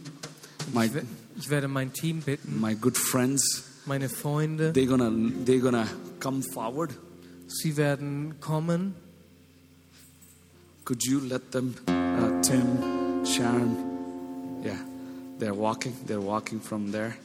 my 0.74 0.90
Ich 1.38 1.42
we- 1.42 1.44
Ich 1.44 1.50
werde 1.50 1.68
mein 1.68 1.92
Team 1.92 2.20
bitten, 2.22 2.60
my 2.60 2.74
good 2.74 2.96
friends, 2.96 3.64
meine 3.86 4.08
Freunde, 4.08 4.72
they're 4.72 4.86
gonna 4.86 5.10
they're 5.44 5.60
gonna 5.60 5.86
come 6.20 6.42
forward. 6.42 6.90
sie 7.46 7.76
werden 7.76 8.34
kommen. 8.40 8.94
Could 10.84 11.02
you 11.04 11.20
let 11.20 11.50
them, 11.52 11.74
uh, 11.88 12.40
Tim, 12.42 13.24
Sharon? 13.24 13.76
Yeah, 14.64 14.76
they're 15.38 15.54
walking. 15.54 15.92
They're 16.06 16.20
walking 16.24 16.60
from 16.60 16.90
there, 16.92 17.16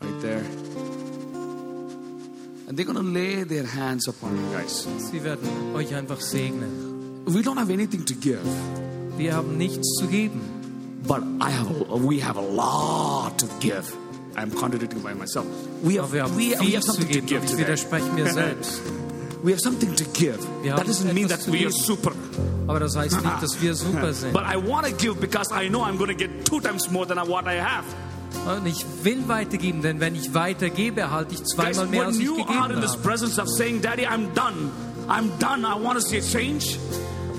right 0.00 0.20
there, 0.22 0.42
and 2.68 2.76
they're 2.76 2.84
gonna 2.86 3.00
lay 3.02 3.44
their 3.44 3.66
hands 3.66 4.06
upon 4.08 4.36
you 4.36 4.42
guys. 4.52 4.86
Sie 5.10 5.22
werden 5.24 5.48
euch 5.74 5.94
einfach 5.94 6.20
segnen. 6.20 7.24
We 7.26 7.42
don't 7.42 7.58
have 7.58 7.70
anything 7.72 8.04
to 8.06 8.14
give, 8.14 8.40
Wir 9.16 9.34
haben 9.34 9.56
nichts 9.58 9.86
zu 9.98 10.06
geben, 10.08 10.40
but 11.06 11.22
I 11.40 11.50
have. 11.50 11.70
A, 11.90 11.96
we 11.96 12.20
have 12.20 12.36
a 12.36 12.40
lot 12.42 13.38
to 13.38 13.46
give. 13.60 13.94
I'm 14.36 14.50
contradicting 14.50 15.00
by 15.02 15.14
myself. 15.14 15.46
We 15.82 15.96
have, 15.96 16.12
wir 16.12 16.22
haben 16.22 16.36
we, 16.36 16.54
we 16.60 16.72
have 16.74 16.84
something 16.84 17.08
to 17.08 17.20
give 17.20 17.44
today. 17.46 17.64
widerspreche 17.64 18.12
mir 18.14 18.28
selbst. 18.32 18.80
We 19.42 19.52
have 19.52 19.60
something 19.60 19.94
to 19.96 20.04
give. 20.12 20.38
That 20.64 20.86
doesn't 20.86 21.12
mean 21.14 21.28
that 21.28 21.46
we 21.48 21.64
are 21.64 21.72
super. 21.72 22.12
Aber 22.68 22.78
das 22.78 22.94
heißt 22.96 23.22
nicht, 23.22 23.42
dass 23.42 23.60
wir 23.60 23.74
super 23.74 24.12
sind. 24.14 24.32
But 24.32 24.44
I 24.44 24.56
want 24.56 24.86
to 24.86 24.92
give 24.92 25.20
because 25.20 25.50
I 25.52 25.68
know 25.68 25.82
I'm 25.82 25.96
going 25.96 26.10
to 26.10 26.14
get 26.14 26.44
two 26.44 26.60
times 26.60 26.90
more 26.90 27.06
than 27.06 27.18
what 27.28 27.46
I 27.46 27.56
have. 27.58 27.84
Und 28.46 28.66
ich 28.66 28.84
will 29.02 29.26
weitergeben, 29.28 29.82
denn 29.82 29.98
wenn 30.00 30.14
ich 30.14 30.32
weitergebe, 30.34 31.00
erhalte 31.00 31.34
ich 31.34 31.42
zweimal 31.44 31.86
mehr, 31.86 32.06
als 32.06 32.18
when 32.18 32.20
ich 32.20 32.26
you 32.26 32.36
gegeben 32.36 32.58
are 32.58 32.72
in 32.72 32.80
this 32.80 32.92
habe. 32.92 33.02
presence 33.02 33.38
of 33.38 33.48
saying, 33.48 33.80
Daddy, 33.82 34.06
I'm 34.06 34.32
done. 34.34 34.70
I'm 35.08 35.30
done. 35.38 35.64
I 35.64 35.74
want 35.74 35.98
to 35.98 36.00
see 36.00 36.18
a 36.18 36.22
change. 36.22 36.78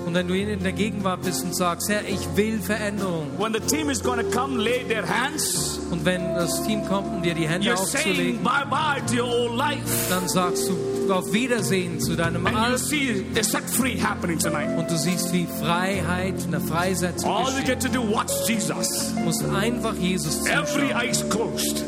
Und 0.06 0.16
wenn 0.16 0.28
du 0.28 0.34
in 0.34 0.62
der 0.64 0.72
Gegenwart 0.74 1.22
bist 1.22 1.43
und 1.43 1.56
sagst, 1.56 1.88
Herr, 1.89 2.02
ich 2.08 2.20
will 2.36 2.60
Veränderung. 2.60 3.28
When 3.38 3.54
the 3.54 3.60
team 3.60 3.89
is 3.89 4.02
going 4.02 4.20
to 4.20 4.26
come 4.38 4.58
lay 4.58 4.84
their 4.84 5.08
hands, 5.08 5.80
Und 5.91 6.04
wenn 6.06 6.34
das 6.36 6.64
Team 6.66 6.84
kommt, 6.88 7.08
um 7.08 7.22
dir 7.22 7.34
die 7.34 7.47
Hände 7.47 7.68
you're 7.70 7.78
saying 7.78 8.08
aufzulegen, 8.10 8.43
bye 8.43 8.66
bye 8.70 9.02
to 9.08 9.24
your 9.24 9.30
old 9.30 9.56
life. 9.58 9.80
dann 10.10 10.28
sagst 10.28 10.68
du 10.70 11.14
auf 11.14 11.32
Wiedersehen 11.34 11.99
zu 11.99 12.16
deinem 12.16 12.45
And 12.47 12.56
you 12.56 12.62
Alten. 12.64 12.78
see 12.78 13.26
the 13.36 13.43
set 13.43 13.64
free 13.70 13.97
happening 14.02 14.39
tonight. 14.39 14.70
Und 14.78 14.89
du 14.89 14.97
siehst, 14.97 15.32
wie 15.34 15.45
Freiheit, 15.62 16.36
eine 16.47 16.60
Freisetzung 16.62 17.30
All 17.30 17.43
you 17.43 17.52
geschieht. 17.62 17.66
get 17.68 17.82
to 17.82 17.89
do, 17.89 18.02
watch 18.02 18.32
Jesus. 18.47 19.14
Du 19.14 19.20
musst 19.22 19.43
einfach 19.45 19.93
Jesus 19.95 20.45
Every 20.47 20.88
zuschauen. 20.89 21.02
eye 21.02 21.10
is 21.10 21.30
closed. 21.30 21.84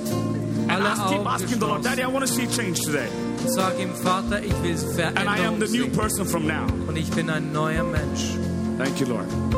And 0.67 0.71
Alle 0.71 0.89
ask, 0.89 1.07
keep 1.07 1.19
Augen 1.19 1.27
asking 1.27 1.47
the 1.49 1.65
Lord, 1.65 1.81
geschlossen. 1.83 1.83
Daddy, 1.83 2.01
I 2.03 2.13
want 2.13 2.25
to 2.27 2.31
see 2.33 2.47
change 2.47 2.81
today. 2.81 3.07
Und 3.43 3.49
sag 3.49 3.77
ihm, 3.77 3.93
Vater, 3.93 4.41
ich 4.41 4.53
will 4.63 4.77
And 5.15 5.27
I 5.27 5.45
am 5.45 5.59
the 5.59 5.77
new 5.77 5.89
person 5.89 6.25
from 6.25 6.47
now. 6.47 6.65
Und 6.87 6.97
ich 6.97 7.09
bin 7.11 7.29
ein 7.29 7.51
neuer 7.51 7.83
Mensch. 7.83 8.37
Thank 8.77 9.01
you, 9.01 9.07
Lord. 9.07 9.52